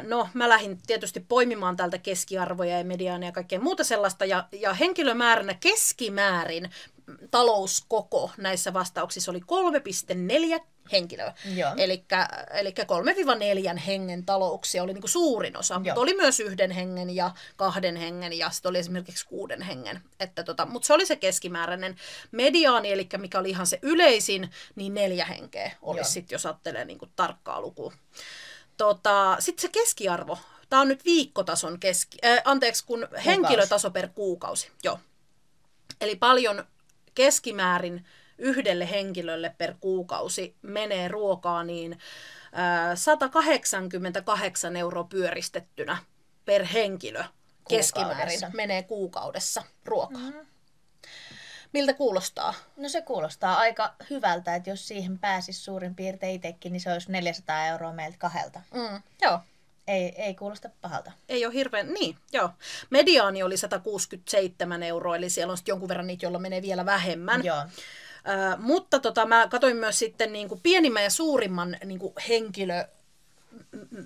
no 0.08 0.30
mä 0.34 0.50
lähdin 0.50 0.78
tietysti 0.88 1.20
poimimaan 1.20 1.76
täältä 1.76 1.98
keskiarvoja 1.98 2.78
ja 2.78 2.86
mediaania 2.86 3.30
ja 3.30 3.34
kaikkea 3.34 3.60
muuta 3.60 3.84
sellaista 3.84 4.26
ja, 4.26 4.48
ja 4.52 4.74
henkilömääränä 4.74 5.54
keskimäärin 5.54 6.70
talouskoko 7.32 8.32
näissä 8.38 8.74
vastauksissa 8.74 9.32
oli 9.32 9.40
3,4 9.40 10.75
henkilöä. 10.92 11.34
Eli 11.78 12.74
3-4 13.76 13.80
hengen 13.80 14.26
talouksia 14.26 14.84
oli 14.84 14.94
niinku 14.94 15.08
suurin 15.08 15.58
osa, 15.58 15.80
mutta 15.80 15.90
Joo. 15.90 16.02
oli 16.02 16.16
myös 16.16 16.40
yhden 16.40 16.72
hengen 16.72 17.10
ja 17.10 17.32
kahden 17.56 17.96
hengen 17.96 18.34
ja 18.34 18.50
sitten 18.50 18.70
oli 18.70 18.80
esimerkiksi 18.80 19.28
kuuden 19.28 19.62
hengen. 19.62 20.02
Että 20.20 20.44
tota, 20.44 20.66
mutta 20.66 20.86
se 20.86 20.94
oli 20.94 21.06
se 21.06 21.16
keskimääräinen 21.16 21.96
mediaani, 22.32 22.92
eli 22.92 23.10
mikä 23.18 23.40
oli 23.40 23.50
ihan 23.50 23.68
se 23.68 23.80
yleisin, 23.82 24.50
niin 24.76 24.94
neljä 24.94 25.26
henkeä 25.26 25.72
olisi 25.82 26.12
sitten, 26.12 26.36
jos 26.36 26.46
ajattelee 26.46 26.86
niinku 26.86 27.08
tarkkaa 27.16 27.62
lukua. 27.62 27.94
Tota, 28.78 29.38
sitten 29.40 29.62
se 29.62 29.70
keskiarvo. 29.70 30.38
Tämä 30.70 30.82
on 30.82 30.88
nyt 30.88 31.06
viikkotason 31.06 31.80
keski... 31.80 32.18
Äh, 32.26 32.42
anteeksi, 32.46 32.86
kun 32.86 33.08
henkilötaso 33.26 33.92
per 33.92 34.10
kuukausi. 34.16 34.72
Joo. 34.84 35.00
Eli 36.02 36.16
paljon 36.16 36.66
keskimäärin 37.16 38.06
yhdelle 38.38 38.90
henkilölle 38.90 39.56
per 39.58 39.74
kuukausi 39.80 40.56
menee 40.62 41.08
ruokaa, 41.08 41.64
niin 41.64 41.92
äh, 41.94 42.96
188 42.96 44.76
euroa 44.76 45.04
pyöristettynä 45.04 45.98
per 46.46 46.66
henkilö 46.66 47.24
keskimäärin 47.70 48.40
menee 48.54 48.84
kuukaudessa 48.84 49.64
ruokaa. 49.86 50.22
Mm. 50.22 50.46
Miltä 51.74 51.94
kuulostaa? 51.94 52.54
No 52.78 52.90
se 52.90 53.02
kuulostaa 53.02 53.56
aika 53.58 53.96
hyvältä, 54.10 54.56
että 54.56 54.70
jos 54.70 54.88
siihen 54.88 55.20
pääsisi 55.20 55.62
suurin 55.62 55.96
piirtein 55.96 56.36
itsekin, 56.36 56.72
niin 56.72 56.82
se 56.82 56.94
olisi 56.94 57.12
400 57.12 57.66
euroa 57.66 57.94
meiltä 57.94 58.18
kahdelta. 58.18 58.62
Mm. 58.74 59.02
Joo. 59.22 59.40
Ei, 59.88 60.22
ei 60.22 60.36
kuulosta 60.36 60.70
pahalta. 60.82 61.12
Ei 61.30 61.46
ole 61.46 61.54
hirveän, 61.54 61.94
niin, 61.94 62.18
joo. 62.34 62.50
Mediaani 62.90 63.44
oli 63.44 63.58
167 63.58 64.84
euroa, 64.84 65.16
eli 65.16 65.30
siellä 65.30 65.52
on 65.52 65.58
sitten 65.58 65.72
jonkun 65.72 65.90
verran 65.90 66.08
niitä, 66.08 66.26
joilla 66.26 66.40
menee 66.40 66.62
vielä 66.62 66.86
vähemmän. 66.86 67.46
Joo. 67.46 67.64
Mutta 68.58 69.00
tota, 69.00 69.26
mä 69.26 69.48
katsoin 69.48 69.78
myös 69.78 70.00
sitten 70.00 70.34
niin 70.34 70.50
kuin 70.50 70.60
pienimmän 70.64 71.04
ja 71.04 71.10
suurimman 71.10 71.78
niin 71.86 72.00
kuin 72.00 72.14
henkilö 72.30 72.86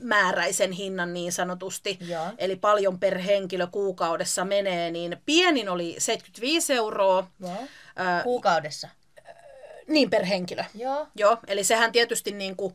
määräisen 0.02 0.72
hinnan 0.72 1.14
niin 1.14 1.32
sanotusti, 1.32 1.98
Joo. 2.02 2.26
eli 2.38 2.56
paljon 2.56 3.00
per 3.00 3.18
henkilö 3.18 3.68
kuukaudessa 3.68 4.46
menee, 4.46 4.92
niin 4.92 5.18
pienin 5.26 5.70
oli 5.70 5.96
75 5.98 6.74
euroa, 6.74 7.28
Joo. 7.40 7.52
Ö, 8.00 8.24
Kuukaudessa. 8.24 8.90
niin 9.88 10.10
per 10.10 10.26
henkilö. 10.26 10.64
Joo. 10.76 11.08
Joo, 11.16 11.38
eli 11.48 11.64
sehän 11.64 11.92
tietysti 11.92 12.32
niin 12.32 12.56
kuin, 12.56 12.74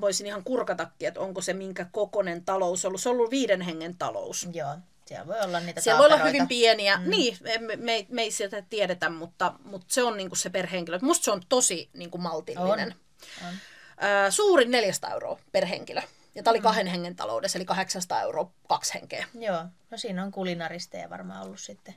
voisin 0.00 0.26
ihan 0.26 0.44
kurkatakin, 0.44 1.08
että 1.08 1.20
onko 1.20 1.40
se 1.40 1.52
minkä 1.52 1.86
kokonen 1.92 2.44
talous 2.44 2.84
ollut. 2.84 3.00
Se 3.00 3.08
on 3.08 3.16
ollut 3.16 3.30
viiden 3.30 3.60
hengen 3.60 3.96
talous. 3.98 4.48
Joo. 4.52 4.76
Siellä 5.08 5.26
voi 5.26 5.40
olla 5.40 5.60
niitä 5.60 5.80
Siellä 5.80 5.98
voi 5.98 6.06
olla 6.06 6.24
hyvin 6.24 6.48
pieniä, 6.48 6.96
mm. 6.96 7.10
niin, 7.10 7.36
me, 7.40 7.76
me, 7.76 8.06
me 8.08 8.22
ei 8.22 8.30
sieltä 8.30 8.62
tiedetä, 8.70 9.10
mutta, 9.10 9.54
mutta 9.64 9.86
se 9.88 10.02
on 10.02 10.16
niinku 10.16 10.36
se 10.36 10.50
per 10.50 10.66
henkilö. 10.66 10.98
Musta 11.02 11.24
se 11.24 11.30
on 11.30 11.42
tosi 11.48 11.90
niinku 11.92 12.18
maltillinen. 12.18 12.94
On. 13.42 13.48
On. 13.48 14.32
Suurin 14.32 14.70
400 14.70 15.12
euroa 15.12 15.38
per 15.52 15.66
henkilö. 15.66 16.02
Ja 16.38 16.42
tämä 16.42 16.52
oli 16.52 16.60
kahden 16.60 16.86
hengen 16.86 17.16
taloudessa, 17.16 17.58
eli 17.58 17.64
800 17.64 18.22
euroa 18.22 18.50
kaksi 18.68 18.94
henkeä. 18.94 19.26
Joo. 19.34 19.64
No 19.90 19.98
siinä 19.98 20.22
on 20.24 20.30
kulinaristeja 20.30 21.10
varmaan 21.10 21.46
ollut 21.46 21.60
sitten. 21.60 21.94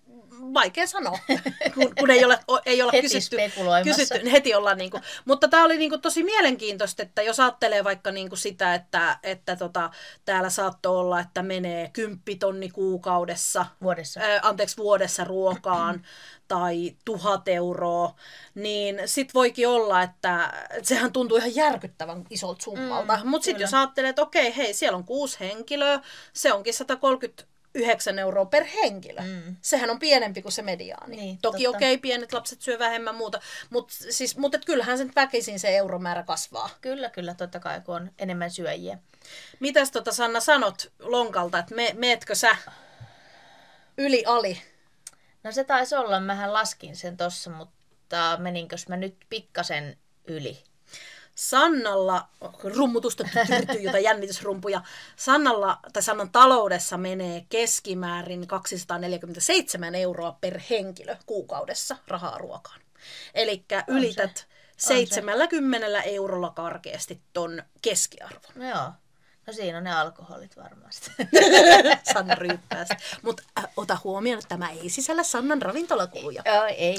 Vaikea 0.53 0.87
sanoa, 0.87 1.19
kun, 1.75 1.95
kun 1.99 2.11
ei 2.11 2.25
ole, 2.25 2.39
ei 2.65 2.81
olla 2.81 2.91
Heti 2.91 3.01
kysytty, 3.01 3.37
kysytty, 3.83 4.17
niin 4.17 4.31
heti 4.31 4.55
ollaan 4.55 4.77
niinku, 4.77 4.99
mutta 5.25 5.47
tämä 5.47 5.63
oli 5.63 5.77
niinku 5.77 5.97
tosi 5.97 6.23
mielenkiintoista, 6.23 7.03
että 7.03 7.21
jos 7.21 7.39
ajattelee 7.39 7.83
vaikka 7.83 8.11
niinku 8.11 8.35
sitä, 8.35 8.73
että, 8.73 9.19
että 9.23 9.55
tota, 9.55 9.89
täällä 10.25 10.49
saattoi 10.49 10.97
olla, 10.97 11.19
että 11.19 11.43
menee 11.43 11.89
kymppitonni 11.93 12.69
kuukaudessa, 12.69 13.65
Vuodessa. 13.81 14.19
Ö, 14.19 14.39
anteeksi, 14.41 14.77
vuodessa 14.77 15.23
ruokaan 15.23 16.05
tai 16.51 16.95
tuhat 17.05 17.47
euroa, 17.47 18.15
niin 18.55 19.01
sit 19.05 19.33
voikin 19.33 19.67
olla, 19.67 20.01
että 20.01 20.53
sehän 20.83 21.11
tuntuu 21.13 21.37
ihan 21.37 21.55
järkyttävän 21.55 22.23
isolta 22.29 22.63
summalta. 22.63 23.17
Mm, 23.17 23.29
Mutta 23.29 23.45
sitten 23.45 23.61
jos 23.61 23.73
ajattelee, 23.73 24.09
että 24.09 24.21
okei, 24.21 24.57
hei, 24.57 24.73
siellä 24.73 24.95
on 24.97 25.03
kuusi 25.03 25.39
henkilöä, 25.39 25.99
se 26.33 26.53
onkin 26.53 26.73
139 26.73 28.19
euroa 28.19 28.45
per 28.45 28.63
henkilö. 28.83 29.21
Mm. 29.21 29.55
Sehän 29.61 29.89
on 29.89 29.99
pienempi 29.99 30.41
kuin 30.41 30.51
se 30.51 30.61
mediaani. 30.61 31.15
Niin, 31.15 31.37
Toki 31.41 31.63
totta. 31.63 31.77
okei, 31.77 31.97
pienet 31.97 32.33
lapset 32.33 32.61
syö 32.61 32.79
vähemmän 32.79 33.15
muuta, 33.15 33.39
mutta 33.69 33.93
siis, 34.09 34.37
mut 34.37 34.55
et 34.55 34.65
kyllähän 34.65 34.97
sen 34.97 35.11
väkisin 35.15 35.59
se 35.59 35.77
euromäärä 35.77 36.23
kasvaa. 36.23 36.69
Kyllä, 36.81 37.09
kyllä, 37.09 37.33
totta 37.33 37.59
kai, 37.59 37.81
kun 37.81 37.95
on 37.95 38.11
enemmän 38.19 38.51
syöjiä. 38.51 38.97
Mitäs 39.59 39.91
tota 39.91 40.11
Sanna 40.11 40.39
sanot 40.39 40.91
lonkalta, 40.99 41.59
että 41.59 41.75
me, 41.75 41.91
meetkö 41.97 42.35
sä 42.35 42.55
yli 43.97 44.23
ali? 44.25 44.61
No 45.43 45.51
se 45.51 45.63
taisi 45.63 45.95
olla, 45.95 46.19
mähän 46.19 46.53
laskin 46.53 46.95
sen 46.95 47.17
tossa, 47.17 47.49
mutta 47.49 48.37
meninkös 48.37 48.87
mä 48.87 48.97
nyt 48.97 49.15
pikkasen 49.29 49.97
yli? 50.27 50.63
Sannalla, 51.35 52.27
rummutusta 52.63 53.23
tyrtyy, 53.47 53.81
jota 53.81 53.99
jännitysrumpuja, 53.99 54.81
Sannalla, 55.15 55.79
tai 55.93 56.03
Sannan 56.03 56.31
taloudessa 56.31 56.97
menee 56.97 57.45
keskimäärin 57.49 58.47
247 58.47 59.95
euroa 59.95 60.37
per 60.41 60.59
henkilö 60.69 61.15
kuukaudessa 61.25 61.97
rahaa 62.07 62.37
ruokaan. 62.37 62.81
Eli 63.33 63.65
ylität 63.87 64.47
se. 64.77 64.87
70 64.87 66.01
eurolla 66.01 66.49
karkeasti 66.49 67.21
ton 67.33 67.63
keskiarvon. 67.81 68.51
No 68.55 68.69
joo. 68.69 68.91
No 69.51 69.55
siinä 69.55 69.77
on 69.77 69.83
ne 69.83 69.93
alkoholit 69.93 70.57
varmasti. 70.57 71.11
Sanna 72.13 72.35
ryyppäästi. 72.35 72.95
Mutta 73.21 73.43
äh, 73.59 73.67
ota 73.77 73.97
huomioon, 74.03 74.39
että 74.39 74.49
tämä 74.49 74.69
ei 74.69 74.89
sisällä 74.89 75.23
Sannan 75.23 75.61
ravintolakuluja. 75.61 76.41
Joo, 76.45 76.65
ei. 76.65 76.97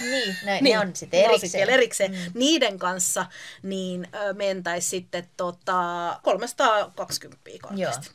niin, 0.00 0.36
ne, 0.44 0.52
Niin, 0.60 0.64
ne 0.64 0.78
on 0.78 0.96
sitten 0.96 1.18
ne 1.20 1.24
on 1.24 1.30
erikseen. 1.30 1.50
sit 1.50 1.58
vielä 1.58 1.72
erikseen. 1.72 2.12
Mm. 2.12 2.18
Niiden 2.34 2.78
kanssa 2.78 3.26
niin 3.62 4.08
mentäisi 4.36 4.88
sitten 4.88 5.28
tota 5.36 6.20
320 6.22 7.50
korkeasti. 7.62 8.10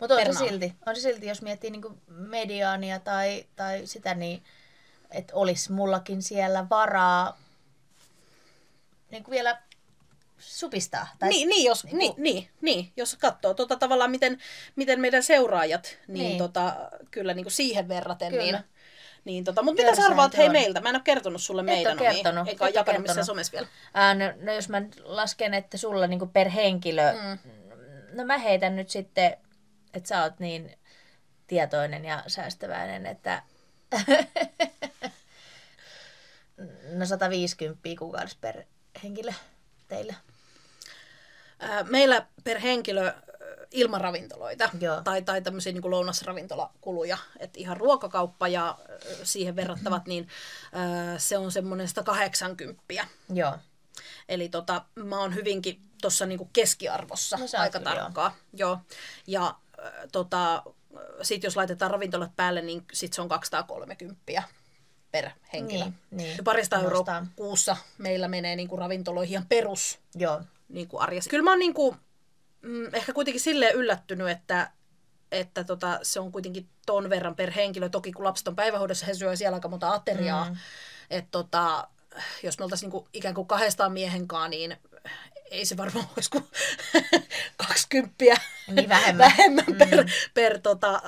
Mutta 0.00 0.14
on 0.14 0.34
se 0.34 0.48
silti, 0.48 0.74
on 0.86 0.96
se 0.96 1.00
silti, 1.00 1.26
jos 1.26 1.42
miettii 1.42 1.70
niinku 1.70 1.98
mediaania 2.08 2.98
tai, 3.00 3.46
tai 3.56 3.82
sitä, 3.84 4.14
niin 4.14 4.44
että 5.10 5.34
olisi 5.36 5.72
mullakin 5.72 6.22
siellä 6.22 6.66
varaa 6.70 7.38
niin 9.10 9.24
vielä 9.30 9.62
supistaa. 10.38 11.08
Tai 11.18 11.28
Niin, 11.28 11.48
niin, 11.48 11.64
jos, 11.64 11.84
niin, 11.84 11.98
niinku- 11.98 12.20
niin, 12.20 12.48
niin, 12.60 12.92
jos 12.96 13.16
katsoo 13.16 13.54
tota, 13.54 13.76
tavallaan, 13.76 14.10
miten, 14.10 14.38
miten 14.76 15.00
meidän 15.00 15.22
seuraajat, 15.22 15.84
niin, 15.84 16.14
niin. 16.14 16.28
Niin. 16.28 16.38
Tota, 16.38 16.76
kyllä 17.10 17.34
niin 17.34 17.44
kuin 17.44 17.52
siihen 17.52 17.88
verraten, 17.88 18.30
Kyllä. 18.30 18.42
niin, 18.44 18.64
niin 19.24 19.44
tota, 19.44 19.62
mutta 19.62 19.82
mitä 19.82 19.96
sä 19.96 20.06
arvaat 20.06 20.36
hei 20.36 20.46
on. 20.46 20.52
meiltä? 20.52 20.80
Mä 20.80 20.88
en 20.88 20.94
ole 20.94 21.02
kertonut 21.04 21.42
sulle 21.42 21.60
Et 21.60 21.66
meidän 21.66 21.98
oo 21.98 22.04
kertonut, 22.04 22.40
omia, 22.40 22.50
eikä 22.50 22.64
ole 22.64 22.72
jakanut 22.74 23.02
missään 23.02 23.26
somessa 23.26 23.52
vielä. 23.52 23.66
Ää, 23.94 24.14
no, 24.14 24.24
no 24.40 24.52
jos 24.52 24.68
mä 24.68 24.82
lasken, 25.02 25.54
että 25.54 25.78
sulla 25.78 26.06
niinku 26.06 26.26
per 26.26 26.48
henkilö, 26.48 27.12
mm. 27.12 27.38
no 28.12 28.24
mä 28.24 28.38
heitän 28.38 28.76
nyt 28.76 28.90
sitten, 28.90 29.36
että 29.94 30.08
sä 30.08 30.22
oot 30.22 30.38
niin 30.38 30.78
tietoinen 31.46 32.04
ja 32.04 32.22
säästäväinen, 32.26 33.06
että 33.06 33.42
no 36.98 37.06
150 37.06 37.88
kuukaudessa 37.98 38.38
per 38.40 38.64
henkilö 39.02 39.32
teillä. 39.94 40.14
Ää, 41.58 41.84
Meillä 41.84 42.26
per 42.44 42.58
henkilö 42.58 43.12
ilman 43.70 44.00
ravintoloita 44.00 44.70
Joo. 44.80 45.00
tai, 45.00 45.22
tai 45.22 45.42
tämmöisiä 45.42 45.72
niin 45.72 45.90
lounasravintolakuluja, 45.90 47.18
että 47.38 47.60
ihan 47.60 47.76
ruokakauppa 47.76 48.48
ja 48.48 48.78
siihen 49.22 49.56
verrattavat, 49.56 50.06
niin 50.06 50.28
se 51.18 51.38
on 51.38 51.52
semmoinen 51.52 51.88
180. 51.88 52.82
Joo. 53.34 53.58
Eli 54.28 54.48
tota, 54.48 54.84
mä 54.94 55.18
oon 55.18 55.34
hyvinkin 55.34 55.80
tuossa 56.00 56.26
niinku 56.26 56.50
keskiarvossa 56.52 57.36
No 57.36 57.46
aika 57.58 57.80
tarkkaa. 57.80 58.36
Joo. 58.52 58.78
Ja 59.26 59.46
äh, 59.46 59.92
tota, 60.12 60.62
sit 61.22 61.42
jos 61.42 61.56
laitetaan 61.56 61.90
ravintolat 61.90 62.36
päälle, 62.36 62.62
niin 62.62 62.84
sit 62.92 63.12
se 63.12 63.22
on 63.22 63.28
230 63.28 64.22
per 65.14 65.30
henkilö. 65.52 65.84
Niin, 65.84 65.94
niin. 66.10 66.44
Parista 66.44 66.80
euroa 66.80 67.26
kuussa 67.36 67.76
meillä 67.98 68.28
menee 68.28 68.56
niinku 68.56 68.76
ravintoloihin 68.76 69.32
ihan 69.32 69.46
perus 69.48 69.98
Joo. 70.14 70.42
niinku 70.68 70.98
arjessa. 71.00 71.30
Kyllä 71.30 71.44
mä 71.44 71.50
oon 71.50 71.58
niinku, 71.58 71.96
mm, 72.62 72.94
ehkä 72.94 73.12
kuitenkin 73.12 73.40
silleen 73.40 73.74
yllättynyt, 73.74 74.28
että, 74.28 74.70
että 75.32 75.64
tota, 75.64 75.98
se 76.02 76.20
on 76.20 76.32
kuitenkin 76.32 76.68
ton 76.86 77.10
verran 77.10 77.36
per 77.36 77.50
henkilö. 77.50 77.88
Toki 77.88 78.12
kun 78.12 78.24
lapset 78.24 78.48
on 78.48 78.56
päivähoidossa, 78.56 79.06
he 79.06 79.14
syö 79.14 79.36
siellä 79.36 79.54
aika 79.54 79.68
monta 79.68 79.92
ateriaa. 79.92 80.48
Mm. 80.50 80.56
Että 81.10 81.28
tota, 81.30 81.88
jos 82.42 82.58
me 82.58 82.64
oltaisiin 82.64 82.90
niinku 82.90 83.08
ikään 83.12 83.34
kuin 83.34 83.46
kahdestaan 83.46 83.92
miehen 83.92 84.28
kanssa, 84.28 84.48
niin 84.48 84.76
ei 85.50 85.64
se 85.66 85.76
varmaan 85.76 86.06
olisi 86.16 86.30
kuin 86.30 86.44
20 87.68 88.24
Niin 88.68 88.88
vähemmän. 88.88 89.18
vähemmän 89.28 89.64
per, 89.78 90.06
per 90.34 90.60
tota, 90.60 91.02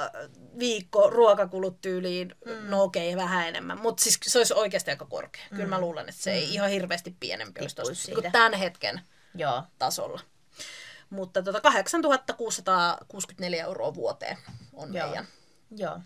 viikko 0.59 1.11
ruokakulut 1.11 1.81
tyyliin. 1.81 2.35
Mm. 2.45 2.53
No 2.71 2.83
okei, 2.83 3.15
okay, 3.15 3.25
vähän 3.25 3.49
enemmän. 3.49 3.81
Mutta 3.81 4.03
siis 4.03 4.19
se 4.23 4.39
olisi 4.39 4.55
oikeasti 4.55 4.91
aika 4.91 5.05
korkea. 5.07 5.45
Mm. 5.51 5.57
Kyllä 5.57 5.69
mä 5.69 5.81
luulen, 5.81 6.09
että 6.09 6.23
se 6.23 6.33
ei 6.33 6.55
ihan 6.55 6.71
hirveästi 6.71 7.17
pienempi 7.21 7.61
olisi 7.61 7.77
tosta, 7.77 7.95
siitä. 7.95 8.31
tämän 8.31 8.53
hetken 8.55 9.01
Joo. 9.35 9.63
tasolla. 9.79 10.21
Mutta 11.11 11.43
tota 11.43 11.61
8664 11.61 13.65
euroa 13.65 13.95
vuoteen 13.95 14.39
on 14.73 14.95
Joo. 14.95 15.07
meidän. 15.07 15.27
Joo. 15.77 15.99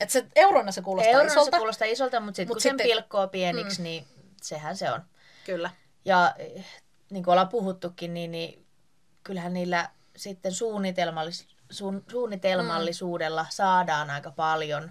Et 0.00 0.10
se, 0.10 0.26
eurona 0.36 0.72
se 0.72 0.82
kuulostaa 0.82 1.12
Eurona 1.12 1.32
isolta. 1.32 1.50
se 1.50 1.56
kuulostaa 1.56 1.88
isolta, 1.88 2.20
mutta 2.20 2.36
sitten 2.36 2.48
Mut 2.48 2.54
kun 2.54 2.60
sen 2.60 2.70
sitten- 2.70 2.86
pilkkoo 2.86 3.28
pieniksi, 3.28 3.78
mm. 3.78 3.82
niin 3.82 4.06
sehän 4.42 4.76
se 4.76 4.92
on. 4.92 5.02
Kyllä. 5.44 5.70
Ja 6.04 6.34
eh, 6.38 6.66
niin 7.10 7.24
kuin 7.24 7.32
ollaan 7.32 7.48
puhuttukin, 7.48 8.14
niin, 8.14 8.30
niin 8.30 8.66
kyllähän 9.24 9.54
niillä 9.54 9.90
sitten 10.16 10.52
suunnitelmallis, 10.52 11.46
suun, 11.70 12.04
suunnitelmallisuudella 12.10 13.42
mm. 13.42 13.48
saadaan 13.50 14.10
aika 14.10 14.30
paljon 14.30 14.90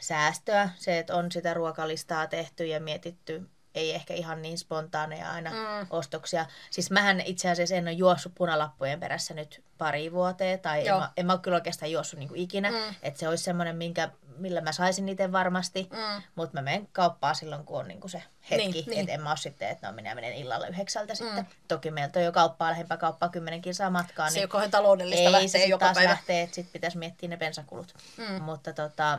säästöä. 0.00 0.70
Se, 0.76 0.98
että 0.98 1.16
on 1.16 1.32
sitä 1.32 1.54
ruokalistaa 1.54 2.26
tehty 2.26 2.66
ja 2.66 2.80
mietitty, 2.80 3.50
ei 3.74 3.94
ehkä 3.94 4.14
ihan 4.14 4.42
niin 4.42 4.58
spontaaneja 4.58 5.30
aina 5.30 5.50
mm. 5.50 5.86
ostoksia. 5.90 6.46
Siis 6.70 6.90
mähän 6.90 7.20
itse 7.20 7.50
asiassa 7.50 7.74
en 7.74 7.84
ole 7.84 7.92
juossut 7.92 8.34
punalappujen 8.34 9.00
perässä 9.00 9.34
nyt 9.34 9.64
pari 9.78 10.12
vuoteen, 10.12 10.60
tai 10.60 10.80
en 10.80 10.86
Joo. 10.86 11.00
mä, 11.00 11.10
en 11.16 11.26
mä 11.26 11.32
ole 11.32 11.40
kyllä 11.40 11.54
oikeastaan 11.54 11.92
juossut 11.92 12.18
niin 12.18 12.30
ikinä. 12.34 12.70
Mm. 12.70 12.94
Että 13.02 13.20
se 13.20 13.28
olisi 13.28 13.44
semmoinen, 13.44 13.76
minkä, 13.76 14.10
millä 14.40 14.60
mä 14.60 14.72
saisin 14.72 15.08
itse 15.08 15.32
varmasti, 15.32 15.88
Mm. 15.92 16.22
mutta 16.34 16.54
mä 16.58 16.62
menen 16.62 16.88
kauppaan 16.92 17.34
silloin, 17.34 17.64
kun 17.64 17.78
on 17.80 17.88
niinku 17.88 18.08
se 18.08 18.22
hetki. 18.50 18.56
Niin, 18.56 18.72
Niin, 18.72 18.84
niin. 18.90 19.00
Että 19.00 19.12
en 19.12 19.20
mä 19.22 19.28
ole 19.30 19.36
sitten, 19.36 19.68
että 19.68 19.86
no 19.86 19.92
minä 19.92 20.14
menen 20.14 20.32
illalla 20.34 20.66
yhdeksältä 20.66 21.14
sitten. 21.14 21.48
Toki 21.68 21.90
meiltä 21.90 22.18
on 22.18 22.24
jo 22.24 22.32
kauppaa, 22.32 22.70
lähempää 22.70 22.96
kauppaa 22.96 23.28
kymmenenkin 23.28 23.74
saa 23.74 23.90
matkaa. 23.90 24.28
Se 24.28 24.34
Niin 24.34 24.38
ei 24.40 24.44
ole 24.44 24.50
kauhean 24.50 24.70
taloudellista 24.70 25.24
ei 25.26 25.32
lähteä 25.32 25.48
se 25.48 25.64
joka 25.64 25.84
taas 25.86 25.94
päivä. 25.94 26.10
lähtee, 26.10 26.42
että 26.42 26.54
sitten 26.54 26.72
pitäisi 26.72 26.98
miettiä 26.98 27.28
ne 27.28 27.36
bensakulut. 27.36 27.94
Mm. 28.16 28.42
Mutta 28.42 28.72
tota, 28.72 29.18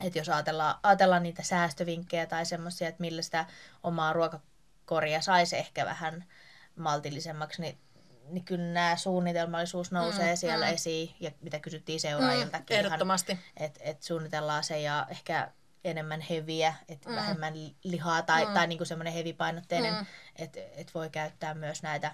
että 0.00 0.18
jos 0.18 0.28
ajatellaan, 0.28 0.74
ajatellaan 0.82 1.22
niitä 1.22 1.42
säästövinkkejä 1.42 2.26
tai 2.26 2.46
semmoisia, 2.46 2.88
että 2.88 3.00
millä 3.00 3.22
sitä 3.22 3.46
omaa 3.82 4.12
ruokakoria 4.12 5.20
saisi 5.20 5.56
ehkä 5.56 5.84
vähän 5.86 6.24
maltillisemmaksi, 6.76 7.62
niin, 7.62 7.78
niin 8.28 8.44
kyllä 8.44 8.64
nämä 8.72 8.96
suunnitelmallisuus 8.96 9.92
nousee 9.92 10.30
mm, 10.32 10.36
siellä 10.36 10.66
mm. 10.66 10.72
esiin, 10.72 11.14
ja 11.20 11.30
mitä 11.40 11.58
kysyttiin 11.58 12.00
seuraajiltakin. 12.00 12.74
ihan, 12.76 12.86
Ehdottomasti. 12.86 13.38
että 13.56 13.80
et 13.84 14.02
suunnitellaan 14.02 14.64
se 14.64 14.80
ja 14.80 15.06
ehkä 15.10 15.50
enemmän 15.84 16.20
heviä, 16.20 16.74
että 16.88 17.08
mm. 17.08 17.16
vähemmän 17.16 17.54
lihaa 17.84 18.22
tai, 18.22 18.46
mm. 18.46 18.52
tai 18.52 18.66
niinku 18.66 18.84
semmoinen 18.84 19.12
hevipainotteinen, 19.12 19.94
mm. 19.94 20.06
että 20.36 20.60
et 20.76 20.94
voi 20.94 21.10
käyttää 21.10 21.54
myös 21.54 21.82
näitä 21.82 22.12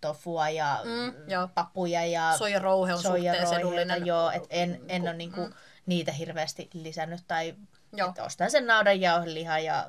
tofua 0.00 0.48
ja 0.48 0.80
Mm, 0.84 1.30
joo. 1.30 1.48
papuja 1.54 2.06
ja 2.06 2.34
Soijarouhe 2.38 2.94
on 2.94 3.02
suhteellisen 3.02 3.46
soijarouheita, 3.46 3.82
edullinen. 3.82 4.06
Joo, 4.06 4.30
et 4.30 4.46
en, 4.50 4.80
en 4.88 5.02
ole 5.02 5.12
niinku 5.14 5.50
niitä 5.86 6.12
hirveästi 6.12 6.70
lisännyt 6.72 7.20
tai 7.28 7.54
Joo. 7.92 8.08
et 8.10 8.18
ostan 8.18 8.50
sen 8.50 8.66
naudan 8.66 9.00
ja 9.00 9.86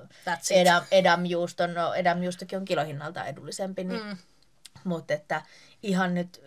edam, 0.51 0.83
edamjuuston, 0.91 1.73
no 1.73 1.93
edamjuustokin 1.93 2.59
on 2.59 2.65
kilohinnalta 2.65 3.25
edullisempi, 3.25 3.83
niin, 3.83 4.03
Mm. 4.03 4.17
Mutta 4.87 5.13
että 5.13 5.41
ihan 5.83 6.13
nyt, 6.13 6.41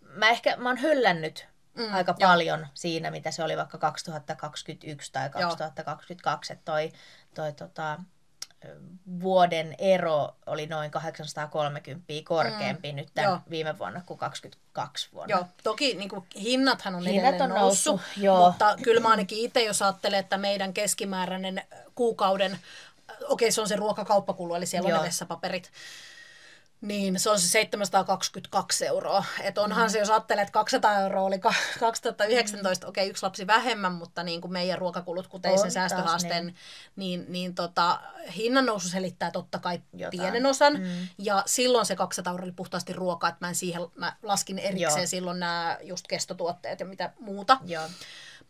mä 0.00 0.28
ehkä, 0.28 0.56
mä 0.56 0.68
oon 0.68 0.76
höllännyt 0.76 1.46
mm, 1.74 1.94
aika 1.94 2.14
joo. 2.18 2.28
paljon 2.28 2.66
siinä, 2.74 3.10
mitä 3.10 3.30
se 3.30 3.44
oli 3.44 3.56
vaikka 3.56 3.78
2021 3.78 5.12
tai 5.12 5.30
2022, 5.30 6.52
että 6.52 6.72
toi, 6.72 6.92
toi 7.34 7.52
tota, 7.52 7.98
vuoden 9.20 9.74
ero 9.78 10.36
oli 10.46 10.66
noin 10.66 10.90
830 10.90 12.12
korkeampi 12.24 12.92
mm, 12.92 12.96
nyt 12.96 13.08
tämän 13.14 13.30
joo. 13.30 13.40
viime 13.50 13.78
vuonna 13.78 14.02
kuin 14.06 14.18
22 14.18 15.08
vuonna. 15.12 15.36
Joo, 15.36 15.46
toki 15.62 15.94
niin 15.94 16.08
kuin, 16.08 16.26
hinnathan 16.36 16.94
on 16.94 17.06
Hinnat 17.06 17.34
edelleen 17.34 17.52
on 17.52 17.58
noussut, 17.60 17.96
noussut, 17.96 18.22
joo. 18.22 18.46
mutta 18.46 18.76
kyllä 18.82 19.00
mä 19.00 19.08
ainakin 19.08 19.38
itse 19.38 19.62
jos 19.62 19.82
ajattelen, 19.82 20.18
että 20.18 20.38
meidän 20.38 20.74
keskimääräinen 20.74 21.62
kuukauden, 21.94 22.58
okei 23.28 23.52
se 23.52 23.60
on 23.60 23.68
se 23.68 23.76
ruokakauppakulu, 23.76 24.54
eli 24.54 24.66
siellä 24.66 24.88
Joo. 24.88 24.98
on 24.98 25.02
ne 25.02 25.08
vessapaperit, 25.08 25.70
niin 26.82 27.20
se 27.20 27.30
on 27.30 27.40
se 27.40 27.48
722 27.48 28.86
euroa. 28.86 29.24
Et 29.42 29.58
onhan 29.58 29.86
Mm. 29.86 29.92
se, 29.92 29.98
jos 29.98 30.10
ajattelee, 30.10 30.42
että 30.42 30.52
200 30.52 31.00
euroa 31.00 31.22
oli 31.22 31.38
ka- 31.38 31.54
2019, 31.80 32.86
okei 32.86 33.08
yksi 33.08 33.22
lapsi 33.22 33.46
vähemmän, 33.46 33.92
mutta 33.92 34.22
niin 34.22 34.40
kuin 34.40 34.52
meidän 34.52 34.78
ruokakulut, 34.78 35.26
kuten 35.26 35.58
sen 35.58 35.70
säästöhaasteen, 35.70 36.44
niin, 36.46 36.56
niin, 36.96 37.24
niin 37.28 37.54
tota, 37.54 38.00
hinnan 38.36 38.66
nousu 38.66 38.88
selittää 38.88 39.30
totta 39.30 39.58
kai 39.58 39.80
Jotain. 39.92 40.20
pienen 40.20 40.46
osan. 40.46 40.72
Mm. 40.80 41.08
Ja 41.18 41.42
silloin 41.46 41.86
se 41.86 41.96
200 41.96 42.30
euroa 42.30 42.44
oli 42.44 42.52
puhtaasti 42.52 42.92
ruokaa, 42.92 43.30
että 43.30 43.44
mä 43.44 43.48
en 43.48 43.54
siihen, 43.54 43.82
mä 43.96 44.16
laskin 44.22 44.58
erikseen 44.58 45.02
Joo. 45.02 45.06
silloin 45.06 45.40
nämä 45.40 45.78
just 45.82 46.06
kestotuotteet 46.06 46.80
ja 46.80 46.86
mitä 46.86 47.12
muuta. 47.20 47.58
Joo, 47.64 47.84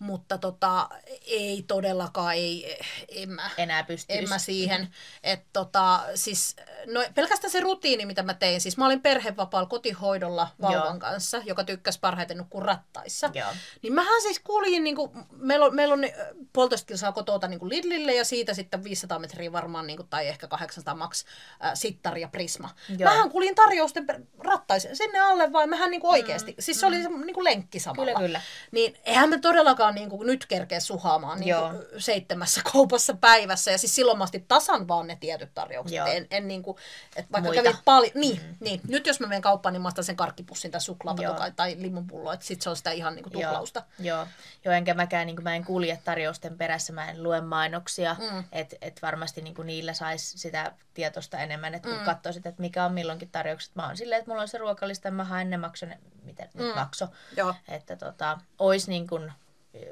Mutta 0.03 0.39
tota, 0.39 0.89
ei 1.27 1.65
todellakaan, 1.67 2.35
ei, 2.35 2.79
en 3.09 3.31
mä, 3.31 3.51
enää 3.57 3.85
pystyisi. 3.85 4.23
en 4.23 4.29
mä 4.29 4.39
siihen. 4.39 4.89
Että 5.23 5.47
tota, 5.53 6.01
siis, 6.15 6.57
no, 6.87 7.05
pelkästään 7.15 7.51
se 7.51 7.61
rutiini, 7.61 8.07
mitä 8.07 8.23
mä 8.23 8.35
tein. 8.35 8.61
Siis 8.61 8.77
mä 8.77 8.87
olin 8.87 9.03
perhevapaalla 9.03 9.69
kotihoidolla 9.69 10.49
vauvan 10.61 10.83
Joo. 10.83 10.99
kanssa, 10.99 11.43
joka 11.45 11.65
tykkäsi 11.65 12.01
parhaiten 12.01 12.37
nukkua 12.37 12.61
rattaissa. 12.61 13.31
Joo. 13.35 13.49
Niin 13.83 13.93
mähän 13.93 14.23
siis 14.23 14.39
kuljin, 14.39 14.85
niin 14.85 14.97
kuin, 14.97 15.11
meillä 15.31 15.67
on, 15.67 15.75
meillä 15.75 15.95
on 15.95 16.05
puolitoista 16.53 16.87
kilsaa 16.87 17.13
kotota 17.13 17.49
niin 17.49 17.69
Lidlille 17.69 18.15
ja 18.15 18.25
siitä 18.25 18.55
sitten 18.55 18.85
500 18.85 19.19
metriä 19.19 19.53
varmaan, 19.53 19.87
niin 19.87 19.97
kuin, 19.97 20.09
tai 20.09 20.29
ehkä 20.29 20.49
800 20.49 20.95
maks 20.95 21.25
äh, 21.65 21.71
sittari 21.75 22.21
ja 22.21 22.29
prisma. 22.29 22.71
Joo. 22.89 23.11
Mähän 23.11 23.31
kuljin 23.31 23.55
tarjousten 23.55 24.29
rattaisen 24.39 24.97
sinne 24.97 25.21
alle, 25.21 25.53
vai 25.53 25.67
mähän 25.67 25.91
niin 25.91 26.01
kuin 26.01 26.11
oikeasti. 26.11 26.51
Mm, 26.51 26.57
siis 26.59 26.81
se 26.81 26.87
oli 26.87 27.03
se 27.03 27.09
niin 27.09 27.35
kuin 27.35 27.45
lenkki 27.45 27.81
samalla. 27.81 28.13
Kyllä, 28.13 28.27
kyllä. 28.27 28.41
Niin 28.71 28.97
eihän 29.05 29.31
me 29.31 29.39
todellakaan 29.39 29.92
alkaa 29.93 29.95
niin 29.95 30.11
kuin 30.11 30.27
nyt 30.27 30.47
kerkeä 30.47 30.81
suhaamaan 30.81 31.41
niin 31.41 31.55
kuin 31.57 32.03
seitsemässä 32.03 32.61
kaupassa 32.73 33.15
päivässä. 33.15 33.71
Ja 33.71 33.79
siis 33.79 33.95
silloin 33.95 34.19
mä 34.19 34.25
ostin 34.25 34.45
tasan 34.49 34.89
vaan 34.89 35.07
ne 35.07 35.17
tietyt 35.21 35.55
tarjoukset. 35.55 35.97
Joo. 35.97 36.07
En, 36.07 36.27
en 36.31 36.49
niin 36.49 36.63
kuin, 36.63 36.77
että 37.17 37.33
vaikka 37.33 37.49
Muita. 37.49 37.63
kävin 37.63 37.79
paljon, 37.85 38.13
niin, 38.15 38.41
mm. 38.43 38.57
niin, 38.61 38.81
nyt 38.89 39.07
jos 39.07 39.21
mä 39.21 39.27
menen 39.27 39.43
kauppaan, 39.43 39.73
niin 39.73 39.83
mä 39.83 39.89
ostan 39.89 40.05
sen 40.05 40.17
karkkipussin 40.17 40.71
tai 40.71 40.81
suklaata 40.81 41.35
tai, 41.35 41.53
tai 41.57 41.77
limunpulloa, 41.79 42.35
että 42.35 42.47
sit 42.47 42.63
se 42.63 42.71
on 42.71 42.77
sitä 42.77 42.91
ihan 42.91 43.15
niin 43.15 43.23
kuin 43.23 43.33
tuhlausta. 43.33 43.83
Joo, 43.99 44.17
joo. 44.17 44.27
joo 44.65 44.75
enkä 44.75 44.95
mäkään, 44.95 45.27
niin 45.27 45.43
mä 45.43 45.55
en 45.55 45.65
kulje 45.65 45.99
tarjousten 46.05 46.59
perässä, 46.59 46.93
mä 46.93 47.11
en 47.11 47.23
lue 47.23 47.41
mainoksia, 47.41 48.17
mm. 48.19 48.45
että 48.53 48.77
et 48.81 49.03
varmasti 49.03 49.43
niin 49.43 49.55
niillä 49.65 49.93
saisi 49.93 50.39
sitä 50.39 50.73
tietosta 50.95 51.39
enemmän, 51.39 51.75
että 51.75 51.89
kun 51.89 51.99
mm. 51.99 52.05
katsoisit, 52.05 52.47
että 52.47 52.61
mikä 52.61 52.85
on 52.85 52.93
milloinkin 52.93 53.31
tarjoukset. 53.31 53.75
Mä 53.75 53.87
oon 53.87 53.97
silleen, 53.97 54.19
että 54.19 54.31
mulla 54.31 54.43
on 54.43 54.49
se 54.49 54.59
ruokalista, 54.59 55.11
mä 55.11 55.25
haen 55.25 55.51
ne 55.51 55.57
makso, 55.57 55.87
ne, 55.87 55.99
miten 56.23 56.49
mm. 56.55 56.63
nyt 56.63 56.75
makso. 56.75 57.09
Joo. 57.37 57.55
Että 57.69 57.97
tota, 57.97 58.39
ois 58.59 58.89
niin 58.89 59.07
kuin, 59.07 59.33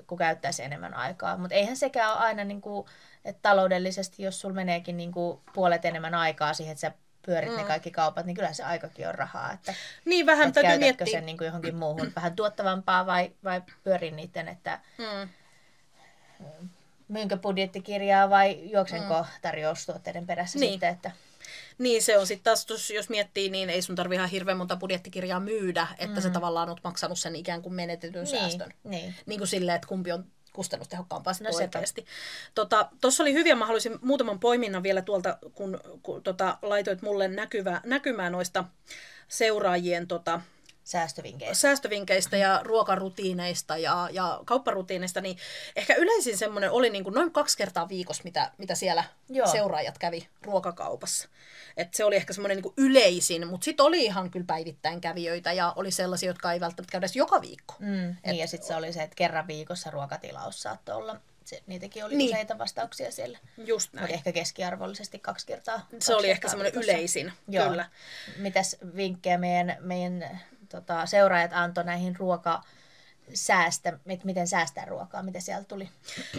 kun 0.07 0.19
käyttäisi 0.19 0.63
enemmän 0.63 0.95
aikaa. 0.95 1.37
Mutta 1.37 1.55
eihän 1.55 1.77
sekään 1.77 2.11
ole 2.13 2.19
aina, 2.19 2.45
niin 2.45 2.61
kuin, 2.61 2.87
että 3.25 3.43
taloudellisesti, 3.43 4.23
jos 4.23 4.41
sulla 4.41 4.55
meneekin 4.55 4.97
niin 4.97 5.13
kuin 5.13 5.41
puolet 5.55 5.85
enemmän 5.85 6.15
aikaa 6.15 6.55
siihen, 6.55 6.73
että 6.73 6.81
sä 6.81 6.93
pyörit 7.27 7.51
mm. 7.51 7.57
ne 7.57 7.65
kaikki 7.65 7.91
kaupat, 7.91 8.27
niin 8.27 8.35
kyllä 8.37 8.53
se 8.53 8.65
aikakin 8.65 9.09
on 9.09 9.15
rahaa. 9.15 9.53
Että, 9.53 9.75
Niin 10.05 10.27
vähän 10.27 10.49
että 10.49 10.63
täytyy 10.63 10.79
miettiä. 10.81 11.07
sen 11.07 11.27
niin 11.27 11.39
kuin 11.39 11.47
johonkin 11.47 11.75
muuhun 11.77 12.13
vähän 12.17 12.37
tuottavampaa 12.37 13.07
vai, 13.07 13.33
vai 13.45 13.63
pyörin 13.85 14.17
niiden, 14.17 14.49
että 14.49 14.81
Mm. 14.99 15.29
myynkö 17.09 17.37
budjettikirjaa 17.37 18.31
vai 18.31 18.71
juoksenko 18.71 19.23
mm. 19.23 19.29
tarjoustuotteiden 19.43 20.27
perässä 20.27 20.59
Niin. 20.59 20.73
sitten, 20.73 20.89
että 20.89 21.11
Niin 21.81 22.03
se 22.03 22.19
on 22.19 22.27
sitten 22.27 22.45
taas, 22.45 22.67
jos- 22.71 22.91
jos 22.91 23.09
miettii, 23.09 23.51
niin 23.51 23.71
ei 23.71 23.83
sun 23.83 23.97
tarvi 23.97 24.15
ihan 24.15 24.29
hirveän 24.29 24.57
monta 24.59 24.77
budjettikirjaa 24.77 25.41
myydä, 25.41 25.87
että 25.99 26.17
mm. 26.17 26.23
sä 26.23 26.31
tavallaan 26.31 26.69
oot 26.69 26.81
maksanut 26.85 27.19
sen 27.19 27.37
ikään 27.37 27.63
kuin 27.63 27.75
menetetyn 27.75 28.27
säästön. 28.27 28.73
niin. 28.85 29.15
Niin 29.27 29.39
kuin 29.41 29.49
silleen, 29.49 29.77
että 29.77 29.89
kumpi 29.89 30.13
on 30.13 30.25
kustannustehokkaampaa 30.53 31.33
No 31.41 31.51
oikeasti. 31.57 32.05
Tuossa 32.55 32.89
tota, 33.01 33.23
oli 33.23 33.33
hyviä, 33.33 33.55
mä 33.55 33.67
haluaisin 33.67 33.99
muutaman 34.03 34.41
poiminnan 34.41 34.83
vielä 34.83 35.03
tuolta, 35.03 35.39
kun, 35.55 35.81
kun 36.03 36.23
tota, 36.23 36.59
laitoit 36.63 37.03
mulle 37.03 37.29
näkyvä, 37.29 37.81
näkymään 37.85 38.33
noista 38.33 38.65
seuraajien 39.29 40.07
tota, 40.07 40.41
säästövinkkeistä. 40.85 41.55
säästövinkkeistä 41.55 42.37
ja 42.37 42.61
ruokarutiineista 42.65 43.77
ja, 43.77 44.09
ja 44.13 44.41
kaupparutiineista, 44.45 45.21
niin 45.21 45.37
ehkä 45.77 45.95
yleisin 45.95 46.39
semmoinen 46.39 46.71
oli 46.71 46.91
niin 46.91 47.05
kuin 47.05 47.15
noin 47.15 47.33
kaksi 47.33 47.57
kertaa 47.57 47.89
viikossa, 47.89 48.23
mitä, 48.25 48.51
mitä 48.59 48.75
siellä 48.75 49.05
Joo. 49.29 49.47
Seuraajat 49.47 49.99
kävi 49.99 50.29
ruokakaupassa. 50.43 51.29
Et 51.77 51.95
se 51.95 52.05
oli 52.05 52.17
ehkä 52.17 52.33
semmoinen 52.33 52.59
niin 52.63 52.75
yleisin, 52.77 53.47
mutta 53.49 53.65
sitten 53.65 53.87
oli 53.87 54.05
ihan 54.05 54.31
kyllä 54.31 54.47
päivittäin 54.47 55.01
kävijöitä 55.01 55.53
ja 55.53 55.73
oli 55.77 55.91
sellaisia, 55.91 56.31
jotka 56.31 56.53
ei 56.53 56.61
välttämättä 56.61 56.93
käydä 56.93 57.07
joka 57.15 57.41
viikko. 57.43 57.75
Mm, 57.79 58.17
niin 58.27 58.39
ja 58.39 58.47
sitten 58.47 58.69
se 58.69 58.77
oli 58.77 58.93
se, 58.93 59.03
että 59.03 59.17
kerran 59.17 59.47
viikossa 59.47 59.91
ruokatilaus 59.91 60.63
saattoi 60.63 60.95
olla. 60.95 61.21
Se, 61.45 61.63
niitäkin 61.67 62.05
oli 62.05 62.17
Niin. 62.17 62.31
useita 62.31 62.59
vastauksia 62.59 63.11
siellä. 63.13 63.39
Just 63.57 63.93
näin. 63.93 64.03
Mutta 64.03 64.15
ehkä 64.15 64.33
keskiarvollisesti 64.33 65.19
kaksi 65.19 65.47
kertaa. 65.47 65.79
Se 65.79 65.85
kaksi 65.93 66.13
oli 66.13 66.31
ehkä 66.31 66.49
semmoinen 66.49 66.75
yleisin, 66.75 67.33
Joo. 67.49 67.69
kyllä. 67.69 67.89
Mitäs 68.37 68.77
vinkkejä 68.97 69.39
meidän, 69.39 69.77
meidän 69.81 70.41
tota, 70.71 71.07
seuraajat 71.07 71.51
antoi 71.55 71.85
näihin 71.85 72.17
ruoka 72.17 72.63
säästä, 73.35 73.99
mit- 74.05 74.25
miten 74.25 74.49
säästää 74.49 74.85
ruokaa, 74.85 75.23
mitä 75.23 75.41
sieltä 75.41 75.65
tuli? 75.65 75.89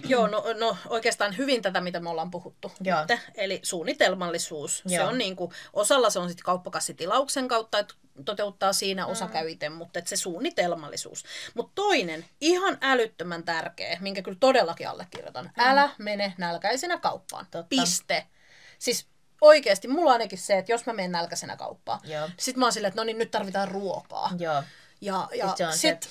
Joo, 0.08 0.28
no, 0.28 0.44
no 0.60 0.78
oikeastaan 0.90 1.38
hyvin 1.38 1.62
tätä, 1.62 1.82
mitä 1.82 2.00
me 2.00 2.10
ollaan 2.10 2.32
puhuttu. 2.32 2.72
Joo. 2.82 3.06
Nyt. 3.10 3.20
Eli 3.36 3.60
suunnitelmallisuus. 3.64 4.84
Se 4.88 4.96
Joo. 4.96 5.08
on 5.08 5.18
niin 5.18 5.36
kuin, 5.36 5.52
osalla 5.74 6.10
se 6.10 6.20
on 6.20 6.30
sitten 6.30 6.46
kauppakassitilauksen 6.46 7.48
kautta, 7.48 7.80
että 7.80 7.94
toteuttaa 8.26 8.74
siinä 8.74 9.06
osa 9.06 9.28
käy 9.28 9.50
itse, 9.50 9.70
mutta 9.70 10.00
se 10.06 10.16
suunnitelmallisuus. 10.16 11.24
Mutta 11.54 11.72
toinen, 11.76 12.26
ihan 12.42 12.78
älyttömän 12.82 13.44
tärkeä, 13.44 13.98
minkä 14.02 14.22
kyllä 14.22 14.38
todellakin 14.40 14.90
allekirjoitan. 14.90 15.52
Älä 15.58 15.90
mene 15.98 16.34
nälkäisenä 16.38 16.98
kauppaan. 16.98 17.46
Totta. 17.52 17.66
Piste. 17.70 18.28
Siis 18.80 19.08
oikeasti, 19.42 19.88
mulla 19.88 20.10
on 20.10 20.14
ainakin 20.14 20.40
se, 20.40 20.58
että 20.58 20.72
jos 20.72 20.86
mä 20.86 20.94
menen 20.94 21.12
nälkäisenä 21.12 21.58
kauppaan, 21.58 22.00
Joo. 22.04 22.30
sit 22.40 22.58
mä 22.58 22.66
oon 22.66 22.74
silleen, 22.74 22.90
että 22.90 23.02
no 23.02 23.06
niin, 23.06 23.18
nyt 23.18 23.32
tarvitaan 23.32 23.68
ruokaa. 23.68 24.32
Joo. 24.40 24.64
Ja, 25.02 25.28
ja 25.36 25.48
Sit 25.72 25.78
sit, 25.78 26.04
se 26.04 26.10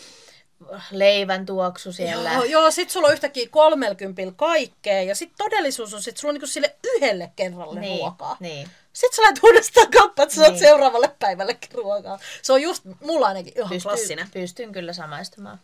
leivän 0.90 1.46
tuoksu 1.46 1.92
siellä. 1.92 2.32
Joo, 2.32 2.44
joo 2.44 2.70
sit 2.70 2.90
sulla 2.90 3.06
on 3.06 3.12
yhtäkkiä 3.12 3.48
30 3.50 4.22
kaikkea 4.36 5.02
ja 5.02 5.14
sit 5.14 5.32
todellisuus 5.38 5.94
on 5.94 6.02
sit 6.02 6.16
sulla 6.16 6.30
on 6.30 6.34
niinku 6.34 6.46
sille 6.46 6.76
yhdelle 6.84 7.32
kerralle 7.36 7.80
niin, 7.80 7.98
ruokaa. 7.98 8.36
Niin. 8.40 8.68
Sitten 8.92 9.16
sä 9.16 9.22
lähdet 9.22 9.44
uudestaan 9.44 9.90
kauppaan, 9.90 10.24
että 10.24 10.34
sä 10.34 10.48
niin. 10.48 10.58
Seuraavalle 10.58 11.14
päivällekin 11.18 11.70
ruokaa. 11.74 12.18
Se 12.42 12.52
on 12.52 12.62
just 12.62 12.82
mulla 13.00 13.26
ainakin 13.26 13.52
ihan 13.56 13.68
Pystyn, 13.68 13.90
klassinen. 13.90 14.30
pystyn 14.32 14.72
kyllä 14.72 14.92
samaistumaan. 14.92 15.60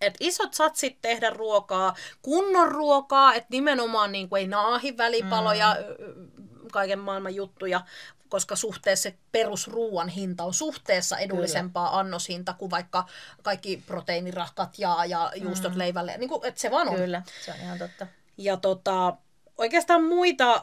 Et 0.00 0.14
isot 0.20 0.54
satsit 0.54 0.98
tehdä 1.02 1.30
ruokaa, 1.30 1.96
kunnon 2.22 2.72
ruokaa, 2.72 3.34
että 3.34 3.48
nimenomaan 3.50 4.12
niin 4.12 4.28
kuin 4.28 4.40
ei 4.40 4.46
naahi 4.46 4.96
välipaloja, 4.96 5.76
mm. 5.98 6.46
Kaiken 6.76 6.98
maailman 6.98 7.34
juttuja, 7.34 7.80
koska 8.28 8.56
suhteessa 8.56 9.02
se 9.02 9.16
perusruuan 9.32 10.08
hinta 10.08 10.44
on 10.44 10.54
suhteessa 10.54 11.18
edullisempaa 11.18 11.88
Kyllä. 11.88 11.98
annoshinta 11.98 12.52
kuin 12.52 12.70
vaikka 12.70 13.06
kaikki 13.42 13.82
proteiinirahkat 13.86 14.78
ja, 14.78 15.04
ja 15.04 15.32
juustot 15.34 15.72
mm. 15.72 15.78
leivälle. 15.78 16.16
Niin 16.18 16.28
kuin, 16.28 16.46
että 16.46 16.60
se 16.60 16.70
vaan 16.70 16.88
on. 16.88 16.96
Kyllä, 16.96 17.22
se 17.44 17.52
on 17.52 17.56
ihan 17.60 17.78
totta. 17.78 18.06
Ja 18.38 18.56
tota, 18.56 19.16
oikeastaan 19.58 20.04
muita, 20.04 20.62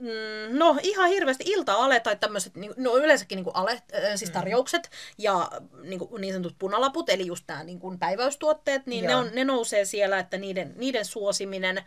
mm, 0.00 0.58
no 0.58 0.76
ihan 0.82 1.08
hirveästi 1.08 1.44
ilta-ale 1.46 2.00
tai 2.00 2.16
tämmöiset, 2.16 2.56
niin, 2.56 2.74
no 2.76 2.96
yleensäkin 2.96 3.36
niin 3.36 3.54
ale, 3.54 3.72
äh, 3.72 3.80
siis 4.14 4.30
tarjoukset 4.30 4.90
ja 5.18 5.50
niin, 5.82 5.98
kuin, 5.98 6.20
niin 6.20 6.34
sanotut 6.34 6.58
punalaput, 6.58 7.10
eli 7.10 7.26
just 7.26 7.44
nämä 7.48 7.64
niin 7.64 7.80
kuin 7.80 7.98
päiväystuotteet, 7.98 8.86
niin 8.86 9.06
ne, 9.06 9.16
on, 9.16 9.30
ne 9.32 9.44
nousee 9.44 9.84
siellä, 9.84 10.18
että 10.18 10.38
niiden, 10.38 10.74
niiden 10.76 11.04
suosiminen 11.04 11.84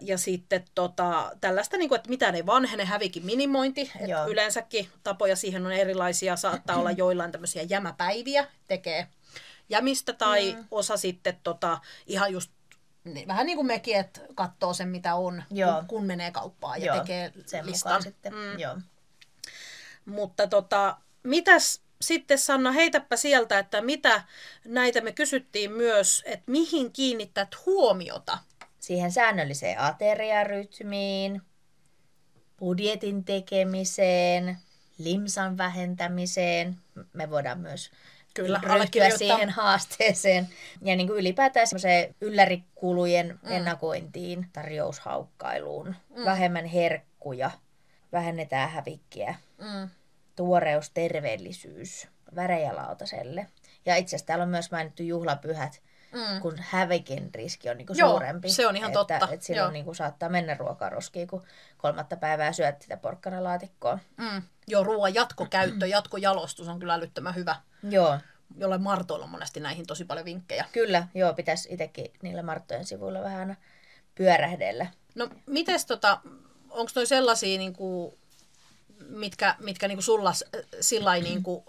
ja 0.00 0.18
sitten 0.18 0.64
tota, 0.74 1.30
tällaista, 1.40 1.76
niin 1.76 1.88
kuin, 1.88 1.96
että 1.96 2.10
mitään 2.10 2.34
ei 2.34 2.46
vanhene, 2.46 2.84
hävikin 2.84 3.26
minimointi. 3.26 3.92
Et 4.00 4.08
Joo. 4.08 4.26
yleensäkin 4.26 4.88
tapoja 5.02 5.36
siihen 5.36 5.66
on 5.66 5.72
erilaisia. 5.72 6.36
Saattaa 6.36 6.76
olla 6.76 6.90
joillain 7.02 7.32
tämmöisiä 7.32 7.62
jämäpäiviä, 7.62 8.46
tekee 8.66 9.06
jämistä 9.68 10.12
tai 10.12 10.52
mm. 10.52 10.64
osa 10.70 10.96
sitten 10.96 11.40
tota, 11.42 11.80
ihan 12.06 12.32
just 12.32 12.50
niin, 13.04 13.28
vähän 13.28 13.46
niin 13.46 13.56
kuin 13.56 13.66
mekin, 13.66 13.96
että 13.96 14.20
katsoo 14.34 14.74
sen 14.74 14.88
mitä 14.88 15.14
on, 15.14 15.42
Joo. 15.50 15.74
kun, 15.74 15.86
kun 15.86 16.04
menee 16.04 16.30
kauppaan 16.30 16.80
ja 16.82 16.86
Joo, 16.86 17.00
tekee 17.00 17.32
sen 17.46 17.66
listan. 17.66 18.02
sitten. 18.02 18.34
Mm. 18.34 18.58
Joo. 18.58 18.76
Mutta 20.04 20.46
tota, 20.46 20.96
mitäs 21.22 21.80
sitten 22.00 22.38
Sanna, 22.38 22.72
heitäpä 22.72 23.16
sieltä, 23.16 23.58
että 23.58 23.80
mitä 23.80 24.22
näitä 24.64 25.00
me 25.00 25.12
kysyttiin 25.12 25.72
myös, 25.72 26.22
että 26.26 26.50
mihin 26.50 26.92
kiinnität 26.92 27.66
huomiota? 27.66 28.38
Siihen 28.88 29.12
säännölliseen 29.12 29.80
ateriarytmiin, 29.80 31.42
budjetin 32.58 33.24
tekemiseen, 33.24 34.56
limsan 34.98 35.58
vähentämiseen. 35.58 36.76
Me 37.12 37.30
voidaan 37.30 37.60
myös 37.60 37.90
Kyllä, 38.34 38.56
ryhtyä 38.58 38.74
allekirjoittaa. 38.74 39.18
siihen 39.18 39.50
haasteeseen. 39.50 40.48
Ja 40.82 40.96
niin 40.96 41.06
kuin 41.06 41.18
ylipäätään 41.18 41.66
semmoiseen 41.66 42.14
yllärikulujen 42.20 43.38
mm. 43.42 43.52
ennakointiin, 43.52 44.46
tarjoushaukkailuun, 44.52 45.94
mm. 46.16 46.24
vähemmän 46.24 46.64
herkkuja, 46.64 47.50
vähennetään 48.12 48.70
hävikkiä, 48.70 49.34
Mm. 49.58 49.88
tuoreus, 50.36 50.90
terveellisyys, 50.90 52.08
värejä 52.36 52.76
lautaselle. 52.76 53.46
Ja 53.86 53.96
itse 53.96 54.10
asiassa 54.16 54.26
täällä 54.26 54.42
on 54.42 54.48
myös 54.48 54.70
mainittu 54.70 55.02
juhlapyhät, 55.02 55.82
Mm. 56.12 56.40
kun 56.40 56.54
hävikin 56.58 57.30
riski 57.34 57.70
on 57.70 57.76
niinku 57.76 57.92
Joo, 57.96 58.10
suurempi. 58.10 58.50
se 58.50 58.66
on 58.66 58.76
ihan 58.76 58.90
että, 58.90 58.98
totta, 58.98 59.28
Että 59.34 59.46
silloin 59.46 59.64
joo. 59.64 59.70
niinku 59.72 59.94
saattaa 59.94 60.28
mennä 60.28 60.54
ruokaa 60.54 60.90
roskiin, 60.90 61.28
kun 61.28 61.42
kolmatta 61.76 62.16
päivää 62.16 62.52
syöt 62.52 62.82
sitä 62.82 62.96
porkkanalaatikkoa. 62.96 63.98
Mm. 64.16 64.42
Joo, 64.66 64.84
ruoan 64.84 65.14
jatkokäyttö, 65.14 65.86
jatkojalostus 65.86 66.68
on 66.68 66.78
kyllä 66.78 66.94
älyttömän 66.94 67.34
hyvä. 67.34 67.56
Joo, 67.90 68.18
Jollain 68.56 68.82
Martoilla 68.82 69.24
on 69.24 69.30
monesti 69.30 69.60
näihin 69.60 69.86
tosi 69.86 70.04
paljon 70.04 70.24
vinkkejä. 70.24 70.64
kyllä. 70.72 71.08
Joo, 71.14 71.34
pitäisi 71.34 71.68
itsekin 71.72 72.12
niillä 72.22 72.42
Marttojen 72.42 72.84
sivuilla 72.86 73.22
vähän 73.22 73.40
aina 73.40 73.54
pyörähdellä. 74.14 74.86
No, 75.14 75.28
mites 75.46 75.86
tota, 75.86 76.20
onko 76.70 76.90
toi 76.94 77.06
sellaisia, 77.06 77.58
niinku, 77.58 78.18
mitkä, 79.08 79.54
mitkä 79.58 79.88
niinku 79.88 80.02
sulla 80.02 80.32
sillä 80.80 81.14
niinku, 81.14 81.64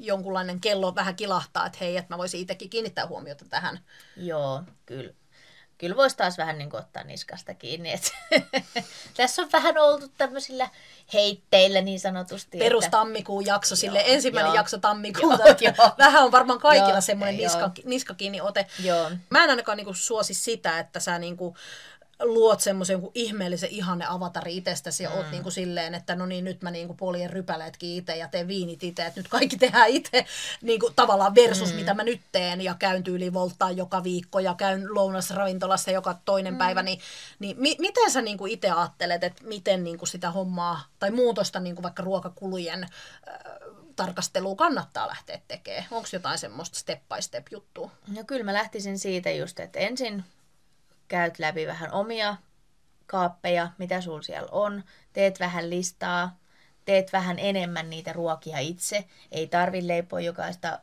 jonkunlainen 0.00 0.60
kello 0.60 0.94
vähän 0.94 1.16
kilahtaa, 1.16 1.66
että 1.66 1.78
hei, 1.80 1.96
että 1.96 2.14
mä 2.14 2.18
voisin 2.18 2.40
itsekin 2.40 2.70
kiinnittää 2.70 3.06
huomiota 3.06 3.44
tähän. 3.50 3.80
Joo, 4.16 4.62
kyllä. 4.86 5.12
Kyllä 5.78 5.96
voisi 5.96 6.16
taas 6.16 6.38
vähän 6.38 6.58
niin 6.58 6.70
kuin 6.70 6.80
ottaa 6.80 7.04
niskasta 7.04 7.54
kiinni. 7.54 7.92
Että 7.92 8.10
tässä 9.16 9.42
on 9.42 9.52
vähän 9.52 9.78
oltu 9.78 10.08
tämmöisillä 10.08 10.68
heitteillä 11.12 11.80
niin 11.80 12.00
sanotusti. 12.00 12.58
Perus 12.58 12.84
että- 12.84 12.98
jakso, 13.46 13.76
sille 13.76 13.98
Joo, 13.98 14.08
ensimmäinen 14.08 14.48
joo. 14.48 14.54
jakso 14.56 14.78
tammikuuta. 14.78 15.44
Joo, 15.48 15.56
Joo. 15.78 15.90
Vähän 15.98 16.24
on 16.24 16.32
varmaan 16.32 16.58
kaikilla 16.58 16.90
Joo, 16.90 17.00
semmoinen 17.00 17.36
niska, 17.36 17.70
niska 17.84 18.14
kiinni 18.14 18.40
ote. 18.40 18.66
Joo. 18.84 19.10
Mä 19.30 19.44
en 19.44 19.50
ainakaan 19.50 19.76
niinku 19.76 19.94
suosi 19.94 20.34
sitä, 20.34 20.78
että 20.78 21.00
sä 21.00 21.18
niinku, 21.18 21.56
luot 22.22 22.60
semmoisen 22.60 23.00
ihmeellisen 23.14 23.70
ihanne 23.70 24.06
avatari 24.08 24.56
itsestäsi 24.56 25.02
ja 25.02 25.10
mm. 25.10 25.16
oot 25.16 25.30
niin 25.30 25.42
kuin 25.42 25.52
silleen, 25.52 25.94
että 25.94 26.14
no 26.14 26.26
niin, 26.26 26.44
nyt 26.44 26.62
mä 26.62 26.70
niin 26.70 26.86
kuin 26.86 26.96
poljen 26.96 27.30
rypäleetkin 27.30 27.96
itse 27.96 28.16
ja 28.16 28.28
teen 28.28 28.48
viinit 28.48 28.84
itse, 28.84 29.06
että 29.06 29.20
nyt 29.20 29.28
kaikki 29.28 29.56
tehdään 29.56 29.88
itse 29.88 30.26
niin 30.62 30.80
kuin 30.80 30.94
tavallaan 30.94 31.34
versus 31.34 31.70
mm. 31.72 31.76
mitä 31.76 31.94
mä 31.94 32.02
nyt 32.02 32.20
teen 32.32 32.60
ja 32.60 32.74
käyn 32.78 33.04
tyyli 33.04 33.32
volttaa 33.32 33.70
joka 33.70 34.04
viikko 34.04 34.38
ja 34.38 34.54
käyn 34.54 34.94
lounasravintolassa 34.94 35.90
joka 35.90 36.18
toinen 36.24 36.54
mm. 36.54 36.58
päivä, 36.58 36.82
niin, 36.82 37.00
niin 37.38 37.56
mi- 37.60 37.76
miten 37.78 38.10
sä 38.10 38.22
niin 38.22 38.38
kuin 38.38 38.52
itse 38.52 38.70
ajattelet, 38.70 39.24
että 39.24 39.44
miten 39.44 39.84
niin 39.84 39.98
kuin 39.98 40.08
sitä 40.08 40.30
hommaa 40.30 40.84
tai 40.98 41.10
muutosta 41.10 41.60
niin 41.60 41.74
kuin 41.74 41.82
vaikka 41.82 42.02
ruokakulujen 42.02 42.82
äh, 42.82 42.90
tarkastelua 43.96 44.56
kannattaa 44.56 45.08
lähteä 45.08 45.40
tekemään? 45.48 45.84
Onko 45.90 46.08
jotain 46.12 46.38
semmoista 46.38 46.78
step 46.78 47.02
by 47.08 47.22
step 47.22 47.46
juttua? 47.50 47.90
No 48.16 48.24
kyllä 48.26 48.44
mä 48.44 48.52
lähtisin 48.52 48.98
siitä 48.98 49.30
just, 49.30 49.60
että 49.60 49.78
ensin 49.78 50.24
käyt 51.10 51.38
läpi 51.38 51.66
vähän 51.66 51.92
omia 51.92 52.36
kaappeja, 53.06 53.70
mitä 53.78 54.00
sulla 54.00 54.22
siellä 54.22 54.48
on, 54.52 54.84
teet 55.12 55.40
vähän 55.40 55.70
listaa, 55.70 56.38
teet 56.84 57.12
vähän 57.12 57.38
enemmän 57.38 57.90
niitä 57.90 58.12
ruokia 58.12 58.58
itse. 58.58 59.04
Ei 59.32 59.46
tarvi 59.46 59.88
leipoa 59.88 60.20
jokaista 60.20 60.80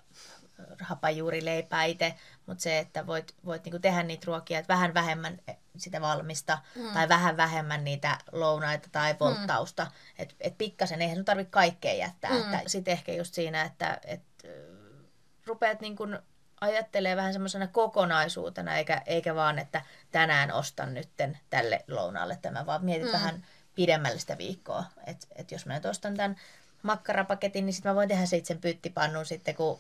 hapajuurileipää 0.82 1.84
itse, 1.84 2.15
mutta 2.45 2.61
se, 2.61 2.80
että 2.80 3.07
voit, 3.07 3.36
voit 3.45 3.63
niinku 3.63 3.80
tehdä 3.80 4.03
niitä 4.03 4.23
ruokia, 4.28 4.59
että 4.59 4.73
vähän 4.73 4.93
vähemmän 4.93 5.39
sitä 5.78 6.01
valmista 6.01 6.57
mm. 6.75 6.93
tai 6.93 7.09
vähän 7.09 7.38
vähemmän 7.38 7.84
niitä 7.84 8.17
lounaita 8.32 8.89
tai 8.91 9.15
volttausta. 9.19 9.84
Mm. 9.84 9.91
Että 10.17 10.36
et 10.39 10.57
pikkasen, 10.57 11.01
eihän 11.01 11.15
sun 11.15 11.25
tarvitse 11.25 11.51
kaikkea 11.51 11.93
jättää. 11.93 12.32
Mm. 12.32 12.59
Sitten 12.67 12.91
ehkä 12.91 13.13
just 13.13 13.34
siinä, 13.34 13.61
että 13.61 13.99
et, 14.05 14.23
rupeat 15.45 15.82
niin 15.82 15.95
kun 15.95 16.19
ajattelee 16.62 17.16
vähän 17.16 17.34
semmoisena 17.34 17.68
kokonaisuutena, 17.68 18.76
eikä, 18.76 19.01
eikä 19.05 19.36
vaan, 19.36 19.60
että 19.60 19.82
tänään 20.12 20.51
ostan 20.51 20.93
nytten 20.93 21.39
tälle 21.49 21.86
lounaalle 21.88 22.39
tämä, 22.41 22.66
vaan 22.66 22.86
mietit 22.86 23.08
mm. 23.08 23.14
vähän 23.14 23.45
pidemmälle 23.76 24.20
sitä 24.20 24.38
viikkoa. 24.38 24.84
Että 25.05 25.28
et 25.36 25.51
jos 25.51 25.66
mä 25.66 25.74
nyt 25.74 25.86
ostan 25.86 26.16
tämän 26.16 26.36
makkarapaketin, 26.84 27.66
niin 27.66 27.74
sitten 27.74 27.89
mä 27.89 27.95
voin 27.95 28.10
tehdä 28.10 28.26
sen 28.26 28.62
pyttipannun 28.62 29.26
sitten, 29.26 29.55
kun 29.55 29.80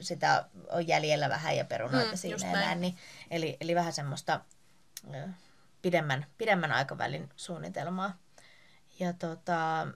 sitä 0.00 0.44
on 0.70 0.88
jäljellä 0.88 1.28
vähän 1.28 1.56
ja 1.56 1.64
perunoita 1.64 2.10
mm, 2.10 2.16
siinä 2.16 2.52
näin. 2.52 2.80
Niin, 2.80 2.96
eli, 3.30 3.56
eli 3.60 3.74
vähän 3.74 3.92
semmoista 3.92 4.40
pidemmän, 5.82 6.26
pidemmän 6.38 6.72
aikavälin 6.72 7.30
suunnitelmaa. 7.36 8.16
Ja 8.98 9.12
tota, 9.12 9.86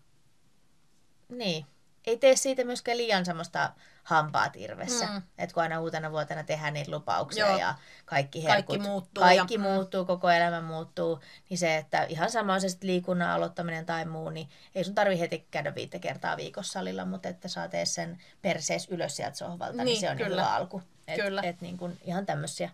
niin, 1.28 1.66
ei 2.06 2.16
tee 2.16 2.36
siitä 2.36 2.64
myöskään 2.64 2.98
liian 2.98 3.24
semmoista 3.24 3.72
hampaat 4.02 4.56
irvessä. 4.56 5.06
Mm. 5.06 5.22
Että 5.38 5.54
kun 5.54 5.62
aina 5.62 5.80
uutena 5.80 6.10
vuotena 6.10 6.44
tehdään 6.44 6.74
niitä 6.74 6.90
lupauksia 6.90 7.46
Joo. 7.46 7.58
ja 7.58 7.74
kaikki 8.04 8.44
herkut, 8.44 8.66
kaikki 8.66 8.88
muuttuu, 8.88 9.22
kaikki 9.22 9.54
ja... 9.54 9.60
muuttuu, 9.60 10.04
koko 10.04 10.30
elämä 10.30 10.60
muuttuu, 10.60 11.20
niin 11.50 11.58
se, 11.58 11.76
että 11.76 12.02
ihan 12.02 12.30
sama 12.30 12.54
on 12.54 12.60
se 12.60 12.68
liikunnan 12.82 13.30
aloittaminen 13.30 13.86
tai 13.86 14.04
muu, 14.04 14.30
niin 14.30 14.48
ei 14.74 14.84
sun 14.84 14.94
tarvi 14.94 15.20
heti 15.20 15.46
käydä 15.50 15.74
viittä 15.74 15.98
kertaa 15.98 16.36
viikossa 16.36 16.72
salilla, 16.72 17.04
mutta 17.04 17.28
että 17.28 17.48
saa 17.48 17.68
tee 17.68 17.86
sen 17.86 18.18
persees 18.42 18.88
ylös 18.90 19.16
sieltä 19.16 19.36
sohvalta, 19.36 19.76
niin, 19.76 19.84
niin 19.84 20.00
se 20.00 20.10
on 20.10 20.16
kyllä. 20.16 20.28
hyvä 20.28 20.54
alku. 20.54 20.82
Et, 21.08 21.20
kyllä. 21.24 21.42
Et 21.42 21.60
niin 21.60 21.78
kun 21.78 21.98
ihan 22.04 22.26
tämmöisiä 22.26 22.70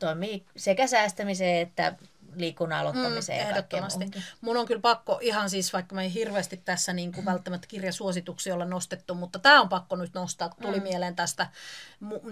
toimii 0.00 0.46
sekä 0.56 0.86
säästämiseen 0.86 1.62
että 1.62 1.94
liikunnan 2.36 2.78
aloittamiseen 2.78 3.38
mm, 3.38 3.44
ja 3.44 3.50
ehdottomasti. 3.50 4.10
Mun 4.40 4.56
on 4.56 4.66
kyllä 4.66 4.80
pakko 4.80 5.18
ihan 5.22 5.50
siis, 5.50 5.72
vaikka 5.72 5.94
mä 5.94 6.02
ei 6.02 6.14
hirveästi 6.14 6.56
tässä 6.56 6.92
niin 6.92 7.12
kuin 7.12 7.24
välttämättä 7.24 7.66
kirjasuosituksia 7.66 8.54
olla 8.54 8.64
nostettu, 8.64 9.14
mutta 9.14 9.38
tämä 9.38 9.60
on 9.60 9.68
pakko 9.68 9.96
nyt 9.96 10.14
nostaa, 10.14 10.48
kun 10.48 10.62
tuli 10.62 10.76
mm. 10.76 10.82
mieleen 10.82 11.16
tästä 11.16 11.46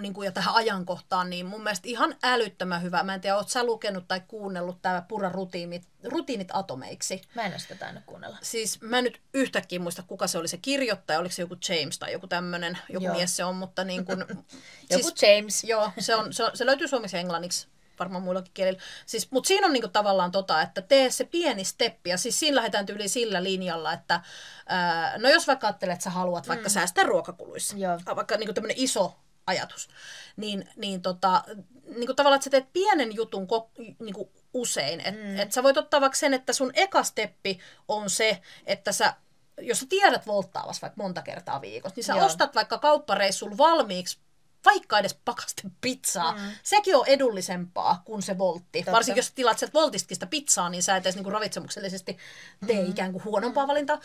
niin 0.00 0.14
kuin, 0.14 0.26
ja 0.26 0.32
tähän 0.32 0.54
ajankohtaan, 0.54 1.30
niin 1.30 1.46
mun 1.46 1.62
mielestä 1.62 1.88
ihan 1.88 2.16
älyttömän 2.22 2.82
hyvä. 2.82 3.02
Mä 3.02 3.14
en 3.14 3.20
tiedä, 3.20 3.36
oot 3.36 3.48
sä 3.48 3.64
lukenut 3.64 4.08
tai 4.08 4.20
kuunnellut 4.28 4.82
tämä 4.82 5.02
Pura 5.08 5.28
rutiinit, 5.28 5.88
rutiinit 6.04 6.48
atomeiksi. 6.52 7.22
Mä 7.34 7.42
en 7.42 7.52
ole 7.52 7.58
sitä 7.58 7.74
tainnut 7.74 8.04
kuunnella. 8.06 8.38
Siis 8.42 8.80
mä 8.80 8.98
en 8.98 9.04
nyt 9.04 9.20
yhtäkkiä 9.34 9.78
muista, 9.78 10.02
kuka 10.02 10.26
se 10.26 10.38
oli 10.38 10.48
se 10.48 10.56
kirjoittaja, 10.56 11.18
oliko 11.18 11.34
se 11.34 11.42
joku 11.42 11.56
James 11.68 11.98
tai 11.98 12.12
joku 12.12 12.26
tämmöinen, 12.26 12.78
joku 12.88 13.04
joo. 13.04 13.14
mies 13.14 13.36
se 13.36 13.44
on, 13.44 13.56
mutta 13.56 13.84
niin 13.84 14.04
kuin, 14.04 14.18
joku 14.90 15.10
siis, 15.10 15.22
James. 15.22 15.64
Joo, 15.64 15.90
se, 15.98 16.14
on, 16.14 16.32
se, 16.32 16.44
on, 16.44 16.50
se 16.54 16.66
löytyy 16.66 16.88
suomeksi 16.88 17.16
englanniksi 17.16 17.68
varmaan 17.98 18.22
muillakin 18.22 18.54
kielillä. 18.54 18.80
Siis, 19.06 19.30
mutta 19.30 19.48
siinä 19.48 19.66
on 19.66 19.72
niinku 19.72 19.88
tavallaan 19.88 20.30
tota, 20.30 20.62
että 20.62 20.82
tee 20.82 21.10
se 21.10 21.24
pieni 21.24 21.64
steppi, 21.64 22.10
ja 22.10 22.16
siis 22.16 22.40
siinä 22.40 22.54
lähdetään 22.54 22.86
yli 22.88 23.08
sillä 23.08 23.42
linjalla, 23.42 23.92
että 23.92 24.20
ää, 24.66 25.18
no 25.18 25.28
jos 25.28 25.46
vaikka 25.46 25.66
ajattelet, 25.66 25.92
että 25.92 26.04
sä 26.04 26.10
haluat 26.10 26.48
vaikka 26.48 26.68
mm. 26.68 26.72
säästää 26.72 27.04
ruokakuluissa, 27.04 27.76
Joo. 27.76 28.00
vaikka 28.16 28.36
niinku 28.36 28.54
tämmöinen 28.54 28.78
iso 28.78 29.16
ajatus, 29.46 29.88
niin, 30.36 30.68
niin 30.76 31.02
tota, 31.02 31.44
niinku 31.86 32.14
tavallaan, 32.14 32.36
että 32.36 32.44
sä 32.44 32.50
teet 32.50 32.72
pienen 32.72 33.14
jutun 33.14 33.46
ko- 33.46 33.94
niinku 33.98 34.32
usein. 34.54 35.00
Että 35.00 35.20
mm. 35.24 35.38
et 35.38 35.52
sä 35.52 35.62
voit 35.62 35.76
ottaa 35.76 36.00
vaikka 36.00 36.18
sen, 36.18 36.34
että 36.34 36.52
sun 36.52 36.70
eka 36.74 37.02
steppi 37.02 37.58
on 37.88 38.10
se, 38.10 38.42
että 38.66 38.92
sä 38.92 39.14
jos 39.60 39.80
sä 39.80 39.86
tiedät 39.88 40.26
volttaavas 40.26 40.82
vaikka 40.82 41.02
monta 41.02 41.22
kertaa 41.22 41.60
viikossa, 41.60 41.96
niin 41.96 42.04
sä 42.04 42.12
Joo. 42.12 42.26
ostat 42.26 42.54
vaikka 42.54 42.78
kauppareissulla 42.78 43.58
valmiiksi 43.58 44.18
vaikka 44.64 44.98
edes 44.98 45.14
pakaste 45.24 45.62
pizzaa. 45.80 46.32
Mm. 46.32 46.38
Sekin 46.62 46.96
on 46.96 47.06
edullisempaa 47.06 48.02
kuin 48.04 48.22
se 48.22 48.38
voltti. 48.38 48.78
Totta. 48.78 48.92
Varsinkin 48.92 49.18
jos 49.18 49.32
tilaat 49.32 49.58
sieltä 49.58 49.74
voltistakin 49.74 50.16
sitä 50.16 50.26
pizzaa, 50.26 50.68
niin 50.68 50.82
sä 50.82 50.96
et 50.96 51.04
edes 51.04 51.14
niinku 51.14 51.30
ravitsemuksellisesti 51.30 52.18
tee 52.66 52.84
mm. 52.84 52.90
ikään 52.90 53.12
kuin 53.12 53.24
huonompaa 53.24 53.64
mm. 53.64 53.68
valintaa. 53.68 54.00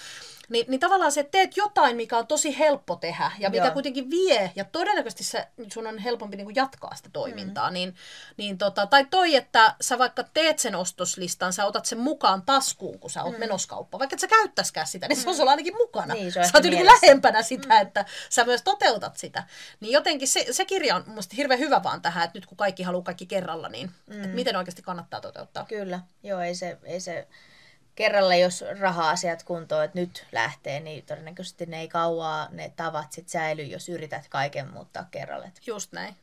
Ni, 0.50 0.66
niin 0.68 0.80
tavallaan 0.80 1.12
se, 1.12 1.20
että 1.20 1.32
teet 1.32 1.58
jotain, 1.58 1.96
mikä 1.96 2.18
on 2.18 2.28
tosi 2.28 2.60
helppo 2.60 2.96
tehdä 2.96 3.32
ja 3.40 3.50
mikä 3.50 3.64
Joo. 3.64 3.74
kuitenkin 3.74 4.10
vie, 4.10 4.52
ja 4.56 4.66
todennäköisesti 4.66 5.24
se, 5.24 5.48
sun 5.74 5.88
on 5.88 5.98
helpompi 5.98 6.38
niinku 6.38 6.52
jatkaa 6.56 6.96
sitä 6.96 7.10
toimintaa. 7.14 7.70
Mm. 7.70 7.74
Niin, 7.74 7.96
niin 8.38 8.58
tota, 8.58 8.88
tai 8.88 9.06
toi, 9.06 9.36
että 9.36 9.76
sä 9.82 9.98
vaikka 9.98 10.24
teet 10.24 10.60
sen 10.60 10.76
ostoslistan, 10.76 11.54
sä 11.54 11.66
otat 11.66 11.86
sen 11.86 12.00
mukaan 12.00 12.42
taskuun, 12.42 13.00
kun 13.00 13.10
sä 13.10 13.24
oot 13.24 13.34
mm. 13.34 13.40
menoskauppa. 13.40 14.00
Vaikka 14.00 14.14
et 14.14 14.20
sä 14.20 14.28
käyttäisikään 14.28 14.88
sitä, 14.88 15.08
niin 15.08 15.18
mm. 15.18 15.22
se 15.22 15.30
on 15.30 15.36
mm. 15.36 15.38
sulla 15.38 15.52
ainakin 15.52 15.78
mukana. 15.78 16.14
Niin, 16.14 16.32
sä 16.32 16.42
oot 16.54 16.64
niinku 16.64 16.86
lähempänä 16.86 17.42
sitä, 17.42 17.76
mm. 17.76 17.82
että 17.82 18.06
sä 18.30 18.44
myös 18.44 18.62
toteutat 18.62 19.18
sitä. 19.18 19.44
Niin 19.80 19.92
jotenkin 19.92 20.28
se, 20.28 20.46
se 20.52 20.66
kirja 20.66 20.96
on 20.96 21.04
musta 21.08 21.36
hirveän 21.36 21.60
hyvä 21.60 21.84
vaan 21.84 22.02
tähän, 22.02 22.24
että 22.24 22.38
nyt 22.38 22.46
kun 22.46 22.58
kaikki 22.58 22.84
haluaa 22.84 23.04
kaikki 23.04 23.26
kerralla, 23.26 23.70
niin 23.70 23.92
mm. 24.08 24.24
että 24.24 24.36
miten 24.36 24.56
oikeasti 24.56 24.82
kannattaa 24.82 25.22
toteuttaa. 25.22 25.66
Kyllä, 25.66 26.00
joo, 26.24 26.40
ei 26.40 26.56
se, 26.56 26.78
ei 26.84 27.00
se 27.00 27.28
kerralla, 27.96 28.36
jos 28.36 28.64
raha-asiat 28.80 29.44
kuntoon, 29.44 29.84
että 29.84 30.00
nyt 30.00 30.26
lähtee, 30.32 30.80
niin 30.80 31.06
todennäköisesti 31.06 31.66
ne 31.66 31.80
ei 31.80 31.88
kauaa 31.88 32.48
ne 32.52 32.74
tavat 32.76 33.12
sit 33.12 33.30
säily, 33.30 33.64
jos 33.64 33.90
yrität 33.90 34.28
kaiken 34.30 34.74
muuttaa 34.74 35.08
kerralla. 35.12 35.48
Just 35.66 35.92
näin. 35.92 36.16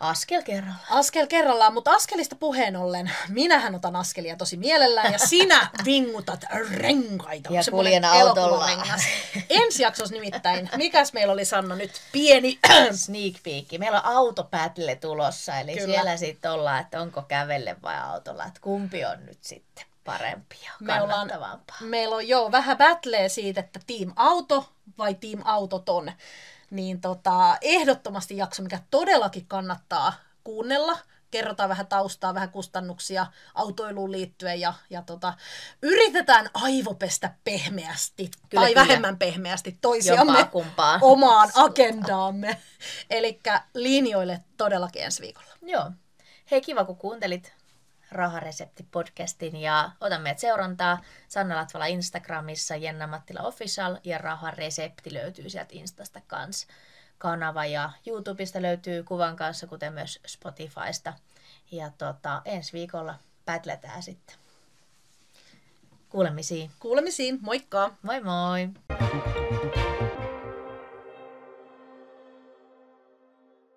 Askel 0.00 0.42
kerrallaan. 0.42 0.86
Askel 0.90 1.26
kerrallaan, 1.26 1.74
mutta 1.74 1.90
askelista 1.90 2.36
puheen 2.36 2.76
ollen, 2.76 3.10
minähän 3.28 3.74
otan 3.74 3.96
askelia 3.96 4.36
tosi 4.36 4.56
mielellään 4.56 5.12
ja 5.12 5.18
sinä 5.18 5.68
vingutat 5.84 6.44
renkaita. 6.70 7.52
Ja 7.52 7.62
kuljen 7.70 8.04
autolla. 8.04 8.68
Ensi 9.50 9.82
jaksossa 9.82 10.14
nimittäin, 10.14 10.70
mikäs 10.76 11.12
meillä 11.12 11.32
oli 11.32 11.44
Sanna 11.44 11.76
nyt 11.76 11.90
pieni 12.12 12.58
sneak 13.04 13.34
peek. 13.42 13.66
Meillä 13.78 14.00
on 14.00 14.16
autopätle 14.16 14.96
tulossa, 14.96 15.58
eli 15.58 15.74
Kyllä. 15.74 15.86
siellä 15.86 16.16
sitten 16.16 16.50
ollaan, 16.50 16.80
että 16.80 17.00
onko 17.00 17.22
kävelle 17.22 17.76
vai 17.82 18.00
autolla, 18.00 18.44
että 18.44 18.60
kumpi 18.60 19.04
on 19.04 19.26
nyt 19.26 19.38
sitten 19.40 19.84
parempi 20.04 20.56
ja 20.64 20.72
me 20.80 21.02
ollaan, 21.02 21.30
Meillä 21.80 22.16
on 22.16 22.28
jo 22.28 22.52
vähän 22.52 22.76
battleä 22.76 23.28
siitä, 23.28 23.60
että 23.60 23.80
team 23.86 24.12
auto 24.16 24.68
vai 24.98 25.14
team 25.14 25.42
autoton 25.44 26.12
niin 26.70 27.00
tota, 27.00 27.56
ehdottomasti 27.60 28.36
jakso, 28.36 28.62
mikä 28.62 28.80
todellakin 28.90 29.46
kannattaa 29.46 30.12
kuunnella. 30.44 30.98
Kerrotaan 31.30 31.68
vähän 31.68 31.86
taustaa, 31.86 32.34
vähän 32.34 32.50
kustannuksia 32.50 33.26
autoiluun 33.54 34.12
liittyen 34.12 34.60
ja, 34.60 34.74
ja 34.90 35.02
tota, 35.02 35.34
yritetään 35.82 36.50
aivopestä 36.54 37.34
pehmeästi 37.44 38.30
kyllä, 38.48 38.62
tai 38.62 38.74
kyllä. 38.74 38.86
vähemmän 38.86 39.18
pehmeästi 39.18 39.78
toisiamme 39.80 40.48
omaan 41.00 41.50
agendaamme. 41.54 42.60
Eli 43.10 43.40
linjoille 43.74 44.44
todellakin 44.56 45.02
ensi 45.02 45.22
viikolla. 45.22 45.50
Joo. 45.62 45.90
Hei, 46.50 46.60
kiva 46.60 46.84
kun 46.84 46.96
kuuntelit 46.96 47.52
Raharesepti-podcastin 48.12 49.56
ja 49.56 49.90
otan 50.00 50.22
meidät 50.22 50.38
seurantaa 50.38 51.02
Sanna 51.28 51.56
Latvala 51.56 51.86
Instagramissa, 51.86 52.76
Jenna 52.76 53.06
Mattila 53.06 53.42
Official 53.42 53.96
ja 54.04 54.18
Raharesepti 54.18 55.14
löytyy 55.14 55.50
sieltä 55.50 55.70
Instasta 55.72 56.20
kanssa 56.26 56.66
kanava 57.18 57.66
ja 57.66 57.90
YouTubesta 58.06 58.62
löytyy 58.62 59.02
kuvan 59.02 59.36
kanssa, 59.36 59.66
kuten 59.66 59.92
myös 59.92 60.20
Spotifysta. 60.26 61.12
Ja 61.70 61.90
tota, 61.98 62.42
ensi 62.44 62.72
viikolla 62.72 63.14
pätletään 63.44 64.02
sitten. 64.02 64.36
Kuulemisiin. 66.08 66.70
Kuulemisiin, 66.78 67.38
moikka! 67.42 67.94
Moi 68.02 68.20
moi! 68.20 68.68